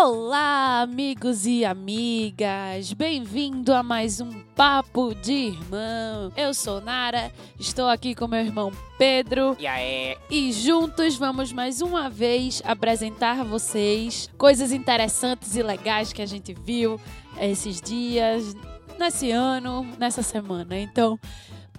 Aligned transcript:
Olá, 0.00 0.82
amigos 0.82 1.44
e 1.44 1.64
amigas! 1.64 2.92
Bem-vindo 2.92 3.74
a 3.74 3.82
mais 3.82 4.20
um 4.20 4.30
Papo 4.54 5.12
de 5.12 5.32
Irmão. 5.32 6.32
Eu 6.36 6.54
sou 6.54 6.80
Nara, 6.80 7.32
estou 7.58 7.88
aqui 7.88 8.14
com 8.14 8.28
meu 8.28 8.38
irmão 8.38 8.70
Pedro. 8.96 9.56
E 9.58 9.66
aí? 9.66 10.16
E 10.30 10.52
juntos 10.52 11.16
vamos 11.16 11.52
mais 11.52 11.80
uma 11.80 12.08
vez 12.08 12.62
apresentar 12.64 13.40
a 13.40 13.42
vocês 13.42 14.30
coisas 14.38 14.70
interessantes 14.70 15.56
e 15.56 15.64
legais 15.64 16.12
que 16.12 16.22
a 16.22 16.26
gente 16.26 16.54
viu 16.54 17.00
esses 17.40 17.80
dias, 17.80 18.54
nesse 19.00 19.32
ano, 19.32 19.84
nessa 19.98 20.22
semana. 20.22 20.78
Então, 20.78 21.18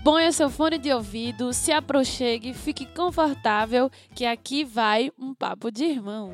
o 0.06 0.32
seu 0.34 0.50
fone 0.50 0.78
de 0.78 0.92
ouvido, 0.92 1.54
se 1.54 1.72
aproxime, 1.72 2.54
fique 2.54 2.86
confortável, 2.86 3.90
que 4.14 4.26
aqui 4.26 4.66
vai 4.66 5.10
um 5.18 5.34
papo 5.34 5.72
de 5.72 5.86
irmão. 5.86 6.34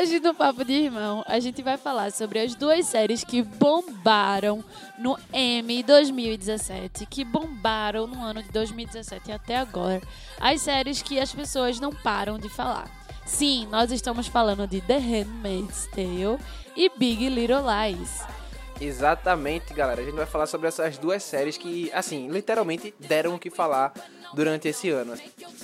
Hoje 0.00 0.18
no 0.18 0.32
Papo 0.32 0.64
de 0.64 0.72
Irmão, 0.72 1.22
a 1.26 1.38
gente 1.40 1.60
vai 1.60 1.76
falar 1.76 2.10
sobre 2.10 2.38
as 2.38 2.54
duas 2.54 2.86
séries 2.86 3.22
que 3.22 3.42
bombaram 3.42 4.64
no 4.98 5.18
M 5.30 5.82
2017, 5.82 7.04
que 7.04 7.22
bombaram 7.22 8.06
no 8.06 8.24
ano 8.24 8.42
de 8.42 8.50
2017 8.50 9.28
e 9.28 9.32
até 9.32 9.58
agora. 9.58 10.00
As 10.40 10.62
séries 10.62 11.02
que 11.02 11.20
as 11.20 11.34
pessoas 11.34 11.78
não 11.78 11.92
param 11.92 12.38
de 12.38 12.48
falar. 12.48 12.90
Sim, 13.26 13.68
nós 13.70 13.92
estamos 13.92 14.26
falando 14.26 14.66
de 14.66 14.80
The 14.80 14.96
Handmaid's 14.96 15.86
Tale 15.88 16.38
e 16.74 16.88
Big 16.96 17.28
Little 17.28 17.60
Lies. 17.60 18.39
Exatamente, 18.80 19.74
galera. 19.74 20.00
A 20.00 20.04
gente 20.04 20.16
vai 20.16 20.26
falar 20.26 20.46
sobre 20.46 20.68
essas 20.68 20.96
duas 20.96 21.22
séries 21.22 21.58
que, 21.58 21.90
assim, 21.92 22.28
literalmente 22.28 22.94
deram 22.98 23.34
o 23.34 23.38
que 23.38 23.50
falar 23.50 23.92
durante 24.32 24.68
esse 24.68 24.88
ano. 24.88 25.14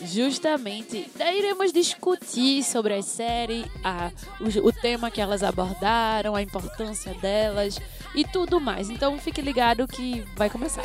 Justamente, 0.03 1.11
daí 1.17 1.39
iremos 1.39 1.73
discutir 1.73 2.63
sobre 2.63 2.95
a 2.95 3.03
série, 3.03 3.65
a, 3.83 4.11
o, 4.41 4.69
o 4.69 4.73
tema 4.73 5.11
que 5.11 5.21
elas 5.21 5.43
abordaram, 5.43 6.37
a 6.37 6.43
importância 6.43 7.15
delas 7.15 7.79
e 8.15 8.25
tudo 8.25 8.61
mais. 8.61 8.91
Então 8.91 9.19
fique 9.19 9.41
ligado 9.41 9.89
que 9.89 10.25
vai 10.37 10.51
começar. 10.51 10.83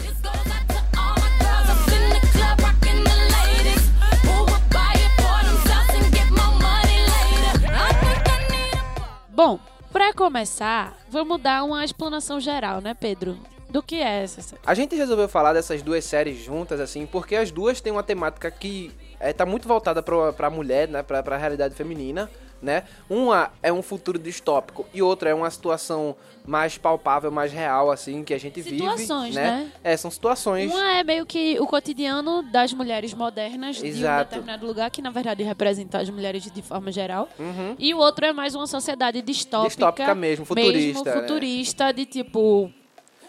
Bom, 9.30 9.60
para 9.92 10.14
começar, 10.14 10.98
vamos 11.10 11.42
dar 11.42 11.64
uma 11.64 11.84
explanação 11.84 12.40
geral, 12.40 12.82
né, 12.82 12.94
Pedro? 12.94 13.38
Do 13.70 13.82
que 13.82 13.96
é 13.96 14.24
essa 14.24 14.42
série? 14.42 14.62
A 14.66 14.74
gente 14.74 14.96
resolveu 14.96 15.30
falar 15.30 15.54
dessas 15.54 15.82
duas 15.82 16.04
séries 16.04 16.44
juntas, 16.44 16.80
assim, 16.80 17.06
porque 17.06 17.36
as 17.36 17.52
duas 17.52 17.80
têm 17.80 17.92
uma 17.92 18.04
temática 18.04 18.50
que 18.52 18.92
é, 19.20 19.32
tá 19.32 19.46
muito 19.46 19.68
voltada 19.68 20.02
pra, 20.02 20.34
pra 20.34 20.50
mulher, 20.50 20.88
né? 20.90 21.04
Pra, 21.04 21.24
pra 21.24 21.38
realidade 21.38 21.76
feminina, 21.76 22.30
né? 22.62 22.84
Uma 23.10 23.52
é 23.62 23.72
um 23.72 23.82
futuro 23.82 24.20
distópico 24.20 24.86
e 24.94 25.02
outra 25.02 25.30
é 25.30 25.34
uma 25.34 25.50
situação 25.50 26.16
mais 26.46 26.78
palpável, 26.78 27.32
mais 27.32 27.52
real, 27.52 27.92
assim, 27.92 28.24
que 28.24 28.34
a 28.34 28.40
gente 28.40 28.62
Situações, 28.64 29.36
vive. 29.36 29.36
né? 29.36 29.52
né? 29.64 29.72
É, 29.84 29.96
são 29.96 30.10
situações. 30.10 30.72
Uma 30.72 30.98
é 30.98 31.04
meio 31.04 31.26
que 31.26 31.60
o 31.60 31.68
cotidiano 31.68 32.42
das 32.52 32.74
mulheres 32.74 33.14
modernas 33.14 33.78
de 33.78 33.84
um 33.84 33.88
Exato. 33.88 34.30
determinado 34.30 34.66
lugar, 34.66 34.90
que 34.90 35.02
na 35.02 35.12
verdade 35.12 35.44
representa 35.44 36.00
as 36.00 36.10
mulheres 36.10 36.44
de 36.44 36.62
forma 36.62 36.92
geral. 36.92 37.30
Uhum. 37.40 37.76
E 37.78 37.94
o 37.94 37.98
outro 37.98 38.26
é 38.26 38.34
mais 38.34 38.56
uma 38.56 38.68
sociedade 38.68 39.22
distópica. 39.22 39.70
Distópica 39.70 40.16
mesmo, 40.16 40.46
futurista, 40.46 41.04
né? 41.16 41.22
futurista, 41.22 41.92
de 41.92 42.06
tipo, 42.06 42.72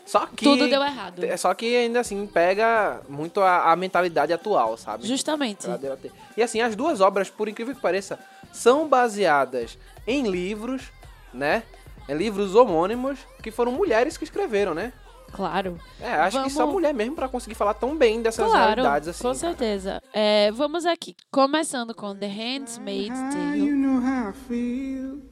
Só 0.05 0.27
que. 0.27 0.45
tudo 0.45 0.69
deu 0.69 0.83
errado. 0.83 1.25
É 1.25 1.37
só 1.37 1.55
que 1.55 1.77
ainda 1.77 2.01
assim 2.01 2.27
pega 2.27 3.01
muito 3.09 3.41
a, 3.41 3.71
a 3.73 3.77
mentalidade 3.77 4.33
atual, 4.33 4.77
sabe? 4.77 5.07
Justamente. 5.07 5.67
E 6.37 6.43
assim, 6.43 6.61
as 6.61 6.75
duas 6.77 7.01
obras, 7.01 7.31
por 7.31 7.49
incrível 7.49 7.75
que 7.75 7.81
pareça, 7.81 8.19
são 8.53 8.89
baseadas 8.89 9.79
em 10.07 10.29
livros, 10.29 10.83
né? 11.33 11.63
Em 12.09 12.15
livros 12.15 12.55
homônimos 12.55 13.19
que 13.43 13.51
foram 13.51 13.71
mulheres 13.73 14.17
que 14.19 14.25
escreveram, 14.25 14.75
né? 14.75 14.93
Claro. 15.33 15.79
É, 15.99 16.13
acho 16.13 16.37
Vamos- 16.37 16.53
que 16.53 16.59
só 16.59 16.67
mulher 16.67 16.93
mesmo 16.93 17.15
pra 17.15 17.27
conseguir 17.27 17.55
falar 17.55 17.73
tão 17.73 17.97
bem 17.97 18.21
dessas 18.21 18.45
Claro, 18.51 18.67
realidades 18.83 19.09
assim. 19.09 19.23
com 19.23 19.33
certeza. 19.33 20.03
É, 20.13 20.51
vamos 20.53 20.85
aqui. 20.85 21.17
Começando 21.31 21.95
com 21.95 22.15
The 22.15 22.27
Handmaid's 22.27 23.19
You 23.19 23.31
Tale. 23.31 23.71
know 23.73 24.03
how 24.03 24.29
I 24.29 24.33
feel. 24.47 25.32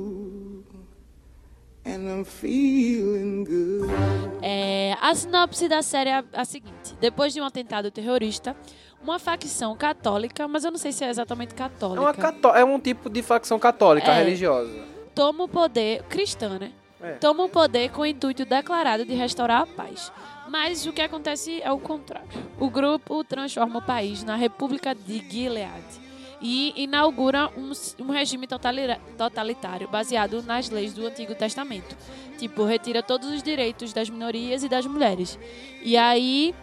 É, 4.41 4.95
a 5.01 5.13
sinopse 5.15 5.67
da 5.67 5.81
série 5.81 6.09
é 6.09 6.23
a, 6.33 6.45
seguinte: 6.45 6.95
depois 6.99 7.33
de 7.33 7.41
um 7.41 7.45
atentado 7.45 7.89
terrorista, 7.91 8.55
uma 9.01 9.19
facção 9.19 9.75
católica, 9.75 10.47
mas 10.47 10.63
eu 10.63 10.71
não 10.71 10.77
sei 10.77 10.91
se 10.91 11.03
é 11.03 11.09
exatamente 11.09 11.53
É, 11.53 11.57
católica, 11.57 12.01
uma 12.01 12.13
cató- 12.13 12.55
é 12.55 12.63
um 12.63 12.79
tipo 12.79 13.09
de 13.09 13.21
facção 13.21 13.57
católica 13.59 14.11
É. 14.11 14.17
religiosa. 14.23 14.91
toma 15.15 15.43
o 15.43 15.47
poder 15.47 16.03
cristã, 16.03 16.57
né? 16.59 16.71
É. 17.01 17.13
Toma 17.13 17.43
o 17.45 17.49
poder 17.49 17.89
com 17.89 18.01
o 18.03 18.05
intuito 18.05 18.45
declarado 18.45 19.03
de 19.05 19.13
restaurar 19.15 19.61
a 19.63 19.65
paz. 19.65 20.11
Mas 20.47 20.85
o 20.85 20.93
que 20.93 21.01
acontece 21.01 21.59
é 21.61 21.71
o 21.71 21.79
contrário. 21.79 22.27
O 22.59 22.69
grupo 22.69 23.23
transforma 23.23 23.79
o 23.79 23.81
país 23.81 24.23
na 24.23 24.35
República 24.35 24.93
de 24.93 25.17
Gilead 25.29 25.83
e 26.41 26.73
inaugura 26.75 27.49
um, 27.55 27.71
um 28.03 28.11
regime 28.11 28.47
totalitário 28.47 29.87
baseado 29.87 30.41
nas 30.41 30.69
leis 30.69 30.93
do 30.93 31.05
Antigo 31.05 31.35
Testamento. 31.35 31.95
Tipo, 32.37 32.65
retira 32.65 33.03
todos 33.03 33.29
os 33.29 33.43
direitos 33.43 33.93
das 33.93 34.09
minorias 34.09 34.63
e 34.63 34.69
das 34.69 34.85
mulheres. 34.85 35.37
E 35.83 35.95
aí, 35.95 36.55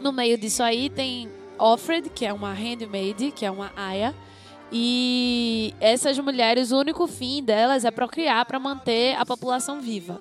no 0.00 0.12
meio 0.12 0.36
disso 0.36 0.62
aí, 0.62 0.90
tem 0.90 1.30
Offred, 1.58 2.10
que 2.10 2.26
é 2.26 2.32
uma 2.32 2.52
handmaid, 2.52 3.32
que 3.32 3.46
é 3.46 3.50
uma 3.50 3.72
aia, 3.74 4.14
e 4.76 5.72
essas 5.80 6.18
mulheres, 6.18 6.72
o 6.72 6.78
único 6.78 7.06
fim 7.06 7.42
delas 7.42 7.84
é 7.84 7.90
procriar 7.92 8.44
para 8.44 8.58
manter 8.58 9.14
a 9.16 9.24
população 9.24 9.80
viva. 9.80 10.20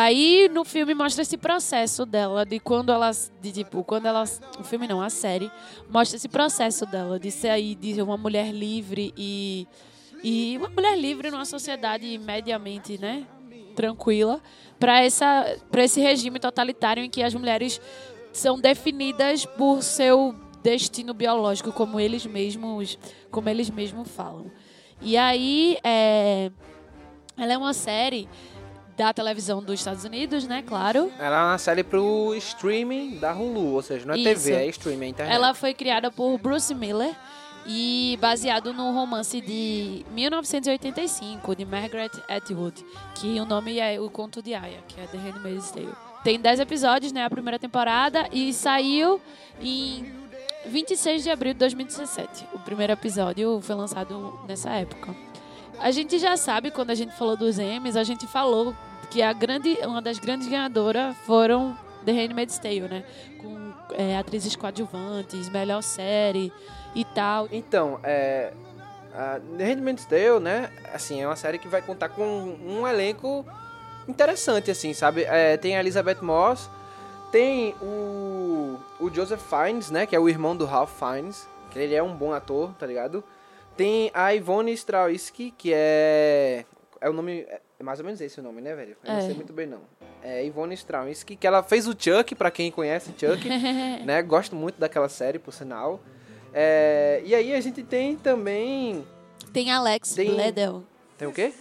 Aí 0.00 0.48
no 0.48 0.64
filme 0.64 0.94
mostra 0.94 1.22
esse 1.22 1.36
processo 1.36 2.06
dela, 2.06 2.46
de 2.46 2.60
quando 2.60 2.92
elas. 2.92 3.32
De 3.42 3.50
tipo, 3.50 3.82
quando 3.82 4.06
elas. 4.06 4.40
O 4.56 4.62
filme 4.62 4.86
não, 4.86 5.02
a 5.02 5.10
série. 5.10 5.50
Mostra 5.90 6.16
esse 6.16 6.28
processo 6.28 6.86
dela 6.86 7.18
de 7.18 7.32
sair 7.32 7.74
de 7.74 8.00
uma 8.00 8.16
mulher 8.16 8.52
livre 8.52 9.12
e. 9.16 9.66
E 10.22 10.56
uma 10.56 10.68
mulher 10.68 10.96
livre 10.96 11.32
numa 11.32 11.44
sociedade 11.44 12.16
mediamente, 12.16 12.96
né? 12.96 13.26
Tranquila. 13.74 14.40
Pra, 14.78 15.02
essa, 15.02 15.58
pra 15.68 15.82
esse 15.82 16.00
regime 16.00 16.38
totalitário 16.38 17.02
em 17.02 17.10
que 17.10 17.20
as 17.20 17.34
mulheres 17.34 17.80
são 18.32 18.56
definidas 18.56 19.46
por 19.46 19.82
seu 19.82 20.32
destino 20.62 21.12
biológico, 21.12 21.72
como 21.72 21.98
eles 21.98 22.24
mesmos, 22.24 22.96
como 23.32 23.48
eles 23.48 23.68
mesmos 23.68 24.08
falam. 24.08 24.48
E 25.02 25.16
aí, 25.16 25.76
é, 25.82 26.52
ela 27.36 27.52
é 27.52 27.58
uma 27.58 27.74
série 27.74 28.28
da 28.98 29.12
televisão 29.12 29.62
dos 29.62 29.78
Estados 29.78 30.02
Unidos, 30.02 30.44
né? 30.48 30.62
Claro. 30.66 31.12
Ela 31.20 31.36
é 31.36 31.44
uma 31.44 31.58
série 31.58 31.84
pro 31.84 32.34
streaming 32.34 33.18
da 33.18 33.32
Hulu, 33.32 33.74
ou 33.74 33.80
seja, 33.80 34.04
não 34.04 34.14
é 34.14 34.18
Isso. 34.18 34.44
TV, 34.44 34.52
é 34.56 34.66
streaming, 34.66 35.06
é 35.06 35.08
internet. 35.10 35.34
Ela 35.34 35.54
foi 35.54 35.72
criada 35.72 36.10
por 36.10 36.36
Bruce 36.38 36.74
Miller 36.74 37.14
e 37.64 38.18
baseado 38.20 38.74
no 38.74 38.92
romance 38.92 39.40
de 39.40 40.04
1985 40.10 41.54
de 41.54 41.64
Margaret 41.64 42.10
Atwood, 42.28 42.84
que 43.14 43.38
o 43.38 43.44
nome 43.44 43.78
é 43.78 44.00
O 44.00 44.10
Conto 44.10 44.42
de 44.42 44.52
Aya, 44.52 44.80
que 44.88 45.00
é 45.00 45.06
The 45.06 45.16
Handmaid's 45.16 45.70
Tale. 45.70 45.94
Tem 46.24 46.40
10 46.40 46.58
episódios, 46.58 47.12
né, 47.12 47.24
a 47.24 47.30
primeira 47.30 47.58
temporada 47.58 48.28
e 48.32 48.52
saiu 48.52 49.20
em 49.60 50.12
26 50.66 51.22
de 51.22 51.30
abril 51.30 51.52
de 51.52 51.60
2017. 51.60 52.46
O 52.52 52.58
primeiro 52.58 52.92
episódio 52.92 53.60
foi 53.62 53.76
lançado 53.76 54.40
nessa 54.48 54.70
época. 54.70 55.14
A 55.78 55.92
gente 55.92 56.18
já 56.18 56.36
sabe, 56.36 56.72
quando 56.72 56.90
a 56.90 56.94
gente 56.96 57.14
falou 57.16 57.36
dos 57.36 57.60
Emmys, 57.60 57.94
a 57.94 58.02
gente 58.02 58.26
falou 58.26 58.74
que 59.10 59.22
a 59.22 59.32
grande, 59.32 59.78
uma 59.82 60.02
das 60.02 60.18
grandes 60.18 60.48
ganhadoras 60.48 61.16
foram 61.18 61.76
The 62.04 62.12
Handmaid's 62.12 62.58
Tale, 62.58 62.82
né? 62.82 63.04
Com 63.40 63.72
é, 63.94 64.16
atrizes 64.16 64.56
coadjuvantes, 64.56 65.48
melhor 65.48 65.82
série 65.82 66.52
e 66.94 67.04
tal. 67.04 67.48
Então, 67.50 68.00
é. 68.02 68.52
A 69.14 69.40
The 69.56 69.64
Handmaid's 69.64 70.04
Tale, 70.04 70.38
né? 70.40 70.70
Assim, 70.92 71.20
é 71.20 71.26
uma 71.26 71.36
série 71.36 71.58
que 71.58 71.66
vai 71.68 71.82
contar 71.82 72.10
com 72.10 72.24
um 72.24 72.86
elenco 72.86 73.44
interessante, 74.06 74.70
assim, 74.70 74.92
sabe? 74.92 75.24
É, 75.24 75.56
tem 75.56 75.76
a 75.76 75.80
Elizabeth 75.80 76.22
Moss, 76.22 76.70
tem 77.32 77.74
o, 77.82 78.78
o 79.00 79.10
Joseph 79.12 79.42
Fiennes, 79.42 79.90
né? 79.90 80.06
Que 80.06 80.14
é 80.14 80.20
o 80.20 80.28
irmão 80.28 80.56
do 80.56 80.64
Ralph 80.64 80.92
Fiennes, 80.98 81.48
que 81.70 81.78
ele 81.78 81.94
é 81.94 82.02
um 82.02 82.14
bom 82.14 82.32
ator, 82.32 82.72
tá 82.78 82.86
ligado? 82.86 83.24
Tem 83.76 84.10
a 84.14 84.34
Ivone 84.34 84.72
Strawinsky, 84.72 85.52
que 85.56 85.72
é... 85.74 86.64
É 87.00 87.08
o 87.08 87.12
nome... 87.12 87.46
É 87.80 87.84
mais 87.84 88.00
ou 88.00 88.04
menos 88.04 88.20
esse 88.20 88.40
o 88.40 88.42
nome, 88.42 88.60
né, 88.60 88.74
velho? 88.74 88.96
Eu 89.04 89.12
não 89.12 89.18
É. 89.20 89.22
sei 89.26 89.34
muito 89.34 89.52
bem, 89.52 89.66
não. 89.66 89.80
É 90.22 90.44
Ivone 90.44 90.74
Strawinsky, 90.74 91.36
que 91.36 91.46
ela 91.46 91.62
fez 91.62 91.86
o 91.86 91.92
Chuck, 91.96 92.34
pra 92.34 92.50
quem 92.50 92.72
conhece 92.72 93.12
Chuck, 93.16 93.48
né? 94.04 94.20
Gosto 94.22 94.56
muito 94.56 94.80
daquela 94.80 95.08
série, 95.08 95.38
por 95.38 95.52
sinal. 95.54 96.00
É, 96.52 97.22
e 97.24 97.34
aí 97.34 97.54
a 97.54 97.60
gente 97.60 97.82
tem 97.84 98.16
também... 98.16 99.06
Tem 99.52 99.70
Alex 99.70 100.12
Tem- 100.12 100.30
Bledel, 100.34 100.82
Tem 101.16 101.28
o 101.28 101.32
quê? 101.32 101.52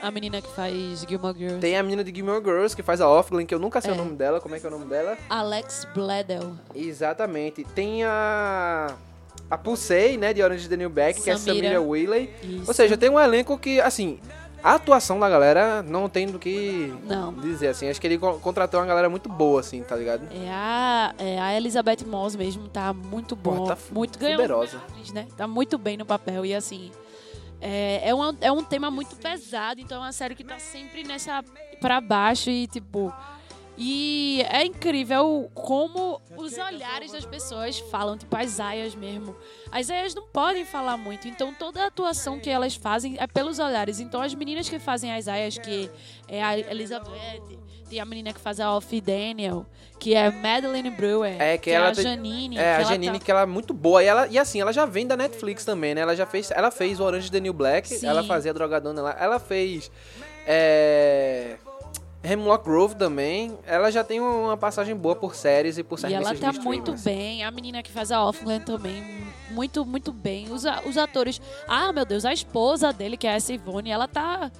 a 0.00 0.10
menina 0.10 0.40
que 0.40 0.48
faz 0.54 1.04
Gilmore 1.08 1.36
Girls. 1.36 1.60
Tem 1.60 1.76
a 1.76 1.82
menina 1.82 2.04
de 2.04 2.14
Gilmore 2.14 2.42
Girls, 2.44 2.76
que 2.76 2.82
faz 2.82 3.00
a 3.00 3.08
Offlin, 3.08 3.44
que 3.46 3.54
eu 3.54 3.58
nunca 3.58 3.80
sei 3.80 3.90
É. 3.90 3.94
o 3.94 3.96
nome 3.96 4.14
dela. 4.16 4.40
Como 4.40 4.54
é 4.54 4.60
que 4.60 4.66
é 4.66 4.68
o 4.68 4.72
nome 4.72 4.84
dela? 4.84 5.16
Alex 5.30 5.86
Bledel. 5.94 6.52
Exatamente. 6.74 7.64
Tem 7.64 8.04
a... 8.04 8.94
A 9.50 9.58
Pulsei, 9.58 10.16
né, 10.16 10.32
de 10.32 10.42
Orange 10.42 10.62
is 10.62 10.68
the 10.68 10.76
New 10.76 10.88
Black, 10.90 11.20
que 11.20 11.30
é 11.30 11.36
Samira. 11.36 11.66
Samira 11.68 11.80
Willey. 11.82 12.30
Isso. 12.42 12.64
Ou 12.68 12.74
seja, 12.74 12.96
tem 12.96 13.10
um 13.10 13.18
elenco 13.18 13.58
que, 13.58 13.80
assim... 13.80 14.18
A 14.64 14.76
atuação 14.76 15.20
da 15.20 15.28
galera 15.28 15.82
não 15.82 16.08
tem 16.08 16.26
do 16.26 16.38
que 16.38 16.90
Não. 17.04 17.34
dizer, 17.34 17.68
assim. 17.68 17.86
Acho 17.90 18.00
que 18.00 18.06
ele 18.06 18.16
co- 18.16 18.38
contratou 18.38 18.80
uma 18.80 18.86
galera 18.86 19.10
muito 19.10 19.28
boa, 19.28 19.60
assim, 19.60 19.82
tá 19.82 19.94
ligado? 19.94 20.26
É 20.32 20.48
a, 20.50 21.14
é 21.18 21.38
a 21.38 21.54
Elizabeth 21.54 21.98
Moss 22.06 22.34
mesmo, 22.34 22.66
tá 22.68 22.90
muito 22.94 23.36
Pô, 23.36 23.50
bom. 23.50 23.64
tá 23.66 23.76
muito 23.92 24.18
atriz, 24.86 25.12
né? 25.12 25.26
Tá 25.36 25.46
muito 25.46 25.76
bem 25.76 25.98
no 25.98 26.06
papel. 26.06 26.46
E 26.46 26.54
assim, 26.54 26.90
é, 27.60 28.08
é, 28.08 28.14
uma- 28.14 28.34
é 28.40 28.50
um 28.50 28.64
tema 28.64 28.90
muito 28.90 29.14
pesado, 29.16 29.82
então 29.82 29.98
é 29.98 30.06
uma 30.06 30.12
série 30.12 30.34
que 30.34 30.42
tá 30.42 30.58
sempre 30.58 31.04
nessa 31.04 31.44
pra 31.78 32.00
baixo 32.00 32.48
e 32.48 32.66
tipo. 32.66 33.12
E 33.76 34.44
é 34.50 34.64
incrível 34.64 35.50
como 35.52 36.20
os 36.36 36.56
olhares 36.56 37.10
das 37.10 37.24
pessoas 37.24 37.78
falam, 37.90 38.16
tipo 38.16 38.36
as 38.36 38.60
aias 38.60 38.94
mesmo. 38.94 39.34
As 39.72 39.90
aias 39.90 40.14
não 40.14 40.28
podem 40.28 40.64
falar 40.64 40.96
muito, 40.96 41.26
então 41.26 41.52
toda 41.52 41.82
a 41.82 41.86
atuação 41.86 42.38
que 42.38 42.48
elas 42.48 42.76
fazem 42.76 43.16
é 43.18 43.26
pelos 43.26 43.58
olhares. 43.58 43.98
Então 43.98 44.22
as 44.22 44.32
meninas 44.34 44.68
que 44.68 44.78
fazem 44.78 45.12
as 45.12 45.26
aias, 45.26 45.58
que 45.58 45.90
é 46.28 46.42
a 46.42 46.56
Elizabeth, 46.56 47.42
tem 47.90 47.98
a 48.00 48.04
menina 48.04 48.32
que 48.32 48.40
faz 48.40 48.60
a 48.60 48.72
Off 48.76 49.00
Daniel, 49.00 49.66
que 49.98 50.14
é 50.14 50.30
Madeline 50.30 50.90
Brewer, 50.90 51.40
É, 51.42 51.58
que 51.58 51.70
é 51.70 51.74
ela 51.74 51.88
a 51.88 51.92
tem- 51.92 52.04
Janine. 52.04 52.56
É, 52.56 52.76
que 52.76 52.82
a 52.82 52.84
Janine, 52.84 53.18
tá- 53.18 53.24
que 53.24 53.30
ela 53.30 53.40
é 53.42 53.46
muito 53.46 53.74
boa. 53.74 54.02
E, 54.02 54.06
ela, 54.06 54.26
e 54.28 54.38
assim, 54.38 54.60
ela 54.60 54.72
já 54.72 54.86
vem 54.86 55.06
da 55.06 55.16
Netflix 55.16 55.64
também, 55.64 55.94
né? 55.96 56.00
Ela 56.02 56.14
já 56.14 56.26
fez. 56.26 56.50
Ela 56.52 56.70
fez 56.70 57.00
o 57.00 57.04
Orange 57.04 57.30
the 57.30 57.40
New 57.40 57.52
Black. 57.52 57.88
Sim. 57.88 58.06
Ela 58.06 58.22
fazia 58.22 58.54
Drogadona 58.54 59.02
lá. 59.02 59.16
Ela 59.18 59.38
fez. 59.40 59.90
É. 60.46 61.56
Hemlock 62.24 62.64
Grove 62.64 62.94
também. 62.94 63.56
Ela 63.66 63.90
já 63.90 64.02
tem 64.02 64.20
uma 64.20 64.56
passagem 64.56 64.96
boa 64.96 65.14
por 65.14 65.34
séries 65.34 65.76
e 65.78 65.82
por 65.82 65.98
E 65.98 66.02
serviços 66.02 66.26
ela 66.40 66.52
tá 66.52 66.60
muito 66.60 66.92
bem. 67.04 67.44
A 67.44 67.50
menina 67.50 67.82
que 67.82 67.92
faz 67.92 68.10
a 68.10 68.24
Offland 68.24 68.64
também, 68.64 69.02
muito, 69.50 69.84
muito 69.84 70.12
bem. 70.12 70.50
Os, 70.50 70.64
os 70.86 70.96
atores. 70.96 71.40
Ah, 71.68 71.92
meu 71.92 72.04
Deus, 72.04 72.24
a 72.24 72.32
esposa 72.32 72.92
dele, 72.92 73.16
que 73.16 73.26
é 73.26 73.34
essa 73.34 73.52
Ivone, 73.52 73.90
ela 73.90 74.08
tá. 74.08 74.50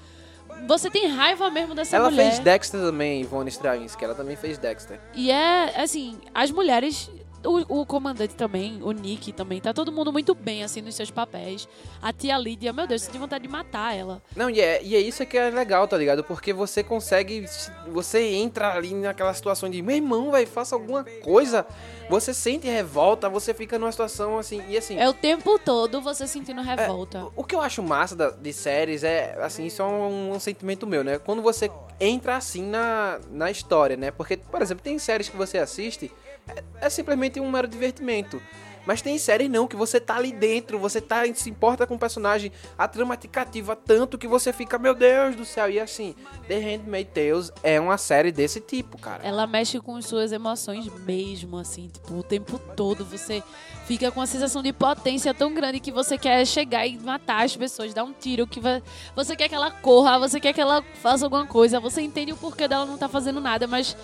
Você 0.68 0.88
tem 0.90 1.08
raiva 1.08 1.50
mesmo 1.50 1.74
dessa 1.74 1.96
Ela 1.96 2.10
mulher. 2.10 2.30
fez 2.30 2.38
Dexter 2.38 2.80
também, 2.80 3.22
Ivone 3.22 3.48
Stravinsky. 3.50 4.04
Ela 4.04 4.14
também 4.14 4.36
fez 4.36 4.56
Dexter. 4.58 5.00
E 5.14 5.30
é, 5.30 5.80
assim, 5.80 6.18
as 6.34 6.50
mulheres. 6.50 7.10
O, 7.44 7.80
o 7.80 7.86
comandante 7.86 8.34
também, 8.34 8.78
o 8.82 8.90
Nick 8.92 9.32
também, 9.32 9.60
tá 9.60 9.72
todo 9.72 9.92
mundo 9.92 10.12
muito 10.12 10.34
bem, 10.34 10.64
assim, 10.64 10.80
nos 10.80 10.94
seus 10.94 11.10
papéis. 11.10 11.68
A 12.00 12.12
tia 12.12 12.38
Lídia, 12.38 12.72
meu 12.72 12.86
Deus, 12.86 13.02
você 13.02 13.10
tem 13.10 13.20
vontade 13.20 13.42
de 13.42 13.48
matar 13.50 13.94
ela. 13.96 14.22
Não, 14.34 14.48
e 14.48 14.60
é, 14.60 14.82
e 14.82 14.96
é 14.96 15.00
isso 15.00 15.24
que 15.26 15.36
é 15.36 15.50
legal, 15.50 15.86
tá 15.86 15.96
ligado? 15.96 16.24
Porque 16.24 16.52
você 16.52 16.82
consegue. 16.82 17.46
Você 17.88 18.22
entra 18.34 18.72
ali 18.74 18.94
naquela 18.94 19.32
situação 19.34 19.68
de, 19.68 19.82
meu 19.82 19.96
irmão, 19.96 20.30
velho, 20.30 20.46
faça 20.46 20.74
alguma 20.74 21.04
coisa. 21.22 21.66
Você 22.08 22.34
sente 22.34 22.66
revolta, 22.66 23.28
você 23.28 23.52
fica 23.54 23.78
numa 23.78 23.92
situação 23.92 24.38
assim. 24.38 24.62
E 24.68 24.76
assim. 24.76 24.98
É 24.98 25.08
o 25.08 25.14
tempo 25.14 25.58
todo 25.58 26.00
você 26.00 26.26
sentindo 26.26 26.60
revolta. 26.62 27.26
O 27.36 27.44
que 27.44 27.54
eu 27.54 27.60
acho 27.60 27.82
massa 27.82 28.14
da- 28.16 28.30
de 28.30 28.52
séries 28.52 29.04
é, 29.04 29.36
assim, 29.40 29.66
isso 29.66 29.80
é 29.82 29.84
um, 29.84 30.32
um 30.32 30.40
sentimento 30.40 30.86
meu, 30.86 31.02
né? 31.04 31.18
Quando 31.18 31.42
você 31.42 31.70
entra 32.00 32.36
assim 32.36 32.62
na, 32.62 33.18
na 33.30 33.50
história, 33.50 33.96
né? 33.96 34.10
Porque, 34.10 34.36
por 34.36 34.60
exemplo, 34.62 34.82
tem 34.82 34.98
séries 34.98 35.28
que 35.28 35.36
você 35.36 35.58
assiste, 35.58 36.10
é, 36.48 36.62
é 36.82 36.90
simplesmente 36.90 37.40
um 37.40 37.50
mero 37.50 37.68
divertimento. 37.68 38.40
Mas 38.86 39.00
tem 39.00 39.16
séries 39.16 39.48
não, 39.50 39.66
que 39.66 39.76
você 39.76 39.98
tá 39.98 40.16
ali 40.16 40.30
dentro, 40.30 40.78
você 40.78 41.00
tá, 41.00 41.22
se 41.34 41.48
importa 41.48 41.86
com 41.86 41.94
o 41.94 41.98
personagem, 41.98 42.52
a 42.76 42.86
trama 42.86 43.16
te 43.16 43.26
cativa 43.26 43.74
tanto 43.74 44.18
que 44.18 44.28
você 44.28 44.52
fica, 44.52 44.78
meu 44.78 44.94
Deus 44.94 45.34
do 45.34 45.42
céu. 45.46 45.70
E 45.70 45.80
assim, 45.80 46.14
The 46.46 46.58
Handmaid's 46.58 47.10
Tales 47.14 47.52
é 47.62 47.80
uma 47.80 47.96
série 47.96 48.30
desse 48.30 48.60
tipo, 48.60 48.98
cara. 48.98 49.26
Ela 49.26 49.46
mexe 49.46 49.80
com 49.80 50.00
suas 50.02 50.32
emoções 50.32 50.86
mesmo, 51.06 51.56
assim, 51.56 51.88
tipo, 51.88 52.12
o 52.12 52.22
tempo 52.22 52.58
todo. 52.76 53.06
Você 53.06 53.42
fica 53.86 54.10
com 54.10 54.20
a 54.20 54.26
sensação 54.26 54.62
de 54.62 54.70
potência 54.70 55.32
tão 55.32 55.54
grande 55.54 55.80
que 55.80 55.90
você 55.90 56.18
quer 56.18 56.44
chegar 56.46 56.86
e 56.86 56.98
matar 56.98 57.42
as 57.42 57.56
pessoas, 57.56 57.94
dar 57.94 58.04
um 58.04 58.12
tiro, 58.12 58.46
que 58.46 58.60
vai- 58.60 58.82
você 59.16 59.34
quer 59.34 59.48
que 59.48 59.54
ela 59.54 59.70
corra, 59.70 60.18
você 60.18 60.38
quer 60.38 60.52
que 60.52 60.60
ela 60.60 60.84
faça 61.00 61.24
alguma 61.24 61.46
coisa, 61.46 61.80
você 61.80 62.02
entende 62.02 62.32
o 62.32 62.36
porquê 62.36 62.68
dela 62.68 62.84
não 62.84 62.98
tá 62.98 63.08
fazendo 63.08 63.40
nada, 63.40 63.66
mas 63.66 63.96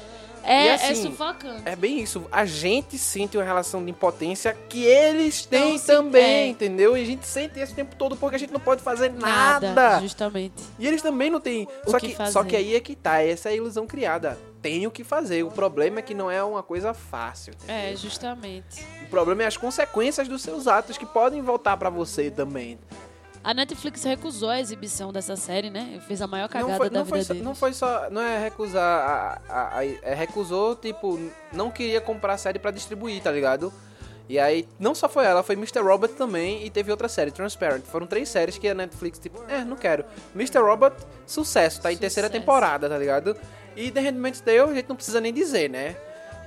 é, 0.45 0.67
é 0.69 0.75
assim, 0.75 1.03
sufocante. 1.11 1.63
É 1.65 1.77
bem 1.77 2.01
isso. 2.01 2.27
A 2.31 2.45
gente 2.45 2.97
sente 2.99 3.37
uma 3.37 3.45
relação 3.45 3.85
de 3.85 3.91
impotência 3.91 4.57
que 4.69 4.85
eles 4.85 5.45
têm 5.47 5.79
se- 5.79 5.87
também, 5.87 6.23
é. 6.23 6.47
entendeu? 6.49 6.97
E 6.97 7.03
a 7.03 7.05
gente 7.05 7.27
sente 7.27 7.59
esse 7.59 7.75
tempo 7.75 7.95
todo 7.97 8.17
porque 8.17 8.37
a 8.37 8.39
gente 8.39 8.53
não 8.53 8.61
pode 8.61 8.83
fazer 8.83 9.11
Nada, 9.13 9.73
nada. 9.75 10.01
justamente. 10.01 10.55
E 10.79 10.87
eles 10.87 11.03
também 11.03 11.31
não 11.31 11.41
têm. 11.41 11.67
O 11.87 11.91
Só 11.91 11.99
que 11.99 12.15
que, 12.15 12.31
só 12.31 12.45
que 12.45 12.57
aí 12.57 12.75
é 12.75 12.81
que 12.81 12.95
tá, 12.97 13.23
essa 13.23 13.49
é 13.49 13.53
a 13.53 13.57
ilusão 13.57 13.87
criada. 13.87 14.39
Tem 14.63 14.87
o 14.87 14.91
que 14.91 15.03
fazer. 15.03 15.43
O 15.43 15.51
problema 15.51 16.01
é 16.01 16.03
que 16.03 16.13
não 16.13 16.31
é 16.31 16.43
uma 16.45 16.63
coisa 16.63 16.93
fácil. 16.93 17.55
entendeu? 17.55 17.75
É, 17.93 17.97
justamente. 17.97 18.85
O 19.05 19.07
problema 19.09 19.43
é 19.43 19.47
as 19.47 19.57
consequências 19.57 20.29
dos 20.29 20.43
seus 20.43 20.69
atos 20.69 20.99
que 20.99 21.07
podem 21.07 21.41
voltar 21.41 21.77
pra 21.79 21.89
você 21.89 22.31
também. 22.31 22.79
A 23.43 23.55
Netflix 23.55 24.05
recusou 24.05 24.51
a 24.51 24.61
exibição 24.61 25.11
dessa 25.13 25.35
série, 25.35 25.71
né? 25.71 25.99
Fez 26.07 26.21
a 26.21 26.27
maior 26.27 26.49
cagada 26.49 26.73
Não 26.73 26.77
foi, 26.77 26.91
da 26.91 27.03
vida 27.03 27.23
só, 27.25 27.33
deles. 27.33 27.43
não 27.45 27.55
foi 27.55 27.73
só. 27.73 28.11
Não 28.11 28.21
é 28.21 28.39
recusar. 28.39 28.83
A, 28.85 29.41
a- 29.49 29.79
a- 29.79 29.85
é 29.87 30.15
recusou, 30.15 30.77
tipo, 30.77 31.19
não 31.53 31.71
queria 31.71 32.01
comprar 32.03 32.35
a 32.35 32.39
série 32.39 32.59
pra 32.59 32.71
distribuir, 32.71 33.23
tá 33.23 33.31
ligado? 33.33 33.73
E 34.29 34.39
aí, 34.39 34.69
não 34.79 34.95
só 34.95 35.09
foi 35.09 35.25
ela, 35.25 35.43
foi 35.43 35.57
Mr. 35.57 35.81
Robot 35.81 36.15
também 36.15 36.65
e 36.65 36.71
teve 36.71 36.91
outra 36.91 37.09
série, 37.09 37.31
Transparent. 37.33 37.83
Foram 37.85 38.07
três 38.07 38.29
séries 38.29 38.59
que 38.59 38.69
a 38.69 38.75
Netflix, 38.75 39.19
tipo, 39.19 39.43
é, 39.49 39.65
não 39.65 39.77
quero. 39.77 40.05
Mr. 40.37 40.59
Robot, 40.61 40.95
sucesso, 41.27 41.81
tá 41.81 41.91
em 41.93 41.97
terceira 41.97 42.29
temporada, 42.31 42.89
tá 42.89 42.97
ligado? 42.99 43.35
E 43.75 43.91
The 43.91 44.01
Handmaid's 44.01 44.41
Tale, 44.41 44.61
a 44.71 44.75
gente 44.75 44.89
não 44.89 44.95
precisa 44.97 45.21
nem 45.21 45.33
dizer, 45.33 45.69
né? 45.71 45.97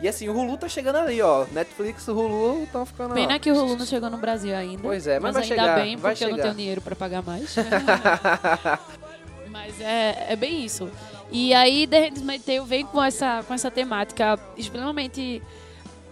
E 0.03 0.07
assim, 0.09 0.27
o 0.27 0.37
Hulu 0.37 0.57
tá 0.57 0.67
chegando 0.67 0.97
ali, 0.97 1.21
ó. 1.21 1.45
Netflix, 1.49 2.05
o 2.09 2.13
Hulu 2.13 2.63
estão 2.63 2.85
ficando. 2.85 3.13
Pena 3.13 3.37
ó. 3.37 3.39
que 3.39 3.49
o 3.49 3.55
Hulu 3.55 3.77
não 3.77 3.85
chegou 3.85 4.09
no 4.09 4.17
Brasil 4.17 4.53
ainda. 4.53 4.81
Pois 4.81 5.07
é, 5.07 5.17
mas 5.17 5.33
vai 5.33 5.43
ainda 5.43 5.55
chegar, 5.55 5.75
bem, 5.77 5.95
vai 5.95 6.11
porque 6.11 6.25
eu 6.25 6.29
não 6.31 6.37
tenho 6.37 6.55
dinheiro 6.55 6.81
pra 6.81 6.93
pagar 6.93 7.23
mais. 7.23 7.55
mas 9.49 9.79
é, 9.79 10.25
é 10.27 10.35
bem 10.35 10.65
isso. 10.65 10.91
E 11.31 11.53
aí, 11.53 11.87
The 11.87 12.09
Handmaid's 12.09 12.45
Tale 12.45 12.65
vem 12.65 12.85
com 12.85 13.01
essa, 13.01 13.43
com 13.47 13.53
essa 13.53 13.71
temática 13.71 14.37
extremamente 14.57 15.41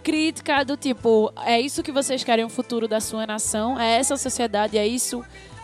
crítica 0.02 0.64
do 0.64 0.74
tipo, 0.74 1.30
é 1.44 1.60
isso 1.60 1.82
que 1.82 1.92
vocês 1.92 2.24
querem 2.24 2.46
o 2.46 2.48
futuro 2.48 2.88
da 2.88 2.98
sua 2.98 3.26
nação, 3.26 3.78
é 3.78 3.98
essa 3.98 4.16
sociedade, 4.16 4.78
é 4.78 4.86
isso 4.86 5.22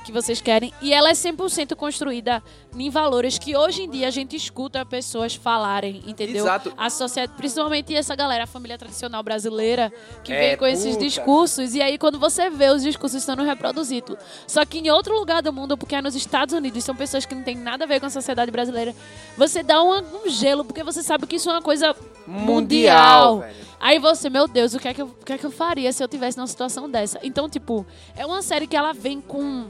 que 0.09 0.13
vocês 0.13 0.41
querem. 0.41 0.73
E 0.81 0.93
ela 0.93 1.11
é 1.11 1.13
100% 1.13 1.77
construída 1.77 2.43
em 2.75 2.89
valores 2.89 3.39
que 3.39 3.55
hoje 3.57 3.83
em 3.83 3.91
dia 3.91 4.09
a 4.09 4.11
gente 4.11 4.35
escuta 4.35 4.85
pessoas 4.87 5.35
falarem, 5.35 6.03
entendeu? 6.07 6.45
Exato. 6.45 6.73
A 6.77 6.89
sociedade, 6.89 7.37
principalmente 7.37 7.95
essa 7.95 8.17
galera, 8.17 8.45
a 8.45 8.47
família 8.47 8.79
tradicional 8.79 9.23
brasileira, 9.23 9.93
que 10.25 10.33
É, 10.33 10.41
vem 10.49 10.57
com 10.57 10.67
esses 10.67 10.95
puta. 10.95 11.05
discursos, 11.05 11.75
e 11.75 11.83
aí 11.83 11.99
quando 11.99 12.19
você 12.19 12.49
vê 12.49 12.71
os 12.71 12.83
discursos 12.83 13.23
sendo 13.23 13.43
reproduzidos, 13.43 14.17
só 14.47 14.65
que 14.65 14.79
em 14.79 14.91
outro 14.91 15.15
lugar 15.15 15.43
do 15.43 15.53
mundo, 15.53 15.77
porque 15.77 15.95
é 15.95 16.01
nos 16.03 16.15
Estados 16.15 16.55
Unidos, 16.55 16.83
são 16.85 16.97
pessoas 16.97 17.27
que 17.27 17.35
não 17.35 17.43
têm 17.43 17.57
nada 17.57 17.85
a 17.85 17.87
ver 17.87 18.01
com 18.01 18.07
a 18.07 18.11
sociedade 18.11 18.51
brasileira, 18.51 18.95
você 19.37 19.63
dá 19.63 19.83
um, 19.83 19.99
um 20.25 20.29
gelo, 20.31 20.65
porque 20.65 20.83
você 20.83 21.03
sabe 21.03 21.27
que 21.27 21.37
isso 21.37 21.51
é 21.51 21.53
uma 21.53 21.63
coisa 21.63 21.95
Mundial, 22.27 23.41
velho. 23.41 23.57
Aí 23.81 23.99
você, 23.99 24.29
meu 24.29 24.49
Deus, 24.49 24.75
o 24.75 24.79
que, 24.79 24.89
é 24.89 24.95
que 24.95 25.01
eu, 25.03 25.07
o 25.07 25.25
que 25.25 25.33
é 25.33 25.39
que 25.39 25.47
eu 25.47 25.51
faria 25.51 25.93
se 25.93 26.03
eu 26.03 26.09
tivesse 26.09 26.37
numa 26.37 26.47
situação 26.47 26.91
dessa? 26.91 27.19
Então, 27.23 27.49
tipo, 27.49 27.87
é 28.17 28.27
uma 28.27 28.43
série 28.43 28.67
que 28.67 28.77
ela 28.77 28.93
vem 28.93 29.21
com 29.21 29.67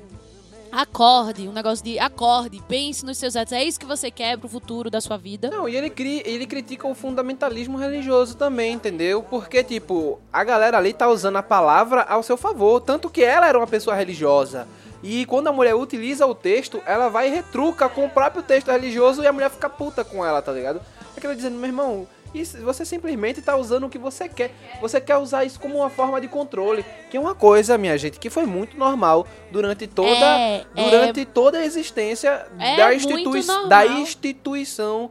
acorde, 0.70 1.48
um 1.48 1.52
negócio 1.52 1.84
de 1.84 1.98
acorde, 1.98 2.62
pense 2.68 3.04
nos 3.04 3.18
seus 3.18 3.36
atos. 3.36 3.52
É 3.52 3.62
isso 3.62 3.78
que 3.78 3.86
você 3.86 4.10
quer 4.10 4.38
pro 4.38 4.48
futuro 4.48 4.90
da 4.90 5.00
sua 5.00 5.16
vida. 5.16 5.50
Não, 5.50 5.68
e 5.68 5.76
ele, 5.76 5.90
cri, 5.90 6.22
ele 6.24 6.46
critica 6.46 6.86
o 6.86 6.94
fundamentalismo 6.94 7.78
religioso 7.78 8.36
também, 8.36 8.74
entendeu? 8.74 9.22
Porque, 9.22 9.62
tipo, 9.62 10.20
a 10.32 10.44
galera 10.44 10.78
ali 10.78 10.92
tá 10.92 11.08
usando 11.08 11.36
a 11.36 11.42
palavra 11.42 12.02
ao 12.02 12.22
seu 12.22 12.36
favor. 12.36 12.80
Tanto 12.80 13.10
que 13.10 13.22
ela 13.22 13.48
era 13.48 13.58
uma 13.58 13.66
pessoa 13.66 13.96
religiosa. 13.96 14.66
E 15.02 15.24
quando 15.26 15.46
a 15.46 15.52
mulher 15.52 15.74
utiliza 15.74 16.26
o 16.26 16.34
texto, 16.34 16.82
ela 16.84 17.08
vai 17.08 17.28
e 17.28 17.30
retruca 17.30 17.88
com 17.88 18.04
o 18.04 18.10
próprio 18.10 18.42
texto 18.42 18.70
religioso 18.70 19.22
e 19.22 19.26
a 19.26 19.32
mulher 19.32 19.50
fica 19.50 19.70
puta 19.70 20.04
com 20.04 20.24
ela, 20.24 20.42
tá 20.42 20.52
ligado? 20.52 20.80
Aquela 21.16 21.36
dizendo, 21.36 21.56
meu 21.56 21.68
irmão, 21.68 22.06
isso, 22.40 22.58
você 22.58 22.84
simplesmente 22.84 23.42
tá 23.42 23.56
usando 23.56 23.86
o 23.86 23.88
que 23.88 23.98
você 23.98 24.28
quer. 24.28 24.52
Você 24.80 25.00
quer 25.00 25.16
usar 25.16 25.44
isso 25.44 25.58
como 25.58 25.76
uma 25.76 25.90
forma 25.90 26.20
de 26.20 26.28
controle. 26.28 26.84
Que 27.10 27.16
é 27.16 27.20
uma 27.20 27.34
coisa, 27.34 27.76
minha 27.78 27.96
gente, 27.98 28.18
que 28.18 28.30
foi 28.30 28.46
muito 28.46 28.76
normal 28.76 29.26
durante 29.50 29.86
toda, 29.86 30.10
É, 30.10 30.64
durante 30.74 31.24
toda 31.24 31.58
a 31.58 31.64
existência 31.64 32.46
É 32.58 32.76
da, 32.76 32.94
institui 32.94 33.42
da 33.68 33.86
instituição 33.86 35.10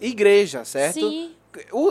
igreja, 0.00 0.64
certo? 0.64 1.00
Sim, 1.00 1.34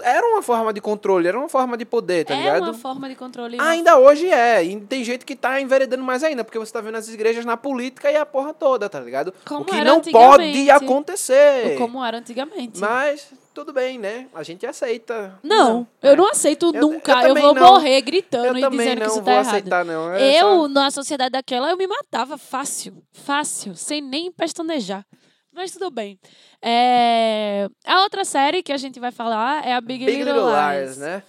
era 0.03 0.25
uma 0.27 0.41
forma 0.41 0.73
de 0.73 0.81
controle, 0.81 1.27
era 1.27 1.37
uma 1.37 1.47
forma 1.47 1.77
de 1.77 1.85
poder, 1.85 2.25
tá 2.25 2.33
é 2.33 2.37
ligado? 2.37 2.63
uma 2.63 2.73
forma 2.73 3.07
de 3.07 3.15
controle. 3.15 3.57
Ainda 3.59 3.97
hoje 3.97 4.29
é, 4.29 4.63
e 4.63 4.79
tem 4.81 5.03
gente 5.03 5.25
que 5.25 5.35
tá 5.35 5.61
enveredando 5.61 6.03
mais 6.03 6.23
ainda, 6.23 6.43
porque 6.43 6.59
você 6.59 6.71
tá 6.71 6.81
vendo 6.81 6.95
as 6.97 7.07
igrejas 7.07 7.45
na 7.45 7.55
política 7.55 8.11
e 8.11 8.15
a 8.15 8.25
porra 8.25 8.53
toda, 8.53 8.89
tá 8.89 8.99
ligado? 8.99 9.33
Como 9.45 9.61
o 9.61 9.65
que 9.65 9.75
era 9.75 9.85
não 9.85 10.01
pode 10.01 10.69
acontecer. 10.69 11.77
Como 11.77 12.03
era 12.03 12.17
antigamente. 12.17 12.79
Mas 12.79 13.27
tudo 13.53 13.71
bem, 13.71 13.97
né? 13.99 14.27
A 14.33 14.43
gente 14.43 14.65
aceita. 14.65 15.39
Não, 15.43 15.87
eu 16.01 16.15
não 16.17 16.29
aceito 16.29 16.71
Eu- 16.73 16.81
nunca. 16.81 17.21
eu 17.23 17.35
Eu, 17.35 17.41
vou 17.41 17.53
não. 17.53 17.67
morrer 17.73 18.01
gritando 18.01 18.45
Eu 18.47 18.57
e 18.57 18.69
dizendo 18.69 18.99
não 18.99 19.05
que 19.05 19.11
isso 19.13 19.21
tá 19.21 19.31
errado. 19.31 19.47
aceitar, 19.47 19.85
não. 19.85 20.11
É 20.13 20.41
eu, 20.41 20.61
só- 20.61 20.67
na 20.67 20.91
sociedade 20.91 21.31
daquela, 21.31 21.69
eu 21.69 21.77
me 21.77 21.87
matava 21.87 22.37
fácil. 22.37 23.03
Fácil, 23.11 23.75
sem 23.75 24.01
nem 24.01 24.31
pestanejar. 24.31 25.05
Mas 25.53 25.71
tudo 25.71 25.91
bem. 25.91 26.19
É, 26.61 27.69
A 27.85 28.01
outra 28.01 28.25
série 28.25 28.63
que 28.63 28.73
a 28.73 28.77
gente 28.77 28.99
vai 28.99 29.11
falar 29.11 29.63
é 29.67 29.73
a 29.73 29.81
Big, 29.81 30.03
Big 30.03 30.17
Little, 30.23 30.33
Little 30.33 30.49
Lies. 30.49 30.87
Lies, 30.89 30.97
né? 30.97 31.23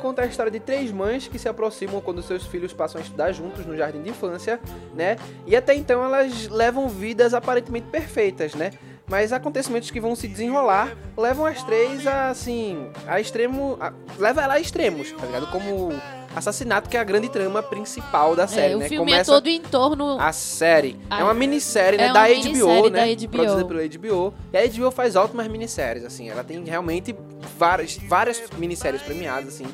Conta 0.00 0.22
a 0.22 0.26
história 0.26 0.50
de 0.50 0.58
três 0.58 0.90
mães 0.90 1.28
que 1.28 1.38
se 1.38 1.48
aproximam 1.48 2.00
quando 2.00 2.22
seus 2.22 2.44
filhos 2.46 2.72
passam 2.72 3.00
a 3.00 3.04
estudar 3.04 3.30
juntos 3.32 3.64
no 3.66 3.76
jardim 3.76 4.02
de 4.02 4.10
infância, 4.10 4.58
né? 4.94 5.16
E 5.46 5.54
até 5.54 5.74
então 5.74 6.04
elas 6.04 6.48
levam 6.48 6.88
vidas 6.88 7.34
aparentemente 7.34 7.86
perfeitas, 7.88 8.54
né? 8.54 8.70
Mas 9.08 9.32
acontecimentos 9.32 9.90
que 9.90 10.00
vão 10.00 10.14
se 10.14 10.28
desenrolar 10.28 10.96
levam 11.16 11.44
as 11.44 11.62
três 11.64 12.06
a, 12.06 12.30
assim, 12.30 12.90
a 13.08 13.20
extremo... 13.20 13.76
A, 13.80 13.92
leva 14.18 14.40
ela 14.42 14.54
a 14.54 14.60
extremos, 14.60 15.10
tá 15.10 15.26
ligado? 15.26 15.48
Como 15.50 15.90
assassinato, 16.36 16.88
que 16.88 16.96
é 16.96 17.00
a 17.00 17.02
grande 17.02 17.28
trama 17.28 17.60
principal 17.60 18.36
da 18.36 18.46
série, 18.46 18.74
É, 18.74 18.76
o 18.76 18.78
né? 18.78 18.88
filme 18.88 19.10
Começa 19.10 19.32
é 19.32 19.34
todo 19.34 19.48
em 19.48 19.60
torno. 19.60 20.16
a 20.20 20.30
série. 20.32 20.96
A- 21.10 21.20
é 21.22 21.24
uma 21.24 21.34
minissérie, 21.34 21.98
né? 21.98 22.06
é 22.06 22.12
da 22.12 22.22
HBO, 22.28 22.34
minissérie 22.44 22.90
né? 22.90 23.00
da 23.16 23.20
HBO. 23.26 23.28
Produzida 23.30 23.64
pela 23.64 23.82
HBO. 23.82 24.34
E 24.52 24.56
a 24.58 24.68
HBO 24.68 24.90
faz 24.92 25.16
ótimas 25.16 25.48
minisséries, 25.48 26.04
assim. 26.04 26.28
Ela 26.28 26.44
tem 26.44 26.62
realmente 26.62 27.12
várias, 27.58 27.96
várias 27.96 28.40
minisséries 28.58 29.02
premiadas, 29.02 29.48
assim. 29.54 29.66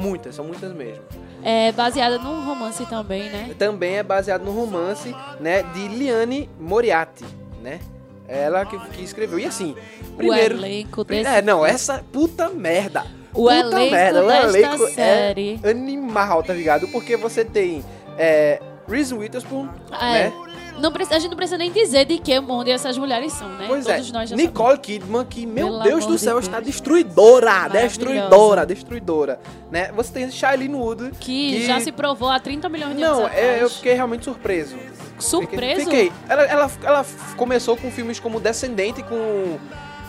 Muitas, 0.00 0.34
são 0.34 0.44
muitas 0.44 0.72
mesmo. 0.72 1.02
É 1.42 1.72
baseada 1.72 2.18
num 2.18 2.44
romance 2.44 2.84
também, 2.86 3.28
né? 3.30 3.54
Também 3.58 3.96
é 3.98 4.02
baseado 4.02 4.42
no 4.42 4.52
romance, 4.52 5.14
né? 5.38 5.62
De 5.74 5.88
Liane 5.88 6.48
Moriarty, 6.58 7.24
né? 7.62 7.80
Ela 8.26 8.64
que, 8.64 8.78
que 8.90 9.02
escreveu. 9.02 9.38
E 9.38 9.44
assim, 9.44 9.74
primeiro... 10.16 10.54
o 10.54 10.58
elenco 10.58 11.04
desse 11.04 11.28
É, 11.28 11.42
não, 11.42 11.66
essa 11.66 12.02
puta 12.12 12.48
merda. 12.48 13.04
O 13.32 13.44
puta 13.44 13.54
elenco 13.54 13.90
merda, 13.90 14.24
o 14.24 14.30
elenco 14.30 14.88
série. 14.88 15.60
é 15.62 15.70
animal, 15.70 16.42
tá 16.42 16.52
ligado? 16.52 16.88
Porque 16.88 17.16
você 17.16 17.44
tem 17.44 17.84
é, 18.18 18.60
Reese 18.88 19.14
Witherspoon, 19.14 19.68
É. 20.00 20.28
né? 20.28 20.32
Não 20.80 20.90
a 21.10 21.18
gente 21.18 21.30
não 21.30 21.36
precisa 21.36 21.58
nem 21.58 21.70
dizer 21.70 22.04
de 22.06 22.18
que 22.18 22.40
mundo 22.40 22.68
essas 22.68 22.96
mulheres 22.96 23.32
são, 23.32 23.48
né? 23.48 23.66
Pois 23.68 23.84
Todos 23.84 24.08
é, 24.08 24.12
nós 24.12 24.30
já 24.30 24.36
Nicole 24.36 24.78
Kidman, 24.78 25.24
que, 25.26 25.46
meu 25.46 25.66
Pelo 25.66 25.82
Deus 25.82 26.06
do 26.06 26.18
céu, 26.18 26.34
Deus. 26.34 26.46
está 26.46 26.60
destruidora, 26.60 27.68
destruidora, 27.68 28.64
destruidora, 28.66 29.40
né? 29.70 29.90
Você 29.94 30.12
tem 30.12 30.30
Shailene 30.30 30.74
Wood, 30.74 31.10
Que, 31.20 31.50
que- 31.50 31.66
já 31.66 31.80
se 31.80 31.92
provou 31.92 32.28
há 32.28 32.40
30 32.40 32.68
milhões 32.68 32.94
de 32.96 33.00
Não, 33.00 33.20
anos 33.26 33.32
é, 33.36 33.62
eu 33.62 33.68
fiquei 33.70 33.94
realmente 33.94 34.24
surpreso. 34.24 34.76
Surpreso? 35.18 35.80
Fiquei. 35.80 36.10
fiquei. 36.10 36.12
Ela, 36.28 36.42
ela, 36.44 36.70
ela 36.82 37.06
começou 37.36 37.76
com 37.76 37.90
filmes 37.90 38.18
como 38.18 38.40
Descendente, 38.40 39.02
com... 39.02 39.58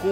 com 0.01 0.07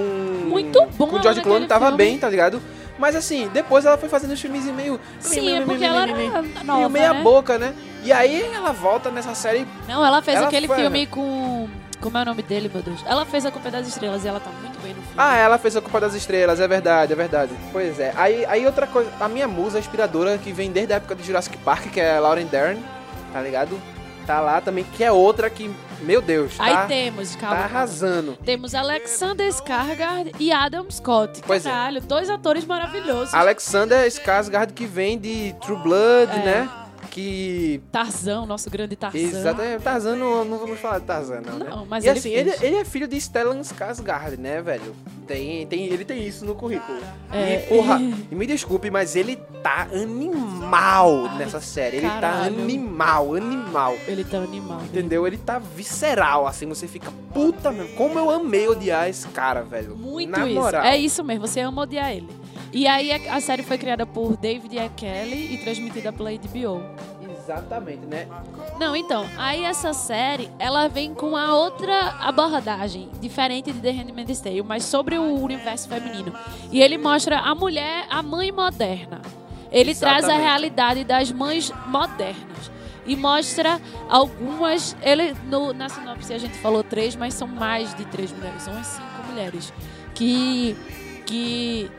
Muito 0.50 0.80
bom 0.98 1.08
Com 1.08 1.12
George 1.22 1.28
naquele 1.28 1.44
Clooney, 1.44 1.68
tava 1.68 1.86
filme. 1.88 1.98
bem, 1.98 2.18
tá 2.18 2.30
ligado? 2.30 2.62
Mas 2.98 3.16
assim, 3.16 3.48
depois 3.54 3.86
ela 3.86 3.98
foi 3.98 4.10
fazendo 4.10 4.34
os 4.34 4.42
filmes 4.42 4.66
meio... 4.66 5.00
Sim, 5.22 5.42
meio, 5.42 5.56
é 5.56 5.62
porque 5.62 5.80
meio, 5.80 5.86
ela 5.94 6.06
meio, 6.06 6.20
era 6.28 6.42
meio, 6.42 6.66
nova, 6.66 6.78
meio 6.80 6.90
meia 6.90 7.14
né? 7.14 7.22
boca, 7.22 7.58
né? 7.58 7.74
E 8.04 8.12
aí 8.12 8.42
ela 8.54 8.72
volta 8.72 9.10
nessa 9.12 9.34
série... 9.36 9.68
Não, 9.88 10.06
ela 10.06 10.22
fez 10.22 10.38
Ela 10.38 10.48
aquele 10.48 10.68
foi- 10.68 10.78
filme 10.78 11.06
com... 11.08 11.68
Como 12.00 12.18
é 12.18 12.22
o 12.22 12.26
nome 12.26 12.42
dele, 12.42 12.72
meu 12.74 12.82
Deus? 12.82 13.04
Ela 13.06 13.26
fez 13.26 13.46
A 13.46 13.52
Culpa 13.52 13.68
é 13.68 13.72
das 13.72 13.86
Estrelas 13.86 14.24
e 14.24 14.28
ela 14.30 14.40
tá 14.40 14.50
muito 14.62 14.80
bem 14.82 14.94
no 14.94 15.02
filme. 15.02 15.16
Ah, 15.18 15.36
ela 15.36 15.58
fez 15.58 15.76
a 15.76 15.82
Culpa 15.82 16.00
das 16.00 16.14
Estrelas, 16.14 16.62
é 16.62 16.68
verdade, 16.68 17.12
é 17.12 17.16
verdade. 17.16 17.52
Pois 17.74 18.00
é. 18.00 18.14
Aí, 18.16 18.46
aí 18.46 18.66
outra 18.66 18.88
coisa, 18.88 19.12
a 19.20 19.28
minha 19.28 19.50
musa 19.50 19.80
inspiradora, 19.80 20.38
que 20.38 20.54
vem 20.54 20.72
desde 20.72 20.94
a 20.94 20.96
época 20.96 21.14
de 21.16 21.24
Jurassic 21.24 21.58
Park, 21.58 21.88
que 21.92 22.00
é 22.00 22.16
a 22.16 22.20
Lauren 22.22 22.46
Dern, 22.46 22.82
tá 23.34 23.42
ligado? 23.42 23.78
Tá 24.26 24.40
lá 24.40 24.62
também, 24.62 24.86
que 24.96 25.04
é 25.04 25.12
outra 25.12 25.50
que, 25.50 25.70
meu 26.02 26.22
Deus, 26.22 26.56
tá, 26.56 26.64
Aí 26.64 26.88
temos, 26.88 27.36
calma. 27.36 27.56
tá 27.58 27.64
arrasando. 27.64 28.38
Temos 28.46 28.74
Alexander 28.76 29.50
Skarsgård 29.50 30.36
e 30.40 30.52
Adam 30.54 30.86
Scott. 30.90 31.42
Pois 31.46 31.66
é. 31.66 31.70
Caralho, 31.70 32.00
dois 32.02 32.30
atores 32.30 32.64
maravilhosos. 32.64 33.34
Alexander 33.34 34.06
Skarsgård, 34.08 34.72
que 34.72 34.86
vem 34.86 35.18
de 35.20 35.54
True 35.60 35.80
Blood, 35.80 36.32
É. 36.32 36.46
né? 36.46 36.70
Que... 37.10 37.82
Tarzan, 37.92 38.46
nosso 38.46 38.70
grande 38.70 38.96
Tarzan. 38.96 39.18
Exatamente, 39.18 39.82
Tarzan, 39.84 40.16
não, 40.16 40.46
não 40.46 40.58
vamos 40.58 40.80
falar 40.80 41.00
de 41.00 41.06
Tarzan, 41.06 41.42
não, 41.42 41.60
né? 41.60 41.66
Não, 41.70 41.86
mas 41.86 42.04
e 42.04 42.08
ele 42.08 42.20
assim, 42.20 42.30
ele, 42.32 42.54
ele 42.62 42.76
é 42.78 42.86
filho 42.86 43.08
de 43.08 43.20
Stellan 43.20 43.60
Skarsgård, 43.62 44.38
né, 44.38 44.62
velho? 44.62 44.96
Tem, 45.28 45.66
tem, 45.68 45.86
ele 45.86 46.04
tem 46.06 46.26
isso 46.26 46.46
no 46.46 46.56
currículo. 46.56 47.00
É. 47.32 47.66
E, 47.66 47.68
porra, 47.68 48.00
e 48.00 48.36
me 48.36 48.48
desculpe, 48.48 48.90
mas 48.90 49.16
ele 49.16 49.36
tá 49.62 49.88
animal 49.94 51.36
nessa 51.38 51.60
série. 51.62 51.98
Ele 51.98 52.08
tá 52.08 52.20
caralho. 52.20 52.60
animal, 52.60 53.36
animal. 53.36 53.96
Ele 54.08 54.24
tá 54.24 54.38
animal. 54.38 54.80
né? 54.80 54.86
Entendeu? 54.86 55.28
Ele 55.28 55.38
tá 55.38 55.60
visceral, 55.60 56.48
assim, 56.48 56.68
você 56.68 56.88
fica, 56.88 57.12
puta, 57.34 57.72
meu, 57.72 57.88
como 57.90 58.18
eu 58.18 58.30
amei 58.30 58.68
odiar 58.68 59.08
esse 59.10 59.28
cara, 59.28 59.62
velho. 59.62 59.96
Muito 59.96 60.32
Na 60.32 60.48
isso. 60.48 60.60
moral. 60.60 60.84
É 60.84 60.98
isso 60.98 61.24
mesmo, 61.24 61.48
você 61.48 61.60
ama 61.60 61.84
odiar 61.84 62.12
ele. 62.12 62.39
E 62.72 62.88
aí 62.88 63.12
a, 63.28 63.42
série 63.42 63.64
foi 63.64 63.78
criada 63.78 64.06
por 64.06 64.38
David 64.38 64.78
E. 64.78 64.90
Kelly 64.90 65.56
e 65.56 65.58
transmitida 65.58 66.14
pela 66.14 66.32
HBO. 66.32 66.84
Exatamente, 67.30 68.06
né? 68.06 68.28
Não, 68.80 68.96
então, 68.96 69.26
aí 69.38 69.64
essa 69.64 69.92
série, 69.92 70.52
ela 70.60 70.88
vem 70.88 71.16
com 71.16 71.36
a 71.36 71.56
outra 71.56 72.16
abordagem, 72.20 73.10
diferente 73.20 73.72
de 73.72 73.80
The 73.80 73.90
Handmaid's 73.92 74.40
Tale, 74.40 74.62
mas 74.62 74.84
sobre 74.86 75.18
o 75.18 75.42
universo 75.42 75.90
feminino. 75.90 76.32
E 76.72 76.80
ele 76.80 76.98
mostra 76.98 77.40
a 77.40 77.56
mulher, 77.56 78.06
a 78.10 78.22
mãe 78.22 78.52
moderna. 78.52 79.20
Ele 79.72 79.96
traz 79.96 80.26
a 80.26 80.28
Exatamente. 80.28 80.44
realidade 80.44 81.04
das 81.04 81.32
mães 81.32 81.72
modernas. 81.88 82.72
E 83.06 83.16
mostra 83.16 83.82
algumas. 84.08 84.96
Ele, 85.02 85.34
no, 85.46 85.74
na 85.74 85.90
sinopse 85.90 86.32
a 86.32 86.38
gente 86.38 86.58
falou 86.60 86.84
três, 86.84 87.16
mas 87.16 87.34
são 87.34 87.48
mais 87.48 87.96
de 87.96 88.06
três 88.06 88.32
mulheres, 88.32 88.62
são 88.62 88.78
as 88.78 88.86
cinco 88.88 89.28
mulheres. 89.28 89.74
Que. 90.14 90.76
que 91.26 91.90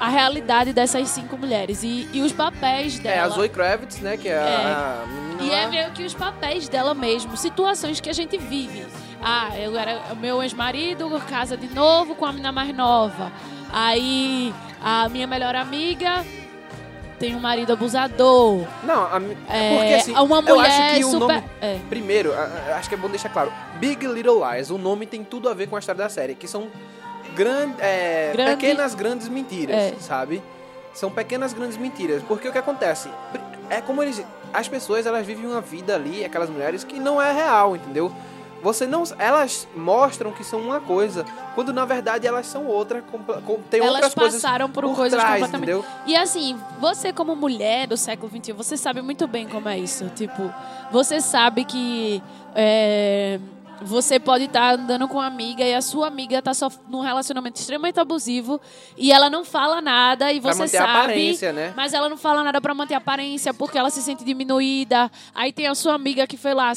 a 0.00 0.08
realidade 0.08 0.72
dessas 0.72 1.08
cinco 1.08 1.36
mulheres 1.36 1.82
e, 1.82 2.08
e 2.12 2.20
os 2.22 2.32
papéis 2.32 2.98
dela. 2.98 3.16
É, 3.16 3.18
a 3.20 3.28
Zoe 3.28 3.48
Kravitz, 3.48 4.00
né, 4.00 4.16
que 4.16 4.28
é, 4.28 4.38
a 4.38 5.04
menina 5.06 5.42
E 5.42 5.48
lá. 5.50 5.56
é 5.56 5.66
meio 5.66 5.90
que 5.92 6.04
os 6.04 6.14
papéis 6.14 6.68
dela 6.68 6.94
mesmo, 6.94 7.36
situações 7.36 8.00
que 8.00 8.08
a 8.08 8.12
gente 8.12 8.36
vive. 8.38 8.86
Ah, 9.22 9.50
eu 9.58 9.76
era 9.76 10.00
o 10.12 10.16
meu 10.16 10.42
ex-marido, 10.42 11.10
casa 11.28 11.56
de 11.56 11.66
novo 11.74 12.14
com 12.14 12.24
a 12.24 12.30
menina 12.30 12.52
mais 12.52 12.74
nova. 12.74 13.32
Aí 13.72 14.54
a 14.82 15.08
minha 15.08 15.26
melhor 15.26 15.54
amiga 15.56 16.24
tem 17.18 17.34
um 17.34 17.40
marido 17.40 17.72
abusador. 17.72 18.64
Não, 18.84 19.02
a, 19.04 19.20
É, 19.48 19.76
porque 19.76 19.94
assim, 19.94 20.12
uma 20.12 20.38
eu 20.38 20.56
mulher 20.56 20.70
acho 20.70 20.94
que 20.94 21.04
o 21.04 21.10
super. 21.10 21.34
nome... 21.34 21.44
É. 21.60 21.78
Primeiro, 21.88 22.32
a- 22.32 22.36
a- 22.70 22.76
acho 22.76 22.88
que 22.88 22.94
é 22.94 22.98
bom 22.98 23.08
deixar 23.08 23.28
claro. 23.28 23.52
Big 23.80 24.06
Little 24.06 24.40
Lies, 24.48 24.70
o 24.70 24.78
nome 24.78 25.04
tem 25.04 25.24
tudo 25.24 25.48
a 25.48 25.54
ver 25.54 25.66
com 25.68 25.74
a 25.74 25.80
história 25.80 26.00
da 26.00 26.08
série, 26.08 26.36
que 26.36 26.46
são 26.46 26.68
gran- 27.34 27.72
é, 27.78 28.30
Grande- 28.32 28.50
pequenas 28.56 28.94
grandes 28.94 29.28
mentiras, 29.28 29.76
É. 29.76 29.94
sabe? 30.00 30.42
São 30.94 31.10
pequenas 31.10 31.52
grandes 31.52 31.76
mentiras. 31.76 32.22
Porque 32.26 32.48
o 32.48 32.52
que 32.52 32.58
acontece? 32.58 33.08
É 33.70 33.80
como 33.80 34.02
eles. 34.02 34.22
As 34.52 34.66
pessoas 34.66 35.06
elas 35.06 35.26
vivem 35.26 35.46
uma 35.46 35.60
vida 35.60 35.94
ali, 35.94 36.24
aquelas 36.24 36.48
mulheres, 36.50 36.82
que 36.84 36.98
não 36.98 37.20
é 37.20 37.32
real, 37.32 37.76
entendeu? 37.76 38.10
Você 38.62 38.86
não. 38.88 39.04
Elas 39.18 39.68
mostram 39.76 40.32
que 40.32 40.42
são 40.42 40.58
uma 40.60 40.80
coisa, 40.80 41.24
quando 41.54 41.72
na 41.72 41.84
verdade 41.84 42.26
elas 42.26 42.46
são 42.46 42.66
outra. 42.66 43.00
compla- 43.02 43.40
com- 43.42 43.60
Tem 43.70 43.78
Elas 43.80 43.92
outras 43.94 44.14
coisas 44.14 44.42
passaram 44.42 44.68
por, 44.68 44.82
por 44.82 44.96
coisas 44.96 45.16
trás, 45.20 45.34
completamente. 45.42 45.70
entendeu? 45.70 45.84
E 46.06 46.16
assim, 46.16 46.58
você 46.80 47.12
como 47.12 47.36
mulher 47.36 47.86
do 47.86 47.96
século 47.96 48.28
XXI, 48.32 48.52
você 48.52 48.76
sabe 48.76 49.00
muito 49.00 49.28
bem 49.28 49.46
como 49.46 49.68
é 49.68 49.78
isso. 49.78 50.08
Tipo, 50.16 50.52
você 50.90 51.20
sabe 51.20 51.64
que 51.64 52.20
é, 52.56 53.38
você 53.82 54.18
pode 54.18 54.44
estar 54.44 54.74
andando 54.74 55.06
com 55.08 55.14
uma 55.14 55.26
amiga 55.26 55.62
e 55.64 55.74
a 55.74 55.80
sua 55.80 56.06
amiga 56.08 56.40
tá 56.42 56.52
sof- 56.54 56.78
num 56.88 57.00
relacionamento 57.00 57.58
extremamente 57.60 57.98
abusivo 58.00 58.60
e 58.96 59.12
ela 59.12 59.28
não 59.30 59.44
fala 59.44 59.80
nada 59.80 60.32
e 60.32 60.40
Pra 60.40 60.52
você 60.52 60.58
manter 60.60 60.76
a 60.78 60.80
sabe. 60.86 60.98
aparência, 60.98 61.52
né? 61.52 61.72
Mas 61.76 61.92
ela 61.94 62.08
não 62.08 62.16
fala 62.16 62.42
nada 62.42 62.60
pra 62.60 62.74
manter 62.74 62.94
a 62.94 62.98
aparência 62.98 63.52
porque 63.54 63.78
ela 63.78 63.90
se 63.90 64.02
sente 64.02 64.24
diminuída. 64.24 65.10
Aí 65.34 65.52
tem 65.52 65.66
a 65.66 65.74
sua 65.74 65.94
amiga 65.94 66.26
que 66.26 66.36
foi 66.36 66.54
lá, 66.54 66.72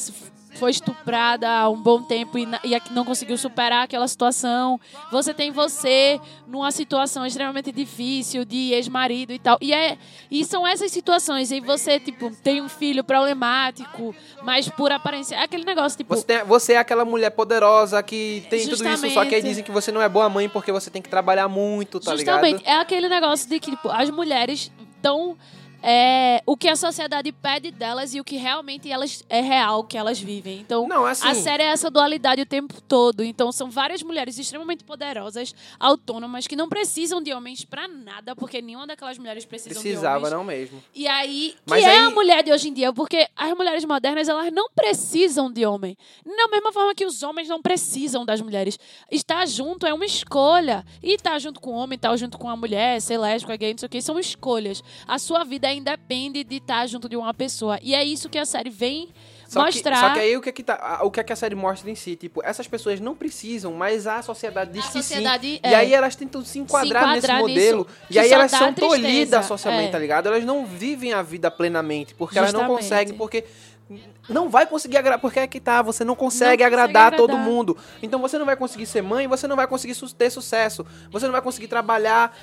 foi 0.56 0.72
estuprada 0.72 1.50
há 1.50 1.70
um 1.70 1.82
bom 1.82 2.02
tempo 2.04 2.38
e, 2.38 2.44
e 2.64 2.82
não 2.92 3.04
conseguiu 3.06 3.38
superar 3.38 3.84
aquela 3.84 4.08
situação. 4.08 4.80
Você 5.12 5.34
tem 5.34 5.52
você 5.52 6.20
numa 6.48 6.72
situação 6.72 7.26
extremamente 7.26 7.72
difícil 7.72 8.44
de 8.46 8.74
ex-marido 8.74 9.32
e 9.34 9.40
tal. 9.40 9.58
E, 9.62 9.74
é, 9.74 9.98
e 10.30 10.44
são 10.46 10.68
essas 10.68 10.92
situações. 10.92 11.52
E 11.52 11.60
você, 11.60 12.00
tipo, 12.00 12.30
tem 12.44 12.62
um 12.62 12.70
filho 12.70 13.04
problemático, 13.04 14.14
mas 14.44 14.68
por 14.70 14.92
aparência. 14.92 15.36
É 15.36 15.44
aquele 15.44 15.64
negócio, 15.66 15.98
tipo. 15.98 16.16
Você, 16.16 16.24
tem- 16.26 16.44
você 16.44 16.74
é 16.74 16.78
aquela 16.78 17.06
mulher 17.06 17.32
poderosa 17.32 18.02
que 18.04 18.46
tem 18.50 18.62
tudo 18.68 18.74
isso, 18.74 18.84
só 18.84 18.86
que 18.86 19.00
aí 19.00 19.10
Justamente. 19.16 19.44
dizem 19.44 19.64
que 19.64 19.72
você 19.72 19.92
não 19.92 20.02
é 20.02 20.10
boa 20.10 20.30
mãe 20.30 20.48
porque 20.50 20.72
você 20.72 20.90
tem 20.90 21.02
que 21.02 21.10
trabalhar 21.10 21.48
muito, 21.48 22.00
tá 22.00 22.12
Justamente, 22.12 22.60
ligado? 22.60 22.76
é 22.78 22.80
aquele 22.80 23.08
negócio 23.10 23.48
de 23.50 23.60
que 23.60 23.72
tipo, 23.72 23.90
as 23.90 24.10
mulheres 24.10 24.72
estão. 24.96 25.38
É, 25.84 26.42
o 26.46 26.56
que 26.56 26.68
a 26.68 26.76
sociedade 26.76 27.32
pede 27.32 27.72
delas 27.72 28.14
e 28.14 28.20
o 28.20 28.24
que 28.24 28.38
realmente 28.38 28.90
elas 28.92 29.24
é 29.30 29.42
real 29.42 29.84
que 29.84 29.98
elas 29.98 30.20
vivem. 30.20 30.60
Então, 30.60 30.88
Não, 30.88 31.06
assim- 31.06 31.28
a 31.28 31.34
série 31.34 31.64
é 31.64 31.68
essa 31.68 31.90
dualidade 31.90 32.42
o 32.42 32.46
tempo 32.46 32.80
todo. 32.82 33.24
Então, 33.24 33.52
são 33.52 33.70
várias 33.70 34.04
mulheres 34.04 34.38
extremamente 34.38 34.84
poderosas, 34.84 35.56
autônomas, 35.80 36.46
que 36.48 36.56
não 36.56 36.70
precisam 36.70 37.22
de 37.22 37.34
homens 37.34 37.66
pra 37.66 37.88
nada, 37.88 38.36
porque 38.36 38.62
nenhuma 38.62 38.86
daquelas 38.86 39.18
mulheres 39.18 39.46
precisa 39.46 39.70
de 39.74 39.82
Precisava, 39.82 40.30
não 40.30 40.44
mesmo. 40.44 40.82
E 40.94 41.08
aí, 41.08 41.56
que 41.66 41.70
Mas 41.70 41.84
é 41.84 41.92
aí- 41.92 41.98
a 42.06 42.10
mulher 42.12 42.44
de 42.44 42.52
hoje 42.52 42.70
em 42.70 42.74
dia, 42.74 42.94
porque 42.94 43.28
as 43.36 43.54
mulheres 43.58 43.84
modernas, 43.86 44.30
elas 44.30 44.52
não 44.54 44.70
precisam 44.76 45.52
de 45.52 45.66
homem. 45.66 45.98
Da 46.26 46.48
mesma 46.50 46.72
forma 46.72 46.94
que 46.94 47.06
os 47.06 47.24
homens 47.24 47.48
não 47.48 47.62
precisam 47.62 48.26
das 48.26 48.40
mulheres. 48.42 48.78
Estar 49.10 49.48
junto 49.48 49.86
é 49.86 49.94
uma 49.94 50.06
escolha. 50.06 50.86
E 51.02 51.14
estar 51.16 51.40
junto 51.40 51.60
com 51.60 51.72
o 51.72 51.76
homem, 51.76 51.96
estar 51.96 52.16
junto 52.18 52.38
com 52.38 52.50
a 52.50 52.56
mulher, 52.56 53.02
ser 53.02 53.18
lésbica, 53.18 53.56
gay, 53.56 53.72
não 53.72 53.78
sei 53.80 53.88
o 53.88 53.90
que, 53.90 54.02
são 54.02 54.20
escolhas. 54.20 54.84
A 55.08 55.18
sua 55.18 55.44
vida 55.44 55.71
independe 55.74 56.44
de 56.44 56.58
estar 56.58 56.86
junto 56.88 57.08
de 57.10 57.16
uma 57.16 57.34
pessoa. 57.34 57.80
E 57.82 57.94
é 57.96 58.04
isso 58.04 58.30
que 58.30 58.38
a 58.38 58.46
série 58.46 58.70
vem 58.70 59.10
Só 59.48 59.64
mostrar. 59.66 59.96
Que, 59.96 60.00
só 60.08 60.14
que 60.14 60.20
aí 60.20 60.38
o 60.38 60.42
que, 60.42 60.50
é 60.50 60.52
que 60.52 60.64
tá, 60.64 60.76
a- 60.76 61.04
o 61.06 61.12
que, 61.12 61.20
é 61.20 61.24
que 61.24 61.34
a 61.34 61.36
série 61.36 61.56
mostra 61.56 61.90
em 61.90 61.96
si? 61.96 62.16
Tipo, 62.16 62.42
essas 62.44 62.68
pessoas 62.68 63.00
não 63.00 63.16
precisam, 63.16 63.74
mas 63.74 64.08
a 64.08 64.22
sociedade 64.22 64.72
diz 64.72 64.84
A 64.84 64.88
que 64.88 64.94
sociedade, 64.94 65.48
sim. 65.48 65.60
é. 65.64 65.72
E 65.72 65.76
aí 65.76 65.94
elas 65.94 66.16
tentam 66.16 66.44
se 66.44 66.60
enquadrar, 66.60 67.04
enquadrar 67.18 67.38
nesse 67.44 67.50
modelo. 67.54 67.88
E 68.10 68.18
aí 68.20 68.32
elas 68.32 68.52
são 68.52 68.74
tolhidas 68.74 69.46
socialmente, 69.46 69.90
É. 69.90 69.92
tá 69.92 70.00
ligado? 70.00 70.28
Elas 70.28 70.46
não 70.46 70.66
vivem 70.66 71.14
a 71.14 71.22
vida 71.22 71.50
plenamente, 71.52 72.14
porque 72.16 72.38
elas 72.38 72.54
não 72.54 72.62
Justamente. 72.62 72.84
conseguem, 72.84 73.14
porque 73.18 73.44
não 74.30 74.50
vai 74.50 74.66
conseguir 74.66 74.98
agradar, 74.98 75.20
porque 75.20 75.40
é 75.40 75.48
que 75.48 75.60
tá, 75.60 75.82
você 75.82 76.04
não 76.04 76.16
consegue, 76.16 76.42
consegue 76.52 76.64
agradar, 76.64 77.08
agradar. 77.08 77.18
todo 77.20 77.38
mundo. 77.38 77.78
Então 78.02 78.20
você 78.20 78.38
não 78.38 78.46
vai 78.46 78.56
conseguir 78.56 78.86
ser 78.86 79.02
mãe, 79.02 79.28
você 79.28 79.48
não 79.48 79.56
vai 79.56 79.68
conseguir 79.68 79.96
ter 80.18 80.30
sucesso, 80.30 80.86
você 81.12 81.26
não 81.26 81.32
vai 81.32 81.42
conseguir 81.42 81.68
trabalhar 81.68 82.36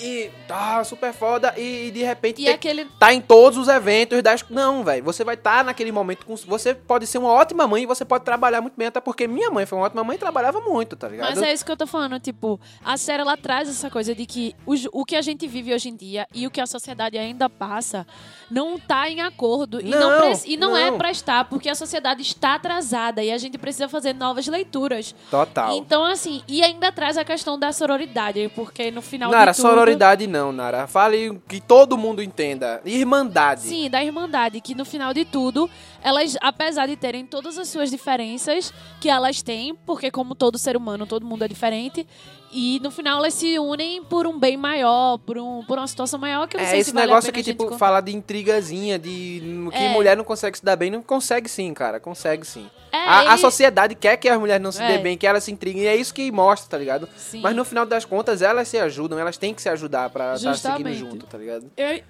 e 0.00 0.30
tá 0.46 0.82
super 0.84 1.12
foda 1.12 1.52
e, 1.56 1.90
de 1.90 2.02
repente 2.02 2.42
E 2.42 2.44
ter- 2.46 2.52
aquele- 2.52 2.84
tá 2.98 3.12
em 3.12 3.20
todos 3.20 3.58
os 3.58 3.68
eventos 3.68 4.22
das 4.22 4.44
não, 4.48 4.84
velho. 4.84 5.02
Você 5.04 5.24
vai 5.24 5.34
estar 5.34 5.64
naquele 5.64 5.90
momento 5.92 6.24
com 6.24 6.36
você 6.36 6.74
pode 6.74 7.06
ser 7.06 7.18
uma 7.18 7.30
ótima 7.32 7.66
mãe 7.66 7.82
e 7.82 7.86
você 7.86 8.04
pode 8.04 8.24
trabalhar 8.24 8.60
muito 8.60 8.74
bem, 8.76 8.86
até 8.86 9.00
porque 9.00 9.26
minha 9.26 9.50
mãe 9.50 9.66
foi 9.66 9.76
uma 9.78 9.84
ótima 9.86 10.04
mãe 10.04 10.16
e 10.16 10.18
trabalhava 10.18 10.60
muito, 10.60 10.94
tá 10.96 11.08
ligado? 11.08 11.30
Mas 11.30 11.42
é 11.42 11.52
isso 11.52 11.64
que 11.64 11.72
eu 11.72 11.76
tô 11.76 11.86
falando, 11.86 12.18
tipo, 12.20 12.60
a 12.84 12.96
série 12.96 13.22
ela 13.22 13.36
traz 13.36 13.68
essa 13.68 13.90
coisa 13.90 14.14
de 14.14 14.24
que 14.24 14.54
o, 14.64 14.74
o 15.00 15.04
que 15.04 15.16
a 15.16 15.22
gente 15.22 15.46
vive 15.48 15.74
hoje 15.74 15.88
em 15.88 15.96
dia 15.96 16.26
e 16.32 16.46
o 16.46 16.50
que 16.50 16.60
a 16.60 16.66
sociedade 16.66 17.18
ainda 17.18 17.48
passa 17.50 18.06
não 18.50 18.78
tá 18.78 19.08
em 19.10 19.20
acordo. 19.20 19.80
e 19.80 19.90
não, 19.90 19.98
Não, 20.30 20.40
e 20.46 20.56
não, 20.56 20.76
é 20.76 20.90
não. 20.90 20.98
Pra 21.08 21.10
estar, 21.10 21.44
porque 21.44 21.68
a 21.68 21.74
sociedade 21.74 22.22
está 22.22 22.54
atrasada 22.54 23.22
e 23.22 23.32
a 23.32 23.38
gente 23.38 23.56
precisa 23.56 23.88
fazer 23.88 24.14
novas 24.14 24.46
leituras. 24.46 25.14
Total. 25.30 25.76
Então, 25.76 26.04
assim, 26.04 26.42
e 26.46 26.62
ainda 26.62 26.92
traz 26.92 27.16
a 27.16 27.24
questão 27.24 27.58
da 27.58 27.72
sororidade, 27.72 28.50
porque 28.54 28.90
no 28.90 29.00
final 29.00 29.30
Nara, 29.30 29.54
tudo... 29.54 29.62
sororidade 29.62 30.26
não, 30.26 30.52
Nara. 30.52 30.86
Fale 30.86 31.40
que 31.48 31.60
todo 31.60 31.96
mundo 31.96 32.22
entenda. 32.22 32.80
Irmandade. 32.84 33.62
Sim, 33.62 33.88
da 33.88 34.04
Irmandade, 34.04 34.60
que 34.60 34.74
no 34.74 34.84
final 34.84 35.14
de 35.14 35.24
tudo, 35.24 35.68
elas, 36.02 36.36
apesar 36.40 36.86
de 36.86 36.96
terem 36.96 37.26
todas 37.26 37.58
as 37.58 37.68
suas 37.68 37.90
diferenças, 37.90 38.72
que 39.00 39.08
elas 39.08 39.42
têm, 39.42 39.74
porque 39.74 40.10
como 40.10 40.34
todo 40.34 40.58
ser 40.58 40.76
humano, 40.76 41.06
todo 41.06 41.26
mundo 41.26 41.44
é 41.44 41.48
diferente, 41.48 42.06
e 42.50 42.80
no 42.82 42.90
final 42.90 43.18
elas 43.18 43.34
se 43.34 43.58
unem 43.58 44.02
por 44.02 44.26
um 44.26 44.38
bem 44.38 44.56
maior, 44.56 45.18
por, 45.18 45.36
um, 45.38 45.62
por 45.64 45.76
uma 45.76 45.86
situação 45.86 46.18
maior, 46.18 46.48
que 46.48 46.56
eu 46.56 46.60
não 46.60 46.66
É, 46.66 46.70
sei 46.70 46.80
esse 46.80 46.90
se 46.90 46.94
vale 46.94 47.04
a 47.04 47.08
negócio 47.08 47.28
aqui, 47.30 47.40
a 47.40 47.42
gente 47.42 47.52
tipo, 47.58 47.68
con- 47.70 47.76
fala 47.78 48.00
de 48.00 48.14
intrigazinha, 48.14 48.98
de 48.98 49.42
que 49.70 49.76
É. 49.76 49.88
mulher 49.90 50.16
não 50.16 50.24
consegue 50.24 50.56
se 50.56 50.64
dar 50.64 50.74
bem. 50.76 50.90
Não 50.90 51.02
consegue 51.02 51.46
sim, 51.48 51.74
cara. 51.74 52.00
Consegue 52.00 52.46
sim. 52.46 52.66
É, 52.90 52.96
a, 52.96 53.18
a 53.18 53.24
ele- 53.34 53.38
sociedade 53.38 53.94
quer 53.94 54.16
que 54.16 54.28
as 54.30 54.38
mulheres 54.40 54.62
não 54.62 54.72
se 54.72 54.82
É. 54.82 54.86
dê 54.96 54.98
bem, 54.98 55.18
que 55.18 55.26
elas 55.26 55.44
se 55.44 55.52
intriguem. 55.52 55.82
E 55.82 55.86
é 55.86 55.94
isso 55.94 56.14
que 56.14 56.32
mostra, 56.32 56.70
tá 56.70 56.78
ligado? 56.78 57.06
Sim. 57.18 57.40
Mas 57.42 57.54
no 57.54 57.66
final 57.66 57.84
das 57.84 58.06
contas, 58.06 58.40
elas 58.40 58.66
se 58.66 58.78
ajudam. 58.78 59.18
Elas 59.18 59.36
têm 59.36 59.52
que 59.52 59.60
se 59.60 59.68
ajudar 59.68 60.08
pra 60.08 60.34
estar 60.36 60.54
seguindo 60.54 60.88
Justamente. 60.88 60.98
junto, 60.98 61.26
tá 61.26 61.36
ligado? 61.36 61.70
É, 61.76 62.02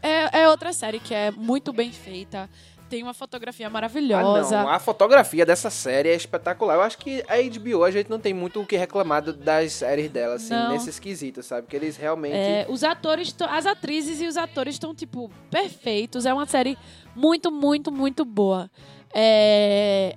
é 0.43 0.49
outra 0.49 0.73
série 0.73 1.01
que 1.01 1.13
é 1.13 1.33
muito 1.33 1.73
bem 1.73 1.91
feita, 1.91 2.49
tem 2.89 3.03
uma 3.03 3.15
fotografia 3.15 3.69
maravilhosa. 3.69 4.61
Ah, 4.61 4.63
não. 4.65 4.71
A 4.71 4.79
fotografia 4.79 5.45
dessa 5.45 5.71
série 5.71 6.09
é 6.09 6.15
espetacular. 6.15 6.75
Eu 6.75 6.83
acho 6.83 6.99
que 6.99 7.23
a 7.29 7.37
HBO, 7.37 7.85
a 7.85 7.91
gente 7.91 8.09
não 8.09 8.19
tem 8.19 8.33
muito 8.33 8.61
o 8.61 8.67
que 8.67 8.77
reclamar 8.77 9.23
das 9.23 9.73
séries 9.73 10.11
dela, 10.11 10.35
assim, 10.37 10.55
Não. 10.55 10.73
nesse 10.73 10.91
esquisito, 10.91 11.43
sabe? 11.43 11.67
Que 11.67 11.77
eles 11.77 11.97
realmente... 11.97 12.35
É, 12.35 12.67
os 12.69 12.83
atores, 12.83 13.35
as 13.49 13.67
atrizes 13.67 14.21
e 14.21 14.27
os 14.27 14.37
atores 14.37 14.75
estão, 14.75 14.95
tipo, 14.95 15.31
perfeitos. 15.51 16.27
É 16.27 16.33
uma 16.33 16.47
série 16.47 16.79
muito, 17.15 17.51
muito, 17.51 17.93
muito 17.93 18.25
boa. 18.25 18.71
É, 19.15 20.17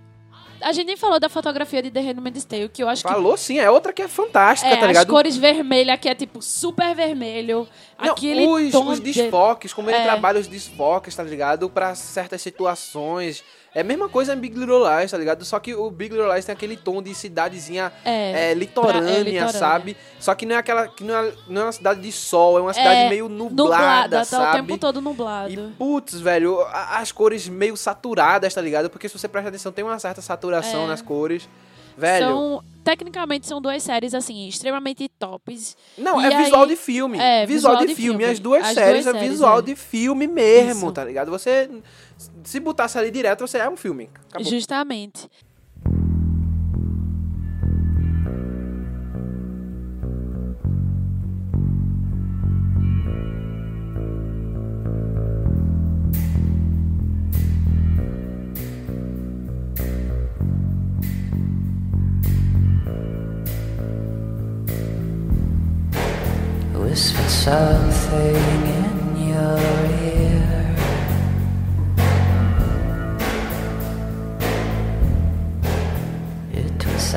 A 0.62 0.72
gente 0.72 0.88
nem 0.88 0.98
falou 0.98 1.20
da 1.20 1.28
fotografia 1.30 1.82
de 1.82 1.90
The 1.92 2.00
Handmaid's 2.02 2.46
Tale, 2.46 2.70
que 2.70 2.84
eu 2.84 2.90
acho 2.90 3.04
que 3.04 3.10
Falou 3.12 3.36
sim, 3.38 3.58
é 3.60 3.70
outra 3.70 3.92
que 3.92 4.02
é 4.02 4.08
fantástica, 4.08 4.72
é, 4.72 4.76
tá 4.78 4.82
as 4.84 4.88
ligado? 4.90 5.08
cores 5.10 5.36
vermelhas, 5.38 6.00
que 6.00 6.08
é 6.10 6.16
tipo 6.16 6.42
super 6.42 6.96
vermelho. 6.96 7.68
Não, 8.00 8.12
aquele 8.14 8.48
os, 8.48 8.72
tom 8.72 8.88
os 8.90 9.00
de- 9.00 9.12
desfoques, 9.14 9.74
como 9.74 9.90
ele 9.90 9.98
É. 9.98 10.04
trabalha 10.04 10.40
os 10.40 10.48
desfoques, 10.48 11.16
tá 11.16 11.24
ligado? 11.24 11.70
Pra 11.70 11.96
certas 11.96 12.42
situações. 12.42 13.44
É 13.74 13.80
a 13.82 13.84
mesma 13.86 14.10
coisa 14.10 14.34
em 14.34 14.38
Big 14.38 14.58
Little 14.60 14.84
Lies, 14.86 15.12
tá 15.12 15.18
ligado? 15.18 15.46
Só 15.46 15.58
que 15.58 15.74
o 15.74 15.90
Big 15.90 16.14
Little 16.14 16.34
Lies 16.34 16.44
tem 16.44 16.52
aquele 16.52 16.76
tom 16.76 17.02
de 17.02 17.16
cidadezinha 17.16 17.90
É, 18.04 18.52
é, 18.52 18.54
litorânea, 18.54 19.02
pra- 19.02 19.12
é, 19.12 19.24
litorânea. 19.24 19.48
sabe? 19.54 19.98
Só 20.20 20.36
que 20.36 20.46
não 20.46 20.56
é 20.56 20.58
aquela. 20.58 20.90
que 20.90 21.04
não 21.06 21.16
é, 21.16 21.34
não 21.48 21.62
é 21.62 21.66
uma 21.66 21.72
cidade 21.72 22.02
de 22.02 22.12
sol, 22.12 22.58
é 22.58 22.62
uma 22.62 22.74
cidade 22.74 23.02
É, 23.06 23.10
meio 23.10 23.30
nublada, 23.30 23.64
nublada, 23.64 24.18
tá 24.20 24.26
sabe? 24.26 24.50
o 24.60 24.62
tempo 24.68 24.78
todo 24.78 25.00
E 25.00 25.02
nublado. 25.02 25.72
putz, 25.78 26.20
velho, 26.20 26.60
as 26.70 27.14
cores 27.14 27.48
meio 27.48 27.78
saturadas, 27.78 28.54
tá 28.54 28.60
ligado? 28.62 28.90
Porque 28.90 29.08
se 29.08 29.18
você 29.18 29.28
presta 29.30 29.48
atenção, 29.48 29.72
tem 29.72 29.86
uma 29.86 29.98
certa 30.00 30.22
saturação 30.22 30.84
É. 30.84 30.88
nas 30.88 31.02
cores. 31.02 31.48
Velho. 32.02 32.26
São, 32.26 32.64
tecnicamente 32.84 33.48
são 33.48 33.62
duas 33.62 33.82
séries, 33.84 34.14
assim, 34.14 34.48
extremamente 34.48 35.08
tops. 35.20 35.78
Não, 35.98 36.20
E 36.20 36.26
é 36.26 36.38
visual 36.44 36.64
aí- 36.64 36.70
de 36.70 36.76
filme. 36.76 37.18
é, 37.20 37.46
visual, 37.46 37.74
visual 37.74 37.78
de, 37.78 37.88
de 37.88 37.96
filme. 37.96 38.20
filme. 38.20 38.26
As 38.34 38.40
duas 38.40 38.64
As 38.66 38.74
séries 38.74 39.04
duas 39.06 39.16
é 39.16 39.20
séries, 39.20 39.32
visual 39.32 39.60
é. 39.60 39.62
de 39.62 39.76
filme 39.76 40.28
mesmo, 40.28 40.86
Isso. 40.88 40.92
tá 40.92 41.04
ligado? 41.06 41.30
Você. 41.32 41.70
Se 42.44 42.60
botasse 42.60 42.98
ali 42.98 43.10
direto, 43.12 43.48
você 43.48 43.58
é 43.60 43.70
um 43.70 43.78
filme. 43.78 44.10
Acabou. 44.30 44.48
Justamente. 44.50 45.30
Something 67.42 68.36
in 68.78 69.30
your 69.30 69.58
ear. 70.06 70.76
It 76.54 76.86
was 76.86 77.16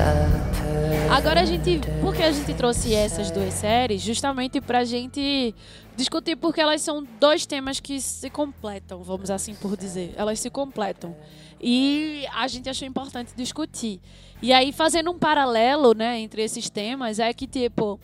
Agora 1.10 1.42
a 1.42 1.44
gente. 1.44 1.78
Por 2.00 2.14
que 2.14 2.22
a 2.22 2.32
gente 2.32 2.54
trouxe 2.54 2.94
essas 2.94 3.30
duas 3.30 3.52
séries? 3.52 4.00
Justamente 4.00 4.62
pra 4.62 4.82
gente 4.82 5.54
discutir, 5.94 6.36
porque 6.36 6.58
elas 6.58 6.80
são 6.80 7.06
dois 7.20 7.44
temas 7.44 7.78
que 7.78 8.00
se 8.00 8.30
completam, 8.30 9.02
vamos 9.02 9.30
assim 9.30 9.54
por 9.54 9.76
dizer. 9.76 10.14
Elas 10.16 10.40
se 10.40 10.48
completam. 10.48 11.14
E 11.60 12.24
a 12.34 12.48
gente 12.48 12.70
achou 12.70 12.88
importante 12.88 13.34
discutir. 13.36 14.00
E 14.40 14.54
aí, 14.54 14.72
fazendo 14.72 15.10
um 15.10 15.18
paralelo, 15.18 15.92
né, 15.92 16.18
entre 16.18 16.42
esses 16.42 16.70
temas, 16.70 17.18
é 17.18 17.30
que, 17.34 17.46
tipo. 17.46 18.00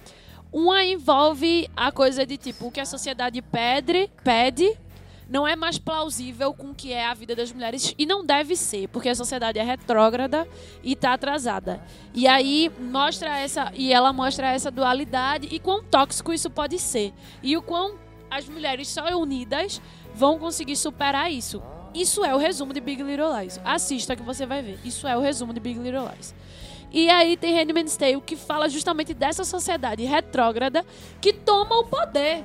Uma 0.52 0.84
envolve 0.84 1.70
a 1.76 1.92
coisa 1.92 2.26
de 2.26 2.36
tipo, 2.36 2.66
o 2.66 2.70
que 2.70 2.80
a 2.80 2.86
sociedade 2.86 3.40
pede, 3.40 4.10
pede 4.24 4.76
não 5.30 5.46
é 5.46 5.54
mais 5.54 5.78
plausível 5.78 6.52
com 6.52 6.70
o 6.70 6.74
que 6.74 6.92
é 6.92 7.06
a 7.06 7.14
vida 7.14 7.36
das 7.36 7.52
mulheres 7.52 7.94
e 7.96 8.04
não 8.04 8.26
deve 8.26 8.56
ser, 8.56 8.88
porque 8.88 9.08
a 9.08 9.14
sociedade 9.14 9.60
é 9.60 9.62
retrógrada 9.62 10.46
e 10.82 10.96
tá 10.96 11.12
atrasada. 11.12 11.80
E 12.12 12.26
aí 12.26 12.68
mostra 12.80 13.38
essa 13.38 13.70
e 13.74 13.92
ela 13.92 14.12
mostra 14.12 14.48
essa 14.48 14.72
dualidade 14.72 15.48
e 15.52 15.60
quão 15.60 15.84
tóxico 15.84 16.32
isso 16.32 16.50
pode 16.50 16.80
ser. 16.80 17.14
E 17.44 17.56
o 17.56 17.62
quão 17.62 17.94
as 18.28 18.48
mulheres 18.48 18.88
só 18.88 19.04
unidas 19.16 19.80
vão 20.12 20.36
conseguir 20.36 20.74
superar 20.74 21.30
isso. 21.30 21.62
Isso 21.94 22.24
é 22.24 22.34
o 22.34 22.38
resumo 22.38 22.72
de 22.72 22.80
Big 22.80 23.00
Little 23.00 23.36
Lies. 23.38 23.60
Assista 23.64 24.16
que 24.16 24.22
você 24.22 24.46
vai 24.46 24.62
ver. 24.62 24.80
Isso 24.84 25.06
é 25.06 25.16
o 25.16 25.20
resumo 25.20 25.52
de 25.52 25.60
Big 25.60 25.78
Little 25.78 26.08
Lies. 26.08 26.34
E 26.92 27.08
aí 27.08 27.36
tem 27.36 27.54
Handmaid's 27.54 27.96
Tale 27.96 28.20
que 28.20 28.36
fala 28.36 28.68
justamente 28.68 29.14
dessa 29.14 29.44
sociedade 29.44 30.04
retrógrada 30.04 30.84
que 31.20 31.32
toma 31.32 31.78
o 31.78 31.84
poder. 31.84 32.44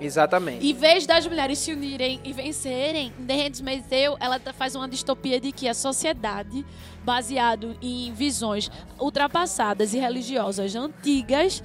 Exatamente. 0.00 0.66
Em 0.66 0.72
vez 0.74 1.06
das 1.06 1.26
mulheres 1.26 1.58
se 1.58 1.72
unirem 1.72 2.20
e 2.24 2.32
vencerem, 2.32 3.12
The 3.26 3.34
Handmaid's 3.34 3.86
Tale, 3.88 4.16
ela 4.18 4.40
tá- 4.40 4.52
faz 4.52 4.74
uma 4.74 4.88
distopia 4.88 5.38
de 5.38 5.52
que 5.52 5.68
a 5.68 5.74
sociedade, 5.74 6.64
baseado 7.04 7.76
em 7.80 8.12
visões 8.12 8.70
ultrapassadas 8.98 9.94
e 9.94 9.98
religiosas 9.98 10.74
antigas, 10.74 11.62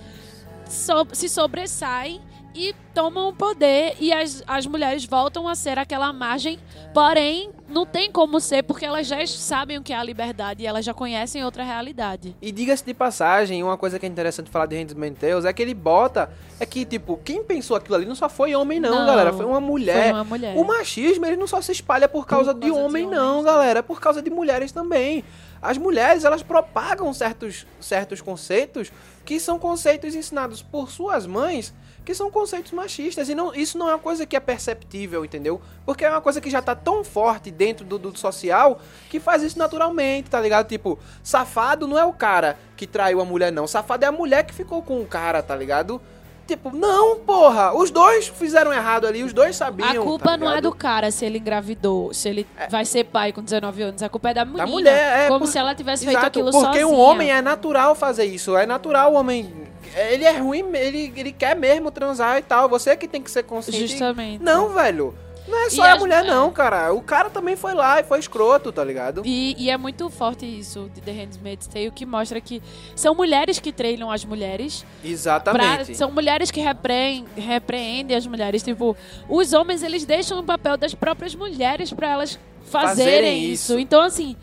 so- 0.70 1.08
se 1.14 1.28
sobressaem 1.30 2.22
e 2.58 2.74
tomam 2.92 3.30
o 3.30 3.34
poder 3.34 3.96
e 4.00 4.12
as, 4.12 4.44
as 4.48 4.66
mulheres 4.66 5.06
voltam 5.06 5.48
a 5.48 5.54
ser 5.54 5.78
aquela 5.78 6.12
margem, 6.12 6.58
porém 6.92 7.52
não 7.70 7.86
tem 7.86 8.12
como 8.12 8.40
ser 8.40 8.64
porque 8.64 8.84
elas 8.84 9.06
já 9.06 9.26
sabem 9.28 9.78
o 9.78 9.84
que 9.84 9.94
é 9.94 9.96
a 9.96 10.04
liberdade 10.04 10.64
e 10.64 10.66
elas 10.66 10.84
já 10.84 10.92
conhecem 10.92 11.46
outra 11.46 11.64
realidade. 11.64 12.36
E 12.42 12.52
diga-se 12.52 12.84
de 12.84 12.96
passagem, 12.96 13.62
uma 13.62 13.78
coisa 13.78 14.00
que 14.00 14.08
é 14.08 14.10
interessante 14.10 14.50
falar 14.50 14.66
de 14.66 14.76
Handmaid's 14.76 15.20
Tales 15.20 15.46
é 15.46 15.54
que 15.54 15.62
ele 15.62 15.76
bota 15.76 16.32
é 16.60 16.66
que 16.66 16.84
tipo, 16.84 17.20
quem 17.24 17.44
pensou 17.44 17.78
aquilo 17.78 17.94
ali 17.94 18.06
não 18.08 18.16
só 18.16 18.28
foi 18.28 18.56
homem 18.56 18.80
não, 18.80 18.90
Não, 18.90 19.06
galera, 19.06 19.32
foi 19.32 19.46
uma 19.46 19.62
mulher. 19.62 20.06
foi 20.06 20.14
uma 20.14 20.24
mulher. 20.24 20.58
O 20.58 20.64
machismo, 20.64 21.28
ele 21.28 21.38
não 21.38 21.46
só 21.46 21.62
se 21.62 21.72
espalha 21.72 22.10
por 22.10 22.26
causa, 22.26 22.56
de, 22.56 22.62
causa 22.62 22.74
de 22.74 22.86
homem 22.86 23.06
homens, 23.06 23.20
não, 23.20 23.44
galera, 23.44 23.80
é 23.80 23.84
por 23.84 24.02
causa 24.02 24.20
de 24.20 24.32
mulheres 24.32 24.72
também. 24.72 25.24
As 25.62 25.78
mulheres, 25.78 26.24
elas 26.24 26.42
propagam 26.42 27.14
certos 27.14 27.68
certos 27.80 28.20
conceitos 28.20 28.92
que 29.24 29.40
são 29.40 29.60
conceitos 29.60 30.16
ensinados 30.16 30.64
por 30.64 30.90
suas 30.90 31.28
mães, 31.28 31.74
que 32.08 32.16
são 32.16 32.32
conceitos 32.32 32.72
machistas 32.72 33.28
e 33.28 33.36
não, 33.36 33.54
isso 33.54 33.78
não 33.78 33.90
é 33.90 33.92
uma 33.92 34.00
coisa 34.00 34.26
que 34.26 34.34
é 34.34 34.40
perceptível, 34.40 35.26
entendeu? 35.26 35.60
Porque 35.86 36.06
é 36.06 36.10
uma 36.10 36.22
coisa 36.22 36.40
que 36.40 36.50
já 36.50 36.62
tá 36.62 36.74
tão 36.74 37.04
forte 37.04 37.52
dentro 37.52 37.84
do, 37.84 38.00
do 38.00 38.18
social 38.18 38.80
que 39.10 39.20
faz 39.20 39.44
isso 39.44 39.60
naturalmente, 39.60 40.30
tá 40.30 40.40
ligado? 40.40 40.70
Tipo, 40.70 40.98
safado 41.22 41.86
não 41.86 42.00
é 42.00 42.06
o 42.06 42.14
cara 42.14 42.58
que 42.78 42.88
traiu 42.88 43.20
a 43.20 43.26
mulher, 43.26 43.52
não. 43.52 43.68
Safado 43.68 44.06
é 44.06 44.08
a 44.08 44.12
mulher 44.12 44.46
que 44.46 44.54
ficou 44.54 44.82
com 44.82 45.02
o 45.02 45.06
cara, 45.06 45.44
tá 45.44 45.54
ligado? 45.54 46.00
Tipo, 46.48 46.72
não, 46.74 47.20
porra. 47.20 47.76
Os 47.76 47.92
dois 47.92 48.30
fizeram 48.30 48.72
errado 48.72 49.06
ali, 49.06 49.22
os 49.22 49.34
dois 49.34 49.58
sabiam. 49.58 49.90
A 49.90 50.06
culpa 50.06 50.30
tá 50.30 50.38
não 50.38 50.50
é 50.50 50.62
do 50.62 50.74
cara 50.74 51.12
se 51.12 51.26
ele 51.26 51.40
engravidou, 51.40 52.14
se 52.14 52.30
ele 52.30 52.48
vai 52.70 52.86
ser 52.86 53.04
pai 53.04 53.34
com 53.34 53.44
19 53.44 53.82
anos. 53.82 54.02
A 54.02 54.08
culpa 54.08 54.30
é 54.30 54.34
da 54.34 54.46
menina. 54.46 54.66
Da 54.66 54.72
mulher, 54.72 55.26
é. 55.26 55.28
como 55.28 55.42
por- 55.42 55.48
se 55.48 55.58
ela 55.58 55.76
tivesse 55.76 56.06
Exato, 56.06 56.22
feito 56.22 56.26
aquilo 56.26 56.52
Porque 56.52 56.80
sozinha. 56.80 56.88
um 56.88 56.98
homem 56.98 57.30
é 57.30 57.42
natural 57.42 57.94
fazer 57.96 58.24
isso. 58.24 58.56
É 58.56 58.66
natural 58.66 59.12
o 59.12 59.16
homem. 59.16 59.67
Ele 59.98 60.24
é 60.26 60.38
ruim, 60.38 60.64
ele, 60.76 61.14
ele 61.16 61.32
quer 61.32 61.56
mesmo 61.56 61.92
transar 61.92 62.38
e 62.38 62.42
tal. 62.42 62.70
Você 62.70 62.96
que 62.96 63.08
tem 63.08 63.22
que 63.22 63.32
ser 63.32 63.44
consciente. 63.44 63.88
Justamente. 63.88 64.44
Não, 64.44 64.70
velho. 64.70 65.16
Não 65.48 65.66
é 65.66 65.70
só 65.70 65.84
a 65.84 65.96
mulher, 65.96 66.26
é. 66.26 66.28
não, 66.28 66.52
cara. 66.52 66.92
O 66.94 67.02
cara 67.02 67.30
também 67.30 67.56
foi 67.56 67.74
lá 67.74 68.02
e 68.02 68.04
foi 68.04 68.20
escroto, 68.20 68.70
tá 68.72 68.84
ligado? 68.84 69.22
E, 69.26 69.56
e 69.58 69.70
é 69.70 69.78
muito 69.78 70.10
forte 70.10 70.46
isso 70.46 70.92
de 70.94 71.00
The 71.00 71.12
Handmaid's 71.12 71.68
Tale, 71.68 71.90
que 71.92 72.06
mostra 72.06 72.42
que 72.42 72.62
são 72.96 73.16
mulheres 73.16 73.58
que 73.58 73.72
treinam 73.72 74.12
as 74.12 74.26
mulheres. 74.26 74.86
Pra, 75.02 75.10
Exatamente. 75.10 75.96
são 75.96 76.12
mulheres 76.12 76.52
que 76.52 76.60
repreendem, 76.60 77.26
repreendem 77.38 78.18
as 78.18 78.28
mulheres. 78.28 78.62
Tipo, 78.62 78.96
os 79.30 79.54
homens, 79.54 79.84
eles 79.84 80.04
deixam 80.04 80.40
o 80.40 80.44
papel 80.44 80.76
das 80.76 80.94
próprias 80.94 81.34
mulheres 81.34 81.94
pra 81.94 82.10
elas 82.12 82.38
fazerem, 82.64 82.88
Fazerem 82.90 83.44
isso. 83.46 83.72
isso. 83.72 83.80
Então, 83.80 84.02
assim, 84.02 84.36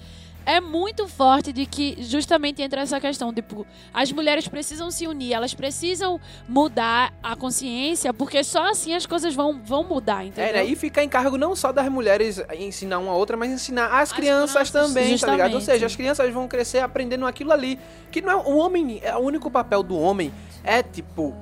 é 0.46 0.60
muito 0.60 1.08
forte 1.08 1.52
de 1.52 1.66
que 1.66 1.96
justamente 2.00 2.62
entra 2.62 2.82
essa 2.82 3.00
questão, 3.00 3.32
tipo, 3.32 3.66
as 3.92 4.12
mulheres 4.12 4.46
precisam 4.46 4.90
se 4.90 5.06
unir, 5.06 5.32
elas 5.32 5.54
precisam 5.54 6.20
mudar 6.48 7.12
a 7.22 7.34
consciência, 7.34 8.12
porque 8.12 8.44
só 8.44 8.70
assim 8.70 8.94
as 8.94 9.06
coisas 9.06 9.34
vão, 9.34 9.60
vão 9.62 9.84
mudar, 9.84 10.24
entendeu? 10.24 10.50
É, 10.50 10.52
né? 10.52 10.64
E 10.64 10.76
fica 10.76 11.02
em 11.02 11.08
cargo 11.08 11.38
não 11.38 11.56
só 11.56 11.72
das 11.72 11.88
mulheres 11.88 12.42
ensinar 12.58 12.98
uma 12.98 13.12
a 13.12 13.16
outra, 13.16 13.36
mas 13.36 13.50
ensinar 13.50 13.86
as, 13.86 14.10
As 14.10 14.12
crianças, 14.12 14.70
crianças, 14.70 14.94
também, 14.94 15.18
tá 15.18 15.30
ligado? 15.30 15.54
Ou 15.54 15.60
justamente. 15.60 15.76
seja, 15.76 15.86
as 15.86 15.96
crianças 15.96 16.32
vão 16.32 16.46
crescer 16.48 16.78
aprendendo 16.78 17.26
aquilo 17.26 17.52
ali. 17.52 17.78
Que 18.10 18.20
não 18.20 18.30
é 18.30 18.36
o 18.36 18.56
homem, 18.56 19.00
é 19.02 19.14
o 19.16 19.20
único 19.20 19.50
papel 19.50 19.82
do 19.82 19.98
homem 19.98 20.32
é 20.62 20.82
tipo 20.82 21.34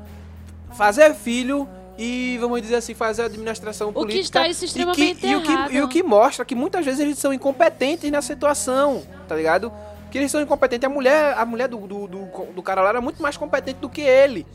fazer 0.72 1.14
filho 1.14 1.68
e 1.98 2.38
vamos 2.40 2.62
dizer 2.62 2.76
assim, 2.76 2.94
fazer 2.94 3.22
a 3.22 3.26
administração 3.26 3.88
que 3.88 3.94
política. 3.94 4.22
está 4.22 4.48
isso 4.48 4.64
e 4.64 4.66
extremamente 4.66 5.16
que, 5.16 5.26
e, 5.26 5.36
o 5.36 5.42
que, 5.42 5.52
errado. 5.52 5.72
e 5.72 5.82
o 5.82 5.88
que 5.88 6.02
mostra 6.02 6.44
que 6.44 6.54
muitas 6.54 6.84
vezes 6.84 7.00
eles 7.00 7.18
são 7.18 7.32
incompetentes 7.32 8.10
na 8.10 8.22
situação, 8.22 9.02
tá 9.28 9.36
ligado? 9.36 9.72
Que 10.10 10.18
eles 10.18 10.30
são 10.30 10.40
incompetentes. 10.40 10.86
A 10.86 10.92
mulher, 10.92 11.34
a 11.36 11.44
mulher 11.44 11.68
do, 11.68 11.78
do, 11.86 12.06
do, 12.06 12.26
do 12.54 12.62
cara 12.62 12.82
lá 12.82 12.90
era 12.90 13.00
muito 13.00 13.22
mais 13.22 13.36
competente 13.36 13.80
do 13.80 13.88
que 13.88 14.00
ele, 14.00 14.46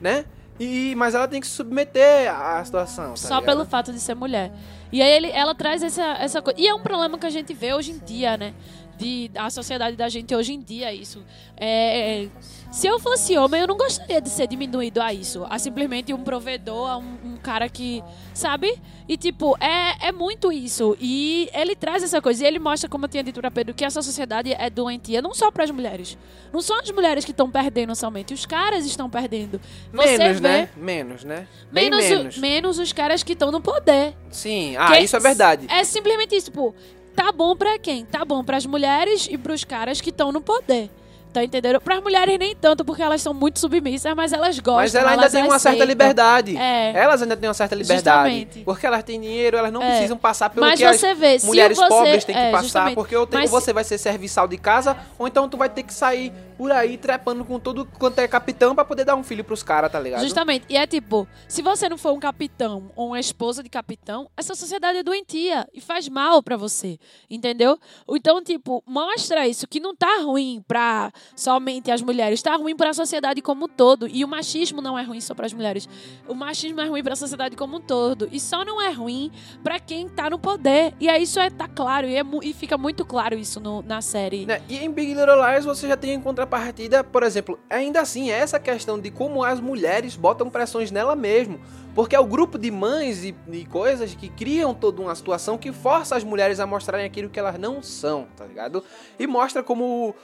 né? 0.00 0.24
E, 0.60 0.94
mas 0.96 1.14
ela 1.14 1.26
tem 1.26 1.40
que 1.40 1.46
se 1.46 1.54
submeter 1.54 2.32
à 2.32 2.64
situação. 2.64 3.10
tá 3.10 3.16
Só 3.16 3.40
ligado? 3.40 3.44
pelo 3.44 3.64
fato 3.64 3.92
de 3.92 3.98
ser 3.98 4.14
mulher. 4.14 4.52
E 4.92 5.00
aí 5.00 5.10
ele, 5.10 5.30
ela 5.30 5.54
traz 5.54 5.82
essa, 5.82 6.02
essa 6.20 6.42
coisa. 6.42 6.60
E 6.60 6.68
é 6.68 6.74
um 6.74 6.80
problema 6.80 7.18
que 7.18 7.26
a 7.26 7.30
gente 7.30 7.54
vê 7.54 7.72
hoje 7.72 7.92
em 7.92 7.98
dia, 7.98 8.36
né? 8.36 8.54
De, 8.98 9.30
a 9.34 9.50
sociedade 9.50 9.96
da 9.96 10.08
gente 10.08 10.34
hoje 10.34 10.52
em 10.52 10.60
dia, 10.60 10.92
isso. 10.92 11.24
É, 11.56 12.28
se 12.70 12.86
eu 12.86 13.00
fosse 13.00 13.36
homem, 13.36 13.60
eu 13.60 13.66
não 13.66 13.76
gostaria 13.76 14.20
de 14.20 14.28
ser 14.28 14.46
diminuído 14.46 15.00
a 15.02 15.12
isso. 15.12 15.44
A 15.50 15.58
simplesmente 15.58 16.12
um 16.14 16.22
provedor, 16.22 16.88
a 16.90 16.98
um, 16.98 17.16
um 17.24 17.36
cara 17.36 17.68
que. 17.68 18.02
Sabe? 18.34 18.80
E 19.08 19.16
tipo, 19.16 19.56
é, 19.60 20.08
é 20.08 20.12
muito 20.12 20.52
isso. 20.52 20.96
E 21.00 21.48
ele 21.52 21.74
traz 21.74 22.02
essa 22.02 22.20
coisa. 22.22 22.44
E 22.44 22.46
ele 22.46 22.58
mostra, 22.58 22.88
como 22.88 23.04
eu 23.04 23.08
tinha 23.08 23.24
dito 23.24 23.40
pra 23.40 23.50
Pedro, 23.50 23.74
que 23.74 23.84
essa 23.84 24.00
sociedade 24.02 24.52
é 24.52 24.70
doentia 24.70 25.20
não 25.20 25.34
só 25.34 25.50
pras 25.50 25.70
mulheres. 25.70 26.16
Não 26.52 26.60
são 26.60 26.78
as 26.78 26.90
mulheres 26.90 27.24
que 27.24 27.30
estão 27.32 27.50
perdendo 27.50 27.94
somente, 27.96 28.32
os 28.34 28.46
caras 28.46 28.84
estão 28.86 29.08
perdendo. 29.10 29.60
Você 29.92 30.18
Menos, 30.18 30.40
vê. 30.40 30.48
né? 30.48 30.68
Menos, 30.76 31.24
né? 31.24 31.48
Bem 31.72 31.90
Menos, 31.90 32.04
menos. 32.08 32.36
o- 32.36 32.40
menos 32.40 32.78
os 32.78 32.92
caras 32.92 33.22
que 33.22 33.32
estão 33.32 33.50
no 33.50 33.60
poder. 33.60 34.14
Sim, 34.30 34.76
ah, 34.76 34.88
Que 34.92 35.00
isso 35.00 35.16
é 35.16 35.20
verdade. 35.20 35.66
É 35.68 35.82
simplesmente 35.82 36.36
isso, 36.36 36.46
tipo, 36.50 36.74
tá 37.14 37.32
bom 37.32 37.56
pra 37.56 37.78
quem? 37.78 38.04
Tá 38.04 38.24
bom 38.24 38.42
pras 38.42 38.66
mulheres 38.66 39.28
e 39.30 39.38
pros 39.38 39.64
caras 39.64 40.00
que 40.00 40.10
estão 40.10 40.32
no 40.32 40.40
poder. 40.40 40.90
Tá 41.32 41.42
entendendo? 41.42 41.80
Pras 41.80 42.02
mulheres 42.02 42.38
nem 42.38 42.54
tanto, 42.54 42.84
porque 42.84 43.00
elas 43.02 43.22
são 43.22 43.32
muito 43.32 43.58
submissas, 43.58 44.14
mas 44.14 44.32
elas 44.34 44.58
gostam. 44.58 44.74
Mas 44.76 44.94
ela 44.94 45.10
ainda 45.12 45.22
elas 45.22 45.32
tem 45.32 45.42
uma 45.42 45.58
certa 45.58 45.82
liberdade. 45.84 46.56
É. 46.58 46.92
Elas 46.94 47.22
ainda 47.22 47.34
têm 47.36 47.48
uma 47.48 47.54
certa 47.54 47.74
liberdade. 47.74 48.28
Justamente. 48.34 48.64
Porque 48.64 48.86
elas 48.86 49.02
têm 49.02 49.18
dinheiro, 49.18 49.56
elas 49.56 49.72
não 49.72 49.82
É. 49.82 49.90
precisam 49.92 50.18
passar 50.18 50.50
pelo 50.50 50.66
Mas 50.66 50.78
que 50.78 50.84
as 50.84 51.00
você 51.00 51.14
vê, 51.14 51.38
mulheres 51.44 51.78
você- 51.78 51.88
pobres 51.88 52.24
têm 52.24 52.34
que 52.34 52.40
é, 52.40 52.50
passar. 52.50 52.62
justamente. 52.64 52.94
Porque 52.94 53.16
ou, 53.16 53.26
tem- 53.26 53.40
Mas 53.40 53.52
ou 53.52 53.60
você 53.60 53.72
vai 53.72 53.82
ser 53.82 53.96
serviçal 53.96 54.46
de 54.46 54.58
casa, 54.58 54.94
ou 55.18 55.26
então 55.26 55.48
tu 55.48 55.56
vai 55.56 55.70
ter 55.70 55.82
que 55.84 55.94
sair 55.94 56.30
por 56.58 56.70
aí 56.70 56.98
trepando 56.98 57.44
com 57.46 57.58
tudo 57.58 57.86
quanto 57.98 58.18
é 58.18 58.28
capitão 58.28 58.74
pra 58.74 58.84
poder 58.84 59.04
dar 59.04 59.16
um 59.16 59.24
filho 59.24 59.42
pros 59.42 59.62
caras, 59.62 59.90
tá 59.90 59.98
ligado? 59.98 60.20
Justamente. 60.22 60.66
E 60.68 60.76
é 60.76 60.86
tipo, 60.86 61.26
se 61.48 61.62
você 61.62 61.88
não 61.88 61.96
for 61.96 62.12
um 62.12 62.20
capitão 62.20 62.90
ou 62.94 63.08
uma 63.08 63.18
esposa 63.20 63.62
de 63.62 63.70
capitão, 63.70 64.28
essa 64.36 64.54
sociedade 64.54 64.98
é 64.98 65.02
doentia 65.02 65.66
e 65.72 65.80
faz 65.80 66.08
mal 66.08 66.42
pra 66.42 66.56
você, 66.58 66.98
entendeu? 67.30 67.78
Então, 68.08 68.42
tipo, 68.44 68.82
mostra 68.86 69.48
isso 69.48 69.66
que 69.66 69.80
não 69.80 69.96
tá 69.96 70.18
ruim 70.22 70.62
pra 70.68 71.10
somente 71.36 71.90
as 71.90 72.02
mulheres, 72.02 72.42
tá 72.42 72.56
ruim 72.56 72.76
pra 72.76 72.92
sociedade 72.92 73.40
como 73.42 73.64
um 73.64 73.68
todo. 73.68 74.06
E 74.08 74.24
o 74.24 74.28
machismo 74.28 74.80
não 74.80 74.98
é 74.98 75.02
ruim 75.02 75.20
só 75.20 75.34
pras 75.34 75.52
mulheres. 75.52 75.88
O 76.28 76.34
machismo 76.34 76.80
é 76.80 76.86
ruim 76.86 77.02
pra 77.02 77.16
sociedade 77.16 77.56
como 77.56 77.76
um 77.76 77.80
todo 77.80 78.28
e 78.32 78.38
só 78.40 78.64
não 78.64 78.80
é 78.80 78.90
ruim 78.92 79.30
pra 79.62 79.78
quem 79.80 80.08
tá 80.08 80.28
no 80.30 80.38
poder. 80.38 80.94
E 81.00 81.08
aí 81.08 81.22
isso 81.22 81.38
é 81.40 81.50
tá 81.50 81.68
claro 81.68 82.06
e, 82.06 82.16
é 82.16 82.22
e 82.42 82.52
fica 82.52 82.76
muito 82.78 83.04
claro 83.04 83.36
isso 83.38 83.60
no- 83.60 83.82
na 83.82 84.00
série. 84.00 84.46
Né? 84.46 84.62
E 84.68 84.78
em 84.78 84.90
Big 84.90 85.14
Little 85.14 85.36
Lies 85.52 85.64
você 85.64 85.88
já 85.88 85.96
tem 85.96 86.12
em 86.14 86.20
contrapartida, 86.20 87.02
por 87.04 87.22
exemplo, 87.22 87.58
ainda 87.68 88.00
assim, 88.00 88.30
é 88.30 88.34
essa 88.38 88.58
questão 88.60 88.98
de 88.98 89.10
como 89.10 89.42
as 89.44 89.60
mulheres 89.60 90.16
botam 90.16 90.48
pressões 90.50 90.90
nela 90.90 91.14
mesmo. 91.16 91.60
Porque 91.94 92.16
é 92.16 92.20
o 92.20 92.24
grupo 92.24 92.58
de 92.58 92.70
mães 92.70 93.22
e, 93.22 93.34
e 93.52 93.66
coisas 93.66 94.14
que 94.14 94.30
criam 94.30 94.72
toda 94.72 95.02
uma 95.02 95.14
situação 95.14 95.58
que 95.58 95.70
força 95.70 96.16
as 96.16 96.24
mulheres 96.24 96.58
a 96.58 96.66
mostrarem 96.66 97.04
aquilo 97.04 97.28
que 97.28 97.38
elas 97.38 97.58
não 97.58 97.82
são, 97.82 98.26
tá 98.34 98.46
ligado? 98.46 98.82
E 99.18 99.26
mostra 99.26 99.62
como, 99.62 100.14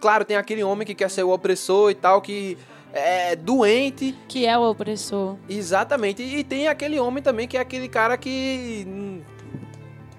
claro, 0.00 0.24
tem 0.24 0.36
aquele 0.36 0.62
homem 0.62 0.86
que 0.86 0.94
quer 0.94 1.10
ser 1.10 1.22
o 1.22 1.30
opressor 1.30 1.90
e 1.90 1.94
tal, 1.94 2.20
que 2.20 2.56
é 2.92 3.36
doente, 3.36 4.14
Que 4.28 4.46
é 4.46 4.56
o 4.56 4.62
opressor. 4.70 5.36
Exatamente. 5.48 6.22
E 6.22 6.42
tem 6.42 6.68
aquele 6.68 6.98
homem 6.98 7.22
também 7.22 7.46
que 7.46 7.56
é 7.56 7.60
aquele 7.60 7.88
cara 7.88 8.16
que 8.16 8.86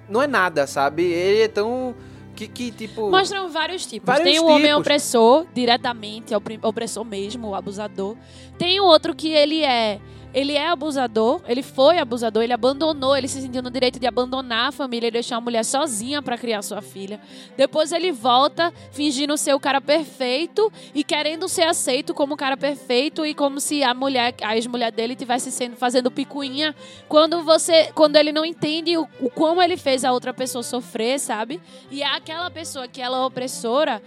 não 0.07 0.21
é 0.21 0.27
nada, 0.27 0.67
sabe? 0.67 1.03
Ele 1.03 1.41
é 1.41 1.47
tão 1.47 1.95
que, 2.35 2.47
que 2.47 2.71
tipo 2.71 3.09
Mostram 3.09 3.49
vários 3.49 3.85
tipos. 3.85 4.05
Vários 4.05 4.29
Tem 4.29 4.39
o 4.39 4.45
homem 4.45 4.67
tipos. 4.67 4.79
opressor, 4.81 5.45
diretamente, 5.53 6.33
é 6.33 6.37
opressor 6.61 7.03
mesmo, 7.03 7.49
o 7.49 7.55
abusador. 7.55 8.15
Tem 8.57 8.79
o 8.79 8.85
outro 8.85 9.15
que 9.15 9.29
ele 9.29 9.63
é. 9.63 9.99
Ele 10.37 10.53
é 10.53 10.69
abusador, 10.69 11.41
ele 11.47 11.63
foi 11.63 11.97
abusador, 11.97 12.43
ele 12.43 12.53
abandonou, 12.53 13.17
ele 13.17 13.27
se 13.27 13.41
sentiu 13.41 13.63
no 13.63 13.71
direito 13.71 13.99
de 13.99 14.05
abandonar 14.05 14.69
a 14.69 14.71
família 14.71 15.07
e 15.07 15.11
deixar 15.11 15.37
a 15.37 15.41
mulher 15.41 15.65
sozinha 15.65 16.21
pra 16.21 16.37
criar 16.37 16.61
sua 16.61 16.79
filha. 16.79 17.19
Depois 17.57 17.91
ele 17.91 18.11
volta 18.11 18.71
fingindo 18.91 19.35
ser 19.35 19.55
o 19.55 19.59
cara 19.59 19.81
perfeito 19.81 20.71
e 20.93 21.03
querendo 21.03 21.49
ser 21.49 21.63
aceito 21.63 22.13
como 22.13 22.35
o 22.35 22.37
cara 22.37 22.55
perfeito 22.55 23.25
e 23.25 23.33
como 23.33 23.59
se 23.59 23.81
a 23.83 23.95
mulher, 23.95 24.35
a 24.43 24.55
ex-mulher 24.55 24.91
dele 24.91 25.15
tivesse 25.15 25.51
sendo 25.51 25.75
fazendo 25.75 26.11
picuinha 26.11 26.75
quando 27.09 27.41
você, 27.41 27.91
quando 27.95 28.15
ele 28.15 28.31
não 28.31 28.45
entende 28.45 28.95
o, 28.95 29.07
o 29.19 29.31
como 29.31 29.59
ele 29.59 29.75
fez 29.75 30.05
a 30.05 30.11
outra 30.11 30.35
pessoa 30.35 30.61
sofrer, 30.61 31.19
sabe? 31.19 31.59
E 31.89 32.03
é 32.03 32.15
aquela 32.15 32.51
pessoa 32.51 32.87
que 32.87 33.01
ela 33.01 33.17
é 33.17 33.21
opressora, 33.21 34.03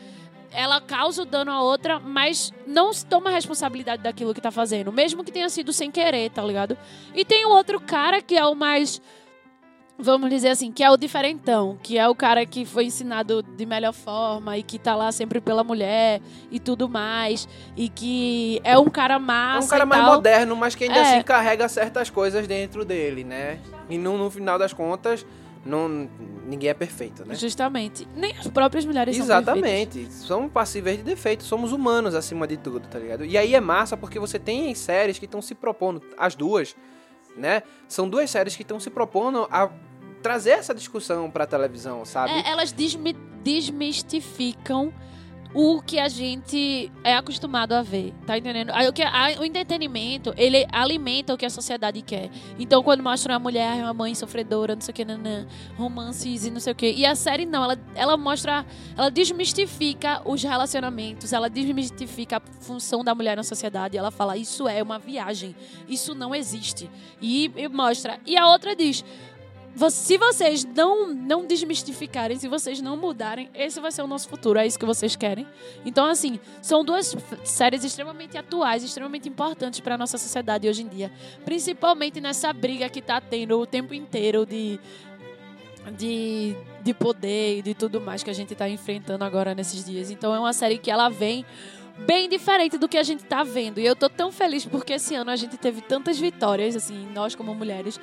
ela 0.53 0.81
causa 0.81 1.23
o 1.23 1.25
dano 1.25 1.51
a 1.51 1.63
outra, 1.63 1.99
mas 2.01 2.53
não 2.67 2.93
se 2.93 3.05
toma 3.07 3.31
a 3.31 3.33
responsabilidade 3.33 4.03
daquilo 4.03 4.35
que 4.35 4.41
tá 4.41 4.51
fazendo, 4.51 4.93
mesmo 4.93 5.23
que 5.25 5.33
tenha 5.33 5.49
sido 5.49 5.73
sem 5.73 5.91
querer, 5.91 6.31
tá 6.31 6.43
ligado? 6.43 6.77
E 7.15 7.25
tem 7.25 7.45
o 7.47 7.51
outro 7.51 7.81
cara 7.81 8.21
que 8.21 8.37
é 8.37 8.45
o 8.45 8.55
mais 8.55 9.01
vamos 10.03 10.31
dizer 10.31 10.49
assim, 10.49 10.73
que 10.73 10.83
é 10.83 10.91
o 10.91 10.97
diferentão, 10.97 11.79
que 11.83 11.99
é 11.99 12.09
o 12.09 12.15
cara 12.15 12.47
que 12.47 12.65
foi 12.65 12.87
ensinado 12.87 13.43
de 13.43 13.67
melhor 13.67 13.93
forma 13.93 14.57
e 14.57 14.63
que 14.63 14.79
tá 14.79 14.97
lá 14.97 15.13
sempre 15.13 15.43
pela 15.43 15.63
mulher 15.63 16.23
e 16.51 16.59
tudo 16.59 16.89
mais, 16.89 17.47
e 17.77 17.87
que 17.91 18.63
é 18.65 18.79
um 18.79 18.89
cara 18.89 19.17
É 19.17 19.19
massa 19.19 19.67
um 19.67 19.69
cara 19.69 19.85
mais 19.85 20.03
tal. 20.03 20.15
moderno, 20.15 20.57
mas 20.57 20.75
que 20.75 20.85
ainda 20.85 20.97
É. 20.97 21.03
assim 21.17 21.23
carrega 21.23 21.69
certas 21.69 22.09
coisas 22.09 22.47
dentro 22.47 22.83
dele, 22.83 23.25
né? 23.25 23.59
E 23.91 23.99
no, 23.99 24.17
no 24.17 24.31
final 24.31 24.59
das 24.59 24.73
contas, 24.73 25.27
não, 25.65 26.09
ninguém 26.47 26.71
é 26.71 26.75
perfeito, 26.75 27.25
né? 27.25 27.35
Justamente. 27.35 28.07
Nem 28.17 28.33
as 28.37 28.47
próprias 28.49 28.85
mulheres 28.85 29.17
são 29.17 29.27
perfeitas. 29.27 29.57
Exatamente. 29.57 30.13
Somos 30.13 30.51
passíveis 30.53 30.97
de 30.99 31.03
defeitos, 31.03 31.47
somos 31.47 31.73
humanos 31.73 32.15
acima 32.15 32.47
de 32.47 32.57
tudo, 32.57 32.89
tá 32.89 32.99
ligado? 32.99 33.25
E 33.25 33.37
aí 33.37 33.55
é 33.55 33.61
massa 33.61 33.97
porque 33.97 34.19
você 34.19 34.39
tem 34.39 34.75
séries 34.75 35.19
que 35.19 35.27
estão 35.27 35.43
se 35.43 35.55
propondo, 35.55 36.03
as 36.17 36.35
duas, 36.35 36.75
né? 37.37 37.63
São 37.87 38.09
duas 38.09 38.31
séries 38.31 38.57
que 38.57 38.63
estão 38.63 38.81
se 38.81 38.89
propondo 38.91 39.47
a 39.51 39.71
trazer 40.23 40.51
essa 40.51 40.75
discussão 40.75 41.31
pra 41.31 41.47
televisão, 41.47 42.05
sabe? 42.05 42.33
É, 42.33 42.51
elas 42.51 42.73
desmi- 42.73 43.17
desmistificam 43.43 44.93
o 45.53 45.83
que 45.83 45.99
a 45.99 46.09
gente 46.09 46.93
é 47.03 47.17
acostumado 47.17 47.73
a 47.73 47.83
ver, 47.83 48.15
tá 48.25 48.39
entendendo? 48.39 48.71
Aí, 48.71 48.89
o, 48.89 48.93
que, 48.93 49.03
a- 49.03 49.35
o 49.41 49.45
entretenimento, 49.45 50.33
ele 50.37 50.65
alimenta 50.71 51.35
o 51.35 51.37
que 51.37 51.45
a 51.45 51.51
sociedade 51.51 52.01
quer. 52.03 52.31
Então, 52.59 52.83
quando 52.85 53.03
mostra 53.03 53.33
uma 53.33 53.39
mulher, 53.41 53.83
uma 53.83 53.93
mãe 53.93 54.15
sofredora, 54.15 54.75
não 54.77 54.81
sei 54.81 54.93
o 54.93 54.95
que, 54.95 55.05
nanã, 55.05 55.47
romances 55.77 56.47
e 56.47 56.51
não 56.51 56.61
sei 56.61 56.73
o 56.73 56.77
que. 56.77 56.93
E 56.93 57.05
a 57.05 57.17
série 57.17 57.47
não, 57.47 57.65
ela, 57.65 57.79
ela 57.97 58.17
mostra, 58.17 58.65
ela 58.97 59.11
desmistifica 59.11 60.23
os 60.25 60.43
relacionamentos, 60.43 61.33
ela 61.33 61.51
desmistifica 61.51 62.37
a 62.37 62.41
função 62.63 63.03
da 63.03 63.15
mulher 63.15 63.37
na 63.37 63.43
sociedade. 63.43 63.99
Ela 63.99 64.13
fala, 64.13 64.37
isso 64.37 64.69
é 64.69 64.81
uma 64.83 64.99
viagem, 65.01 65.57
isso 65.89 66.15
não 66.15 66.33
existe. 66.33 66.89
E, 67.21 67.51
e 67.57 67.69
mostra. 67.69 68.21
E 68.25 68.37
a 68.37 68.47
outra 68.49 68.77
diz, 68.77 69.05
se 69.91 70.19
vocês 70.19 70.65
não, 70.65 71.13
não 71.15 71.47
desmistificarem, 71.47 72.37
se 72.37 72.49
vocês 72.49 72.83
não 72.83 72.97
mudarem, 72.97 73.49
esse 73.55 73.81
vai 73.81 73.93
ser 73.93 74.03
o 74.03 74.07
nosso 74.07 74.29
futuro. 74.29 74.59
É 74.59 74.67
isso 74.67 74.79
que 74.79 74.85
vocês 74.85 75.17
querem. 75.17 75.47
Então, 75.85 76.07
assim, 76.07 76.39
são 76.61 76.85
duas 76.85 77.17
séries 77.45 77.85
extremamente 77.85 78.37
atuais, 78.37 78.83
extremamente 78.83 79.29
importantes 79.29 79.81
para 79.81 79.97
nossa 79.97 80.19
sociedade 80.19 80.69
hoje 80.69 80.83
em 80.83 80.89
dia. 80.89 81.11
Principalmente 81.45 82.21
nessa 82.21 82.53
briga 82.53 82.89
que 82.89 83.01
tá 83.01 83.21
tendo 83.21 83.59
o 83.59 83.67
tempo 83.67 83.95
inteiro 83.95 84.45
de, 84.45 84.79
de, 85.97 86.57
de 86.83 86.93
poder 86.93 87.59
e 87.59 87.63
de 87.63 87.75
tudo 87.75 88.01
mais 88.01 88.23
que 88.23 88.31
a 88.31 88.35
gente 88.35 88.55
tá 88.55 88.69
enfrentando 88.69 89.25
agora 89.25 89.55
nesses 89.55 89.85
dias. 89.85 90.11
Então, 90.11 90.35
é 90.35 90.39
uma 90.39 90.53
série 90.53 90.79
que 90.79 90.91
ela 90.91 91.09
vem 91.09 91.45
bem 92.07 92.29
diferente 92.29 92.79
do 92.79 92.89
que 92.89 92.99
a 92.99 93.03
gente 93.03 93.25
tá 93.25 93.43
vendo. 93.43 93.79
E 93.79 93.87
eu 93.87 93.95
tô 93.95 94.09
tão 94.09 94.33
feliz 94.33 94.65
porque 94.65 94.95
esse 94.95 95.15
ano 95.15 95.31
a 95.31 95.37
gente 95.37 95.57
teve 95.57 95.81
tantas 95.81 96.19
vitórias, 96.19 96.75
assim, 96.77 97.09
nós 97.15 97.35
como 97.35 97.55
mulheres. 97.55 98.01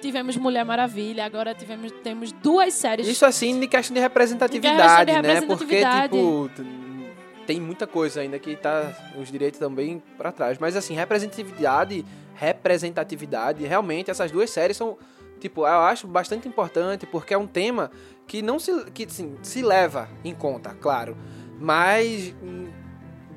Tivemos 0.00 0.36
Mulher 0.36 0.64
Maravilha, 0.64 1.24
agora 1.24 1.54
tivemos, 1.54 1.92
temos 2.02 2.32
duas 2.32 2.74
séries. 2.74 3.06
Isso 3.06 3.24
assim 3.24 3.58
de 3.58 3.66
questão 3.66 3.94
de 3.94 4.00
representatividade, 4.00 5.12
de 5.12 5.22
né? 5.22 5.40
Porque, 5.42 5.76
representatividade. 5.76 6.12
tipo, 6.12 6.50
tem 7.46 7.60
muita 7.60 7.86
coisa 7.86 8.20
ainda 8.20 8.38
que 8.38 8.54
tá 8.56 8.92
os 9.18 9.32
direitos 9.32 9.58
também 9.58 10.02
pra 10.16 10.30
trás. 10.30 10.58
Mas 10.58 10.76
assim, 10.76 10.94
representatividade, 10.94 12.04
representatividade, 12.34 13.64
realmente 13.64 14.10
essas 14.10 14.30
duas 14.30 14.50
séries 14.50 14.76
são, 14.76 14.98
tipo, 15.40 15.62
eu 15.62 15.80
acho 15.80 16.06
bastante 16.06 16.46
importante 16.46 17.06
porque 17.06 17.32
é 17.32 17.38
um 17.38 17.46
tema 17.46 17.90
que 18.26 18.42
não 18.42 18.58
se 18.58 18.84
que 18.92 19.04
assim, 19.04 19.36
se 19.42 19.62
leva 19.62 20.10
em 20.22 20.34
conta, 20.34 20.74
claro, 20.74 21.16
mas 21.58 22.34
hum, 22.42 22.68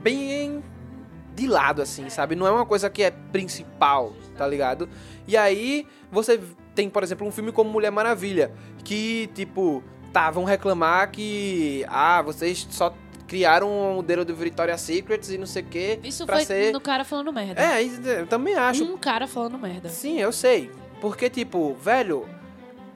bem 0.01 0.63
de 1.33 1.47
lado, 1.47 1.81
assim, 1.81 2.09
sabe? 2.09 2.35
Não 2.35 2.45
é 2.45 2.51
uma 2.51 2.65
coisa 2.65 2.89
que 2.89 3.03
é 3.03 3.11
principal, 3.11 4.13
tá 4.37 4.45
ligado? 4.47 4.89
E 5.27 5.37
aí 5.37 5.87
você 6.11 6.39
tem, 6.75 6.89
por 6.89 7.03
exemplo, 7.03 7.25
um 7.25 7.31
filme 7.31 7.51
como 7.51 7.69
Mulher 7.69 7.91
Maravilha, 7.91 8.51
que, 8.83 9.29
tipo, 9.33 9.83
tá, 10.11 10.29
vão 10.29 10.43
reclamar 10.43 11.09
que, 11.11 11.85
ah, 11.87 12.21
vocês 12.21 12.67
só 12.69 12.93
criaram 13.27 13.71
um 13.71 13.95
modelo 13.95 14.25
do 14.25 14.35
Victoria's 14.35 14.81
Secrets 14.81 15.29
e 15.29 15.37
não 15.37 15.45
sei 15.45 15.61
o 15.61 15.65
quê 15.65 15.99
Isso 16.03 16.25
pra 16.25 16.35
foi 16.35 16.45
ser... 16.45 16.73
no 16.73 16.81
cara 16.81 17.05
falando 17.05 17.31
merda. 17.31 17.61
É, 17.61 17.81
eu 17.81 18.27
também 18.27 18.55
acho. 18.55 18.83
Um 18.83 18.97
cara 18.97 19.25
falando 19.25 19.57
merda. 19.57 19.87
Sim, 19.87 20.19
eu 20.19 20.33
sei. 20.33 20.69
Porque, 20.99 21.29
tipo, 21.29 21.73
velho, 21.75 22.27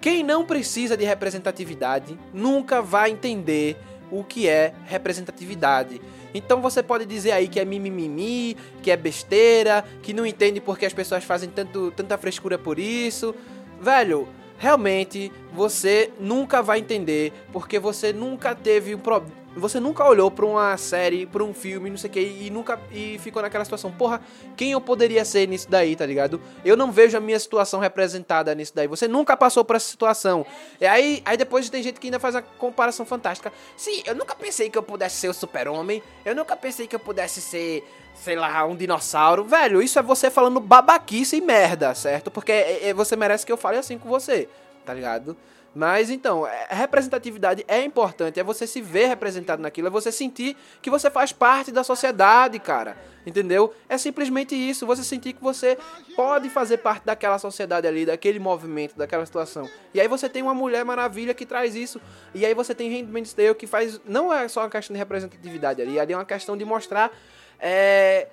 quem 0.01 0.23
não 0.23 0.45
precisa 0.45 0.97
de 0.97 1.05
representatividade 1.05 2.19
nunca 2.33 2.81
vai 2.81 3.11
entender 3.11 3.77
o 4.11 4.23
que 4.23 4.47
é 4.47 4.73
representatividade. 4.85 6.01
Então 6.37 6.61
você 6.61 6.83
pode 6.83 7.05
dizer 7.05 7.31
aí 7.31 7.47
que 7.47 7.59
é 7.59 7.65
mimimi, 7.65 8.57
que 8.83 8.91
é 8.91 8.97
besteira, 8.97 9.85
que 10.01 10.13
não 10.13 10.25
entende 10.25 10.59
porque 10.59 10.85
as 10.85 10.93
pessoas 10.93 11.23
fazem 11.23 11.49
tanto, 11.49 11.91
tanta 11.91 12.17
frescura 12.17 12.57
por 12.57 12.77
isso. 12.77 13.33
Velho, 13.79 14.27
realmente 14.57 15.31
você 15.53 16.11
nunca 16.19 16.61
vai 16.61 16.79
entender 16.79 17.31
porque 17.51 17.79
você 17.79 18.11
nunca 18.11 18.53
teve 18.53 18.93
um 18.93 18.99
problema. 18.99 19.44
Você 19.57 19.79
nunca 19.79 20.03
olhou 20.03 20.29
pra 20.29 20.45
uma 20.45 20.75
série, 20.75 21.25
pra 21.25 21.41
um 21.41 21.53
filme, 21.53 21.89
não 21.89 21.97
sei 21.97 22.09
o 22.09 22.13
que, 22.13 22.19
e 22.19 22.49
nunca 22.49 22.77
e 22.91 23.17
ficou 23.19 23.41
naquela 23.41 23.63
situação. 23.63 23.89
Porra, 23.89 24.19
quem 24.57 24.73
eu 24.73 24.81
poderia 24.81 25.23
ser 25.23 25.47
nisso 25.47 25.67
daí, 25.69 25.95
tá 25.95 26.05
ligado? 26.05 26.41
Eu 26.63 26.75
não 26.75 26.91
vejo 26.91 27.15
a 27.17 27.21
minha 27.21 27.39
situação 27.39 27.79
representada 27.79 28.53
nisso 28.53 28.73
daí. 28.75 28.85
Você 28.87 29.07
nunca 29.07 29.37
passou 29.37 29.63
por 29.63 29.77
essa 29.77 29.87
situação. 29.87 30.45
E 30.79 30.85
aí, 30.85 31.21
aí 31.23 31.37
depois 31.37 31.69
tem 31.69 31.81
gente 31.81 32.01
que 32.01 32.07
ainda 32.07 32.19
faz 32.19 32.35
a 32.35 32.41
comparação 32.41 33.05
fantástica. 33.05 33.51
Sim, 33.77 34.03
eu 34.05 34.13
nunca 34.13 34.35
pensei 34.35 34.69
que 34.69 34.77
eu 34.77 34.83
pudesse 34.83 35.15
ser 35.15 35.29
o 35.29 35.33
super-homem. 35.33 36.03
Eu 36.25 36.35
nunca 36.35 36.57
pensei 36.57 36.85
que 36.85 36.95
eu 36.95 36.99
pudesse 36.99 37.39
ser, 37.39 37.81
sei 38.13 38.35
lá, 38.35 38.65
um 38.65 38.75
dinossauro. 38.75 39.45
Velho, 39.45 39.81
isso 39.81 39.97
é 39.97 40.01
você 40.01 40.29
falando 40.29 40.59
babaquice 40.59 41.37
e 41.37 41.41
merda, 41.41 41.95
certo? 41.95 42.29
Porque 42.29 42.51
é- 42.51 42.89
é- 42.89 42.93
você 42.93 43.15
merece 43.15 43.45
que 43.45 43.51
eu 43.53 43.57
fale 43.57 43.77
assim 43.77 43.97
com 43.97 44.09
você, 44.09 44.49
tá 44.85 44.93
ligado? 44.93 45.37
Mas 45.75 46.09
então, 46.09 46.47
é- 46.47 46.67
representatividade 46.69 47.65
é 47.67 47.83
importante, 47.83 48.39
é 48.39 48.43
você 48.43 48.65
se 48.65 48.81
ver 48.81 49.07
representado 49.07 49.61
naquilo, 49.61 49.87
é 49.87 49.91
você 49.91 50.09
sentir 50.09 50.55
que 50.81 50.89
você 50.89 51.09
faz 51.11 51.33
parte 51.33 51.69
da 51.69 51.83
sociedade, 51.83 52.57
cara. 52.59 52.95
Entendeu? 53.25 53.73
É 53.89 53.97
simplesmente 53.97 54.55
isso, 54.55 54.85
você 54.85 55.03
sentir 55.03 55.33
que 55.33 55.43
você 55.43 55.77
pode 56.15 56.49
fazer 56.49 56.77
parte 56.77 57.03
daquela 57.05 57.37
sociedade 57.37 57.85
ali, 57.87 58.05
daquele 58.05 58.39
movimento, 58.39 58.95
daquela 58.95 59.25
situação. 59.25 59.69
E 59.93 59.99
aí 59.99 60.07
você 60.07 60.29
tem 60.29 60.41
uma 60.41 60.53
Mulher 60.53 60.85
Maravilha 60.85 61.33
que 61.33 61.45
traz 61.45 61.75
isso. 61.75 61.99
E 62.33 62.45
aí 62.45 62.53
você 62.53 62.73
tem 62.73 62.89
Handmaid's 62.89 63.33
Tale 63.33 63.55
que 63.55 63.67
faz. 63.67 63.99
Não 64.05 64.31
é 64.31 64.47
só 64.47 64.61
uma 64.61 64.69
questão 64.69 64.93
de 64.93 64.99
representatividade 64.99 65.81
ali, 65.81 65.99
ali 65.99 66.13
é 66.13 66.17
uma 66.17 66.23
questão 66.25 66.55
de 66.55 66.63
mostrar. 66.63 67.11
é, 67.59 68.27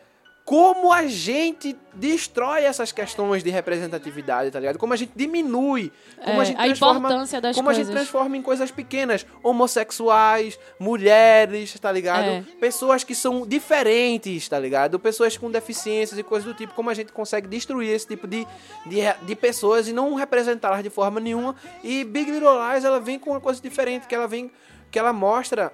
como 0.44 0.92
a 0.92 1.06
gente 1.06 1.76
destrói 1.94 2.64
essas 2.64 2.90
questões 2.90 3.44
de 3.44 3.50
representatividade, 3.50 4.50
tá 4.50 4.58
ligado? 4.58 4.76
Como 4.78 4.92
a 4.92 4.96
gente 4.96 5.12
diminui, 5.14 5.92
como 6.24 6.38
É, 6.38 6.42
a 6.42 6.44
gente 6.44 6.56
a 6.58 6.64
transforma, 6.64 6.98
importância 6.98 7.40
das 7.40 7.54
como 7.56 7.68
a 7.68 7.72
coisas. 7.72 7.86
gente 7.86 7.96
transforma 7.96 8.36
em 8.36 8.42
coisas 8.42 8.70
pequenas, 8.70 9.24
homossexuais, 9.42 10.58
mulheres, 10.80 11.78
tá 11.78 11.90
ligado? 11.92 12.24
É. 12.26 12.44
Pessoas 12.60 13.04
que 13.04 13.14
são 13.14 13.46
diferentes, 13.46 14.48
tá 14.48 14.58
ligado? 14.58 14.98
Pessoas 14.98 15.36
com 15.36 15.50
deficiências 15.50 16.18
e 16.18 16.22
coisas 16.22 16.46
do 16.46 16.54
tipo, 16.54 16.74
como 16.74 16.90
a 16.90 16.94
gente 16.94 17.12
consegue 17.12 17.46
destruir 17.46 17.90
esse 17.90 18.06
tipo 18.06 18.26
de, 18.26 18.46
de, 18.86 18.98
de 19.22 19.36
pessoas 19.36 19.86
e 19.88 19.92
não 19.92 20.14
representá-las 20.14 20.82
de 20.82 20.90
forma 20.90 21.20
nenhuma. 21.20 21.54
E 21.84 22.04
Big 22.04 22.30
Little 22.30 22.50
Lies, 22.72 22.84
ela 22.84 22.98
vem 23.00 23.18
com 23.18 23.30
uma 23.30 23.40
coisa 23.40 23.60
diferente, 23.60 24.06
que 24.06 24.14
ela 24.14 24.26
vem, 24.26 24.50
que 24.90 24.98
ela 24.98 25.12
mostra 25.12 25.72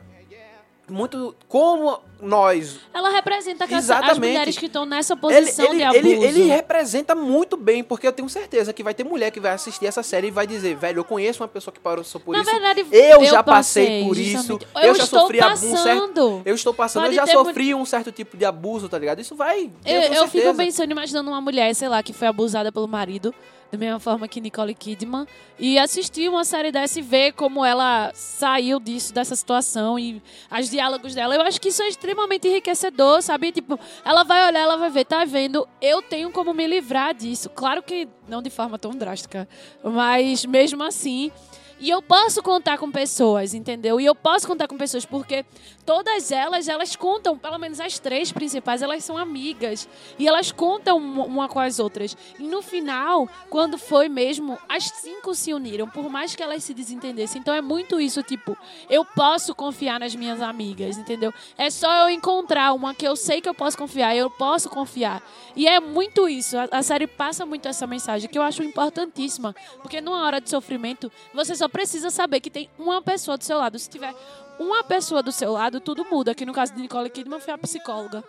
muito 0.88 1.34
como 1.48 2.00
nós 2.20 2.80
Ela 2.92 3.10
representa 3.10 3.64
aquelas, 3.64 3.88
as 3.90 3.96
Exatamente. 3.98 4.18
mulheres 4.32 4.58
que 4.58 4.66
estão 4.66 4.84
nessa 4.84 5.12
ele, 5.14 5.20
posição 5.20 5.66
ele, 5.66 5.76
de 5.76 5.82
abuso. 5.84 5.98
ele, 5.98 6.24
ele 6.24 6.42
representa 6.44 7.14
muito 7.14 7.56
bem, 7.56 7.84
porque 7.84 8.06
eu 8.06 8.12
tenho 8.12 8.28
certeza 8.28 8.72
que 8.72 8.82
vai 8.82 8.92
ter 8.94 9.04
mulher 9.04 9.30
que 9.30 9.38
vai 9.40 9.52
assistir 9.52 9.86
essa 9.86 10.02
série 10.02 10.28
e 10.28 10.30
vai 10.30 10.46
dizer, 10.46 10.76
velho, 10.76 11.00
eu 11.00 11.04
conheço 11.04 11.42
uma 11.42 11.48
pessoa 11.48 11.72
que 11.72 11.80
passou 11.80 12.20
por 12.20 12.32
Na 12.32 12.42
isso. 12.42 12.50
verdade, 12.50 12.86
eu, 12.90 13.20
eu 13.20 13.24
já 13.26 13.42
passei, 13.42 14.04
por 14.04 14.16
isso. 14.16 14.58
Eu, 14.74 14.82
Eu 14.82 14.94
já 14.94 15.06
sofri 15.06 15.40
abuso, 15.40 15.66
um 15.66 15.76
certo. 15.76 16.00
passando. 16.00 16.42
Eu 16.44 16.54
estou 16.54 16.74
passando, 16.74 17.02
Pode 17.04 17.16
eu 17.16 17.26
já 17.26 17.32
sofri 17.32 17.74
um 17.74 17.84
certo 17.84 18.10
tipo 18.10 18.36
de 18.36 18.44
abuso, 18.44 18.88
tá 18.88 18.98
ligado? 18.98 19.20
Isso 19.20 19.34
vai. 19.36 19.70
Eu, 19.84 20.00
tenho 20.02 20.14
eu 20.14 20.28
fico 20.28 20.54
pensando, 20.54 20.90
imaginando 20.90 21.30
uma 21.30 21.40
mulher, 21.40 21.74
sei 21.74 21.88
lá, 21.88 22.02
que 22.02 22.12
foi 22.12 22.28
abusada 22.28 22.72
pelo 22.72 22.88
marido, 22.88 23.34
da 23.70 23.76
mesma 23.76 24.00
forma 24.00 24.26
que 24.26 24.40
Nicole 24.40 24.74
Kidman, 24.74 25.26
e 25.58 25.78
assistir 25.78 26.28
uma 26.28 26.44
série 26.44 26.72
dessa 26.72 26.98
e 26.98 27.02
ver 27.02 27.32
como 27.32 27.64
ela 27.64 28.10
saiu 28.14 28.80
disso, 28.80 29.12
dessa 29.12 29.36
situação 29.36 29.98
e 29.98 30.22
os 30.50 30.70
diálogos 30.70 31.14
dela. 31.14 31.34
Eu 31.34 31.42
acho 31.42 31.60
que 31.60 31.68
isso 31.68 31.82
é 31.82 31.88
extremamente 31.88 32.48
enriquecedor, 32.48 33.20
sabe? 33.20 33.52
Tipo, 33.52 33.78
ela 34.04 34.22
vai 34.24 34.46
olhar, 34.46 34.60
ela 34.60 34.76
vai 34.76 34.90
ver, 34.90 35.04
tá 35.04 35.24
vendo? 35.24 35.68
Eu 35.82 36.00
tenho 36.00 36.30
como 36.30 36.54
me 36.54 36.66
livrar 36.66 37.14
disso. 37.14 37.50
Claro 37.50 37.82
que 37.82 38.08
não 38.26 38.40
de 38.40 38.50
forma 38.50 38.78
tão 38.78 38.92
drástica, 38.92 39.48
mas 39.82 40.44
mesmo 40.46 40.82
assim. 40.82 41.30
E 41.80 41.90
eu 41.90 42.02
posso 42.02 42.42
contar 42.42 42.76
com 42.78 42.90
pessoas, 42.90 43.54
entendeu? 43.54 44.00
E 44.00 44.04
eu 44.04 44.14
posso 44.14 44.46
contar 44.46 44.66
com 44.66 44.76
pessoas 44.76 45.06
porque 45.06 45.44
todas 45.86 46.32
elas, 46.32 46.68
elas 46.68 46.96
contam, 46.96 47.38
pelo 47.38 47.58
menos 47.58 47.80
as 47.80 47.98
três 47.98 48.32
principais, 48.32 48.82
elas 48.82 49.04
são 49.04 49.16
amigas. 49.16 49.88
E 50.18 50.26
elas 50.26 50.50
contam 50.50 50.98
uma 50.98 51.48
com 51.48 51.60
as 51.60 51.78
outras. 51.78 52.16
E 52.38 52.42
no 52.42 52.60
final, 52.62 53.28
quando 53.48 53.78
foi 53.78 54.08
mesmo, 54.08 54.58
as 54.68 54.84
cinco 54.84 55.34
se 55.34 55.54
uniram, 55.54 55.88
por 55.88 56.10
mais 56.10 56.34
que 56.34 56.42
elas 56.42 56.64
se 56.64 56.74
desentendessem. 56.74 57.40
Então 57.40 57.54
é 57.54 57.62
muito 57.62 58.00
isso, 58.00 58.22
tipo, 58.22 58.56
eu 58.90 59.04
posso 59.04 59.54
confiar 59.54 60.00
nas 60.00 60.14
minhas 60.14 60.42
amigas, 60.42 60.98
entendeu? 60.98 61.32
É 61.56 61.70
só 61.70 62.02
eu 62.02 62.10
encontrar 62.10 62.72
uma 62.72 62.92
que 62.94 63.06
eu 63.06 63.14
sei 63.14 63.40
que 63.40 63.48
eu 63.48 63.54
posso 63.54 63.78
confiar, 63.78 64.16
eu 64.16 64.28
posso 64.28 64.68
confiar. 64.68 65.22
E 65.54 65.66
é 65.66 65.78
muito 65.78 66.28
isso. 66.28 66.56
A 66.70 66.82
série 66.82 67.06
passa 67.06 67.46
muito 67.46 67.68
essa 67.68 67.86
mensagem, 67.86 68.28
que 68.28 68.38
eu 68.38 68.42
acho 68.42 68.62
importantíssima. 68.62 69.54
Porque 69.80 70.00
numa 70.00 70.24
hora 70.24 70.40
de 70.40 70.50
sofrimento, 70.50 71.10
você 71.32 71.54
só 71.54 71.67
precisa 71.68 72.10
saber 72.10 72.40
que 72.40 72.50
tem 72.50 72.68
uma 72.78 73.02
pessoa 73.02 73.36
do 73.36 73.44
seu 73.44 73.58
lado. 73.58 73.78
Se 73.78 73.88
tiver 73.88 74.14
uma 74.58 74.82
pessoa 74.82 75.22
do 75.22 75.32
seu 75.32 75.52
lado, 75.52 75.80
tudo 75.80 76.04
muda. 76.04 76.32
Aqui 76.32 76.44
no 76.44 76.52
caso 76.52 76.74
de 76.74 76.80
Nicole 76.80 77.10
Kidman 77.10 77.40
foi 77.40 77.54
a 77.54 77.58
psicóloga. 77.58 78.24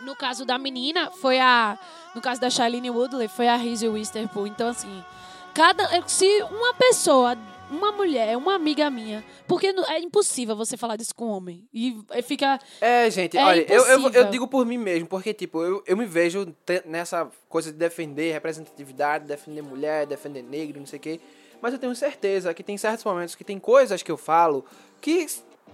No 0.00 0.16
caso 0.16 0.44
da 0.44 0.58
menina, 0.58 1.10
foi 1.10 1.38
a. 1.38 1.78
No 2.14 2.20
caso 2.20 2.40
da 2.40 2.50
Shailene 2.50 2.90
Woodley, 2.90 3.28
foi 3.28 3.46
a 3.46 3.56
Reese 3.56 3.88
Witherspoon. 3.88 4.48
Então, 4.48 4.68
assim, 4.68 5.04
cada. 5.54 5.86
Se 6.08 6.26
uma 6.42 6.74
pessoa, 6.74 7.38
uma 7.70 7.92
mulher, 7.92 8.36
uma 8.36 8.54
amiga 8.54 8.90
minha. 8.90 9.24
Porque 9.46 9.68
é 9.68 10.00
impossível 10.00 10.56
você 10.56 10.76
falar 10.76 10.96
disso 10.96 11.14
com 11.14 11.26
um 11.26 11.30
homem. 11.30 11.68
E 11.72 11.96
fica. 12.24 12.58
É, 12.80 13.08
gente, 13.10 13.36
É 13.36 13.44
olha, 13.44 13.72
eu, 13.72 13.84
eu, 13.86 14.10
eu 14.10 14.30
digo 14.30 14.48
por 14.48 14.66
mim 14.66 14.78
mesmo, 14.78 15.06
porque, 15.06 15.32
tipo, 15.32 15.62
eu, 15.62 15.84
eu 15.86 15.96
me 15.96 16.04
vejo 16.04 16.52
nessa 16.84 17.30
coisa 17.48 17.70
de 17.70 17.78
defender 17.78 18.32
representatividade, 18.32 19.26
defender 19.26 19.62
mulher, 19.62 20.06
defender 20.06 20.42
negro, 20.42 20.80
não 20.80 20.86
sei 20.86 20.98
o 20.98 21.02
quê. 21.02 21.20
Mas 21.62 21.72
eu 21.72 21.78
tenho 21.78 21.94
certeza 21.94 22.52
que 22.52 22.62
tem 22.62 22.76
certos 22.76 23.04
momentos 23.04 23.36
que 23.36 23.44
tem 23.44 23.58
coisas 23.60 24.02
que 24.02 24.10
eu 24.10 24.16
falo 24.18 24.64
que 25.00 25.26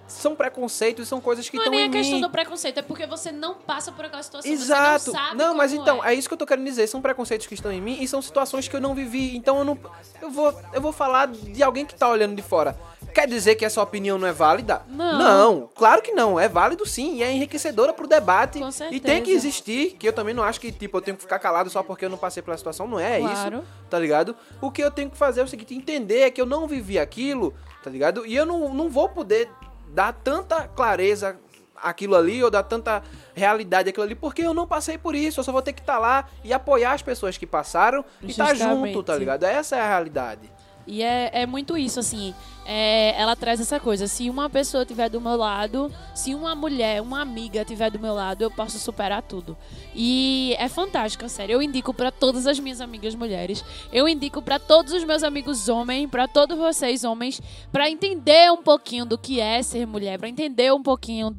são 0.06 0.34
preconceitos 0.34 1.06
e 1.06 1.08
são 1.08 1.20
coisas 1.20 1.48
que 1.48 1.56
não 1.56 1.64
é 1.64 1.66
estão 1.66 1.78
nem 1.78 1.86
em 1.86 1.88
a 1.88 1.92
questão 1.92 2.16
mim. 2.16 2.20
do 2.22 2.30
preconceito, 2.30 2.78
é 2.78 2.82
porque 2.82 3.06
você 3.06 3.30
não 3.30 3.54
passa 3.54 3.92
por 3.92 4.04
aquela 4.04 4.22
situação. 4.22 4.50
Exato. 4.50 5.04
Você 5.04 5.10
não 5.10 5.18
sabe 5.18 5.36
não, 5.36 5.54
mas 5.54 5.72
então, 5.72 6.04
é. 6.04 6.12
é. 6.12 6.14
isso 6.14 6.28
que 6.28 6.34
eu 6.34 6.38
tô 6.38 6.46
querendo 6.46 6.64
dizer. 6.64 6.86
São 6.86 7.00
preconceitos 7.00 7.46
que 7.46 7.54
estão 7.54 7.72
em 7.72 7.80
mim 7.80 7.98
e 8.00 8.08
são 8.08 8.20
situações 8.20 8.68
que 8.68 8.76
eu 8.76 8.80
não 8.80 8.94
vivi. 8.94 9.36
Então 9.36 9.58
eu 9.58 9.64
não. 9.64 9.78
Eu 10.20 10.30
vou, 10.30 10.54
eu 10.72 10.80
vou 10.80 10.92
falar 10.92 11.28
de 11.28 11.62
alguém 11.62 11.84
que 11.84 11.94
tá 11.94 12.08
olhando 12.08 12.34
de 12.34 12.42
fora. 12.42 12.78
Quer 13.14 13.26
dizer 13.26 13.54
que 13.56 13.64
essa 13.64 13.82
opinião 13.82 14.18
não 14.18 14.26
é 14.28 14.32
válida? 14.32 14.82
Não. 14.88 15.68
claro 15.74 16.00
que 16.02 16.12
não. 16.12 16.38
É 16.38 16.48
válido 16.48 16.86
sim. 16.86 17.16
E 17.16 17.22
é 17.22 17.32
enriquecedora 17.32 17.92
pro 17.92 18.06
debate. 18.06 18.58
Com 18.58 18.68
e 18.68 18.72
certeza. 18.72 19.02
tem 19.02 19.22
que 19.22 19.30
existir. 19.30 19.96
Que 19.98 20.08
eu 20.08 20.12
também 20.12 20.34
não 20.34 20.42
acho 20.42 20.60
que, 20.60 20.70
tipo, 20.70 20.96
eu 20.96 21.00
tenho 21.02 21.16
que 21.16 21.22
ficar 21.22 21.38
calado 21.38 21.68
só 21.70 21.82
porque 21.82 22.04
eu 22.04 22.10
não 22.10 22.18
passei 22.18 22.42
pela 22.42 22.56
situação. 22.56 22.86
Não 22.86 22.98
é 23.00 23.18
Claro. 23.20 23.58
isso. 23.58 23.64
Tá 23.90 23.98
ligado? 23.98 24.36
O 24.60 24.70
que 24.70 24.82
eu 24.82 24.90
tenho 24.90 25.10
que 25.10 25.16
fazer 25.16 25.40
é 25.40 25.44
o 25.44 25.48
seguinte: 25.48 25.74
entender 25.74 26.30
que 26.30 26.40
eu 26.40 26.46
não 26.46 26.66
vivi 26.68 26.98
aquilo, 26.98 27.54
tá 27.82 27.90
ligado? 27.90 28.24
E 28.26 28.34
eu 28.36 28.46
não, 28.46 28.72
não 28.72 28.88
vou 28.88 29.08
poder 29.08 29.48
dar 29.88 30.12
tanta 30.12 30.68
clareza 30.68 31.36
aquilo 31.82 32.16
ali 32.16 32.42
ou 32.42 32.50
dar 32.50 32.64
tanta 32.64 33.02
realidade 33.34 33.88
aquilo 33.88 34.04
ali 34.04 34.14
porque 34.14 34.42
eu 34.42 34.52
não 34.52 34.66
passei 34.66 34.98
por 34.98 35.14
isso. 35.14 35.40
Eu 35.40 35.44
só 35.44 35.52
vou 35.52 35.62
ter 35.62 35.72
que 35.72 35.80
estar 35.80 35.98
lá 35.98 36.28
e 36.44 36.52
apoiar 36.52 36.92
as 36.92 37.02
pessoas 37.02 37.38
que 37.38 37.46
passaram 37.46 38.04
e 38.20 38.30
estar 38.30 38.48
Justamente. 38.54 38.92
junto, 38.92 39.02
tá 39.04 39.14
ligado? 39.16 39.44
Essa 39.44 39.76
é 39.76 39.80
a 39.80 39.88
realidade. 39.88 40.50
E 40.88 41.02
é, 41.02 41.30
é 41.42 41.46
muito 41.46 41.76
isso, 41.76 42.00
assim. 42.00 42.34
é, 42.70 43.14
ela 43.18 43.34
traz 43.36 43.60
essa 43.60 43.78
coisa. 43.80 44.06
Se 44.06 44.28
uma 44.28 44.50
pessoa 44.50 44.82
estiver 44.82 45.08
do 45.08 45.20
meu 45.20 45.36
lado, 45.36 45.90
se 46.14 46.34
uma 46.34 46.54
mulher, 46.54 47.00
uma 47.00 47.20
amiga 47.22 47.62
estiver 47.62 47.90
do 47.90 47.98
meu 47.98 48.12
lado, 48.14 48.42
eu 48.42 48.50
posso 48.50 48.78
superar 48.78 49.22
tudo. 49.22 49.56
E 49.94 50.54
é 50.58 50.68
fantástico, 50.68 51.24
a 51.24 51.28
série. 51.28 51.52
Eu 51.52 51.62
indico 51.62 51.94
pra 51.94 52.10
todas 52.10 52.46
as 52.46 52.58
minhas 52.58 52.80
amigas 52.80 53.14
mulheres. 53.14 53.64
Eu 53.90 54.08
indico 54.08 54.42
pra 54.42 54.58
todos 54.58 54.92
os 54.92 55.04
meus 55.04 55.22
amigos 55.22 55.68
homens, 55.68 56.10
pra 56.10 56.26
todos 56.28 56.58
vocês 56.58 57.04
homens, 57.04 57.40
pra 57.70 57.88
entender 57.88 58.50
um 58.50 58.62
pouquinho 58.62 59.04
do 59.04 59.16
que 59.16 59.40
é 59.40 59.62
ser 59.62 59.86
mulher, 59.86 60.18
pra 60.18 60.28
entender 60.28 60.72
um 60.72 60.82
pouquinho 60.82 61.34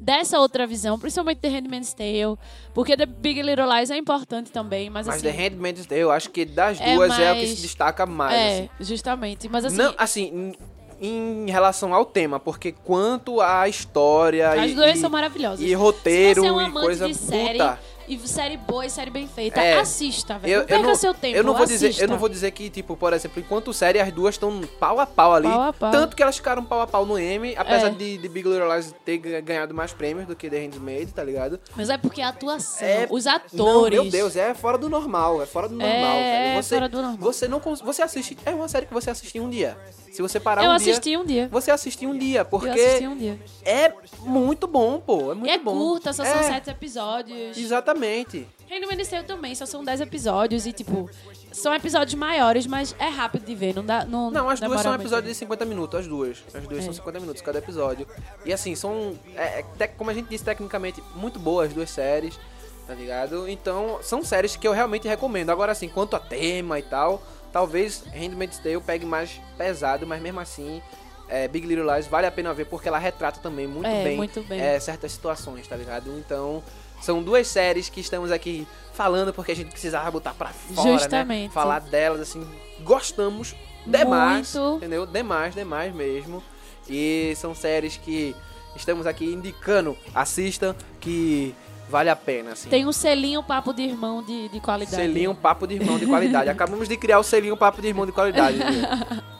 dessa 0.00 0.40
outra 0.40 0.66
visão, 0.66 0.98
principalmente 0.98 1.38
The 1.38 1.48
Handmaid's 1.48 1.92
Tale, 1.92 2.36
porque 2.72 2.96
The 2.96 3.04
Big 3.06 3.42
Little 3.42 3.66
Lies 3.72 3.90
é 3.90 3.96
importante 3.98 4.50
também, 4.50 4.88
mas, 4.88 5.06
Mas 5.06 5.16
assim, 5.16 5.24
The 5.24 5.30
Handmaid's 5.30 5.86
Tale, 5.86 6.00
eu 6.00 6.10
acho 6.10 6.30
que 6.30 6.44
das 6.46 6.80
É 6.80 6.94
duas 6.94 7.10
é 7.18 7.30
o 7.32 7.34
que 7.34 7.40
mais- 7.42 7.48
se 7.50 7.62
destaca 7.62 8.06
mais. 8.06 8.34
é, 8.34 8.58
assim. 8.58 8.68
justamente, 8.80 9.48
mas 9.48 9.64
assim, 9.66 9.76
Não, 9.76 9.94
assim, 9.98 10.52
em, 11.00 11.50
relação 11.50 11.94
ao 11.94 12.04
tema, 12.04 12.38
porque 12.40 12.72
quanto 12.72 13.40
à 13.40 13.68
história 13.68 14.50
As 14.52 14.70
e, 14.70 14.74
duas 14.74 14.98
são 14.98 15.10
maravilhosas. 15.10 15.60
e 15.60 15.72
roteiro 15.74 16.42
Se 16.42 16.48
você 16.48 16.48
é 16.48 16.52
um 16.52 16.60
e 16.60 16.64
amante 16.64 16.84
coisa 16.86 17.06
de 17.08 17.14
série, 17.14 17.58
puta. 17.58 17.78
E 18.14 18.28
série 18.28 18.56
boa 18.56 18.84
e 18.84 18.90
série 18.90 19.10
bem 19.10 19.26
feita, 19.28 19.60
É. 19.60 19.78
assista, 19.78 20.38
velho. 20.38 20.58
Não 20.60 20.66
perca 20.66 20.82
não, 20.82 20.94
seu 20.94 21.14
tempo, 21.14 21.36
eu 21.36 21.44
não 21.44 21.54
vou 21.54 21.64
dizer, 21.66 21.86
eu 21.86 21.90
assista. 21.90 22.06
não 22.08 22.18
vou 22.18 22.28
dizer 22.28 22.50
que 22.50 22.68
tipo, 22.68 22.96
por 22.96 23.12
exemplo, 23.12 23.40
enquanto 23.40 23.72
série 23.72 24.00
as 24.00 24.12
duas 24.12 24.34
estão 24.34 24.60
pau 24.78 24.98
a 24.98 25.06
pau 25.06 25.34
ali, 25.34 25.46
Pau 25.48 25.62
a 25.62 25.72
pau. 25.72 25.90
tanto 25.90 26.16
que 26.16 26.22
elas 26.22 26.36
ficaram 26.36 26.64
pau 26.64 26.80
a 26.80 26.86
pau 26.86 27.06
no 27.06 27.18
M, 27.18 27.54
apesar 27.56 27.86
É. 27.86 27.90
de, 27.90 28.18
de 28.18 28.28
Big 28.28 28.48
Little 28.48 28.72
Lies 28.74 28.94
ter 29.04 29.18
ga- 29.18 29.40
ganhado 29.40 29.72
mais 29.74 29.92
prêmios 29.92 30.26
do 30.26 30.34
que 30.34 30.50
The 30.50 30.58
Handmaid, 30.58 31.12
tá 31.12 31.22
ligado? 31.22 31.60
Mas 31.76 31.88
é 31.88 31.96
porque 31.96 32.20
a 32.20 32.28
atuação, 32.30 32.86
É- 32.86 33.06
os 33.10 33.24
Não, 33.24 33.32
atores... 33.34 34.00
meu 34.02 34.10
Deus, 34.10 34.36
é 34.36 34.54
fora 34.54 34.76
do 34.76 34.88
normal, 34.88 35.40
é 35.42 35.46
fora 35.46 35.68
do 35.68 35.74
normal, 35.76 35.90
É, 35.92 36.32
velho. 36.48 36.58
é 36.58 36.62
Você, 36.62 36.74
fora 36.74 36.88
do 36.88 36.96
normal. 37.02 37.18
Você 37.20 37.46
não 37.48 37.60
você 37.60 38.02
assiste, 38.02 38.36
é 38.44 38.50
uma 38.50 38.68
série 38.68 38.86
que 38.86 38.92
você 38.94 39.10
assiste 39.10 39.36
em 39.38 39.40
um 39.40 39.48
dia. 39.48 39.76
Se 40.10 40.20
você 40.22 40.40
parar 40.40 40.64
Eu 40.64 40.70
um 40.70 40.74
assisti 40.74 41.00
dia, 41.10 41.20
um 41.20 41.24
dia. 41.24 41.48
você 41.50 41.70
assiste 41.70 42.02
em 42.04 42.08
um 42.08 42.18
dia, 42.18 42.44
porque 42.44 42.66
Eu 42.68 42.72
assisti 42.72 43.06
um 43.06 43.16
dia. 43.16 43.38
é 43.64 43.92
muito 44.20 44.66
bom, 44.66 44.98
pô, 45.00 45.30
é 45.30 45.34
muito 45.34 45.50
é 45.52 45.58
bom. 45.58 45.72
curta, 45.72 46.12
só 46.12 46.24
É, 46.24 46.32
são 46.34 46.42
sete 46.42 46.68
episódios. 46.70 47.56
Exatamente. 47.56 48.46
Handmaid's 48.68 49.08
Tale 49.08 49.24
também, 49.24 49.54
só 49.54 49.66
são 49.66 49.84
dez 49.84 50.00
episódios 50.00 50.66
e, 50.66 50.72
tipo, 50.72 51.08
são 51.52 51.74
episódios 51.74 52.14
maiores, 52.14 52.66
mas 52.66 52.94
é 52.98 53.08
rápido 53.08 53.44
de 53.44 53.54
ver, 53.54 53.74
não 53.74 53.84
dá... 53.84 54.04
Não, 54.04 54.30
Não, 54.30 54.48
as 54.48 54.60
duas 54.60 54.80
são 54.80 54.94
episódios 54.94 55.32
de 55.32 55.38
50 55.38 55.64
minutos, 55.64 56.00
as 56.00 56.06
duas. 56.06 56.38
As 56.54 56.66
duas 56.66 56.80
É. 56.80 56.82
são 56.84 56.92
50 56.92 57.20
minutos 57.20 57.42
cada 57.42 57.58
episódio. 57.58 58.06
E 58.44 58.52
assim, 58.52 58.74
são, 58.74 59.18
é, 59.36 59.64
é 59.78 59.86
como 59.88 60.10
a 60.10 60.14
gente 60.14 60.28
disse, 60.28 60.44
tecnicamente, 60.44 61.02
muito 61.16 61.38
boas 61.38 61.68
as 61.68 61.74
duas 61.74 61.90
séries, 61.90 62.38
tá 62.86 62.94
ligado? 62.94 63.48
Então, 63.48 63.98
são 64.02 64.22
séries 64.24 64.54
que 64.56 64.66
eu 64.66 64.72
realmente 64.72 65.06
recomendo. 65.08 65.50
Agora, 65.50 65.72
assim, 65.72 65.88
quanto 65.88 66.14
a 66.14 66.20
tema 66.20 66.78
e 66.78 66.82
tal, 66.82 67.22
talvez 67.52 68.04
Handmaid's 68.14 68.58
Tale 68.58 68.80
pegue 68.80 69.04
mais 69.06 69.40
pesado, 69.58 70.06
mas 70.06 70.20
mesmo 70.22 70.40
assim, 70.40 70.80
é, 71.28 71.46
Big 71.48 71.66
Little 71.66 71.92
Lies 71.94 72.06
vale 72.06 72.26
a 72.26 72.30
pena 72.30 72.52
ver 72.54 72.66
porque 72.66 72.88
ela 72.88 72.98
retrata 72.98 73.40
também 73.40 73.66
muito 73.66 73.86
É, 73.86 74.04
bem, 74.04 74.16
muito 74.16 74.42
bem. 74.42 74.60
é, 74.60 74.78
certas 74.80 75.12
situações, 75.12 75.66
tá 75.66 75.76
ligado? 75.76 76.10
Então, 76.18 76.62
são 77.00 77.22
duas 77.22 77.46
séries 77.46 77.88
que 77.88 78.00
estamos 78.00 78.30
aqui 78.32 78.66
falando 78.92 79.32
porque 79.32 79.52
a 79.52 79.56
gente 79.56 79.70
precisava 79.70 80.10
botar 80.10 80.34
pra 80.34 80.48
fora, 80.48 80.90
né? 80.92 80.98
Justamente. 80.98 81.52
Falar 81.52 81.78
delas, 81.80 82.20
assim, 82.20 82.46
gostamos 82.82 83.54
demais, 83.86 84.54
Muito. 84.54 84.76
entendeu? 84.76 85.06
Demais, 85.06 85.54
demais 85.54 85.94
mesmo. 85.94 86.42
E 86.88 87.32
são 87.36 87.54
séries 87.54 87.96
que 87.96 88.34
estamos 88.76 89.06
aqui 89.06 89.24
indicando, 89.24 89.96
assistam, 90.14 90.74
que 91.00 91.54
vale 91.90 92.08
a 92.08 92.16
pena, 92.16 92.52
assim. 92.52 92.70
Tem 92.70 92.86
um 92.86 92.92
selinho 92.92 93.42
papo 93.42 93.72
de 93.74 93.82
irmão 93.82 94.22
de, 94.22 94.48
de 94.48 94.60
qualidade. 94.60 94.96
Selinho 94.96 95.34
Papo 95.34 95.66
de 95.66 95.74
Irmão 95.74 95.98
de 95.98 96.06
qualidade. 96.06 96.48
Acabamos 96.48 96.88
de 96.88 96.96
criar 96.96 97.18
o 97.18 97.22
selinho 97.22 97.56
Papo 97.56 97.82
de 97.82 97.88
Irmão 97.88 98.06
de 98.06 98.12
qualidade. 98.12 98.58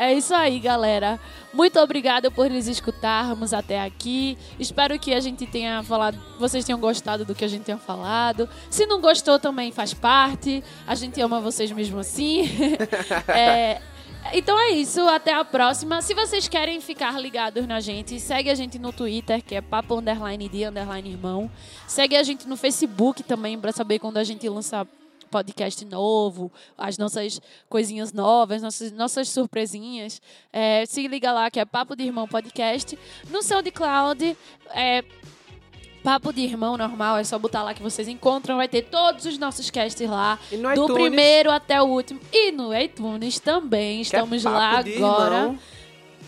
É 0.00 0.14
isso 0.14 0.32
aí, 0.32 0.60
galera. 0.60 1.18
Muito 1.52 1.76
obrigada 1.80 2.30
por 2.30 2.48
nos 2.48 2.68
escutarmos 2.68 3.52
até 3.52 3.82
aqui. 3.82 4.38
Espero 4.56 4.96
que 4.96 5.12
a 5.12 5.18
gente 5.18 5.44
tenha 5.44 5.82
falado, 5.82 6.16
vocês 6.38 6.64
tenham 6.64 6.78
gostado 6.78 7.24
do 7.24 7.34
que 7.34 7.44
a 7.44 7.48
gente 7.48 7.64
tenha 7.64 7.78
falado. 7.78 8.48
Se 8.70 8.86
não 8.86 9.00
gostou, 9.00 9.40
também 9.40 9.72
faz 9.72 9.92
parte. 9.92 10.62
A 10.86 10.94
gente 10.94 11.20
ama 11.20 11.40
vocês 11.40 11.72
mesmo 11.72 11.98
assim. 11.98 12.48
É, 13.26 13.80
então 14.32 14.58
é 14.58 14.70
isso, 14.70 15.00
até 15.08 15.32
a 15.32 15.44
próxima. 15.44 16.02
Se 16.02 16.14
vocês 16.14 16.48
querem 16.48 16.80
ficar 16.80 17.18
ligados 17.20 17.66
na 17.66 17.80
gente, 17.80 18.18
segue 18.20 18.50
a 18.50 18.54
gente 18.54 18.78
no 18.78 18.92
Twitter, 18.92 19.42
que 19.42 19.54
é 19.54 19.60
papo 19.60 19.96
underline 19.96 20.48
de 20.48 20.64
underline 20.64 21.10
irmão. 21.10 21.50
Segue 21.86 22.16
a 22.16 22.22
gente 22.22 22.46
no 22.46 22.56
Facebook 22.56 23.22
também, 23.22 23.58
pra 23.58 23.72
saber 23.72 23.98
quando 23.98 24.18
a 24.18 24.24
gente 24.24 24.48
lança 24.48 24.86
podcast 25.28 25.84
novo, 25.84 26.50
as 26.76 26.98
nossas 26.98 27.40
coisinhas 27.68 28.12
novas, 28.12 28.62
nossas, 28.62 28.92
nossas 28.92 29.28
surpresinhas. 29.28 30.20
É, 30.52 30.84
se 30.86 31.06
liga 31.06 31.32
lá, 31.32 31.50
que 31.50 31.60
é 31.60 31.64
Papo 31.64 31.94
de 31.94 32.04
Irmão 32.04 32.26
Podcast. 32.26 32.98
No 33.30 33.42
SoundCloud, 33.42 34.36
é 34.70 35.04
Papo 36.08 36.32
de 36.32 36.40
Irmão 36.40 36.74
normal, 36.78 37.18
é 37.18 37.24
só 37.24 37.38
botar 37.38 37.62
lá 37.62 37.74
que 37.74 37.82
vocês 37.82 38.08
encontram. 38.08 38.56
Vai 38.56 38.66
ter 38.66 38.80
todos 38.80 39.26
os 39.26 39.36
nossos 39.36 39.70
casts 39.70 40.08
lá. 40.08 40.38
E 40.50 40.56
no 40.56 40.74
do 40.74 40.84
iTunes, 40.84 40.94
primeiro 40.94 41.50
até 41.50 41.82
o 41.82 41.84
último. 41.84 42.18
E 42.32 42.50
no 42.50 42.74
iTunes 42.74 43.38
também. 43.38 43.98
é 43.98 44.00
Estamos 44.00 44.42
Papo 44.42 44.56
lá 44.56 44.78
agora. 44.78 45.34
Irmão. 45.36 45.58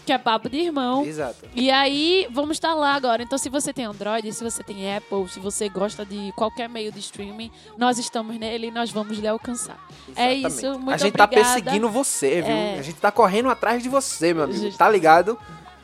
Que 0.05 0.12
é 0.12 0.18
Papo 0.18 0.50
de 0.50 0.59
Irmão. 0.59 1.02
Exato. 1.07 1.46
E 1.55 1.70
aí, 1.70 2.28
vamos 2.30 2.59
estar 2.59 2.74
lá 2.74 2.94
agora. 2.94 3.22
Então, 3.22 3.38
se 3.38 3.48
você 3.48 3.72
tem 3.72 3.86
Android, 3.86 4.30
se 4.34 4.44
você 4.44 4.62
tem 4.62 4.94
Apple, 4.94 5.26
se 5.30 5.40
você 5.40 5.66
gosta 5.70 6.05
de 6.05 6.30
qualquer 6.36 6.68
meio 6.68 6.92
de 6.92 6.98
streaming, 6.98 7.50
nós 7.78 7.98
estamos 7.98 8.38
nele 8.38 8.66
e 8.66 8.70
nós 8.70 8.90
vamos 8.90 9.16
lhe 9.16 9.26
alcançar. 9.26 9.78
É 10.14 10.34
Exatamente. 10.34 10.46
isso, 10.59 10.78
muito 10.78 10.92
A 10.92 10.96
gente 10.98 11.16
tá 11.16 11.24
obrigada. 11.24 11.55
perseguindo 11.55 11.88
você, 11.88 12.42
viu? 12.42 12.55
É. 12.55 12.78
A 12.78 12.82
gente 12.82 13.00
tá 13.00 13.11
correndo 13.11 13.48
atrás 13.48 13.82
de 13.82 13.88
você, 13.88 14.34
meu 14.34 14.44
amigo. 14.44 14.61
Justo. 14.61 14.76
Tá 14.76 14.90
ligado? 14.90 15.38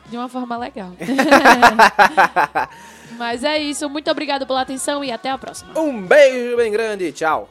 De 0.07 0.15
uma 0.15 0.29
forma 0.29 0.55
legal. 0.55 0.91
Mas 3.11 3.43
é 3.43 3.57
isso. 3.57 3.89
Muito 3.89 4.09
obrigado 4.09 4.45
pela 4.45 4.61
atenção 4.61 5.03
e 5.03 5.11
até 5.11 5.29
a 5.29 5.37
próxima. 5.37 5.79
Um 5.79 6.01
beijo 6.01 6.57
bem 6.57 6.71
grande. 6.71 7.11
Tchau. 7.11 7.49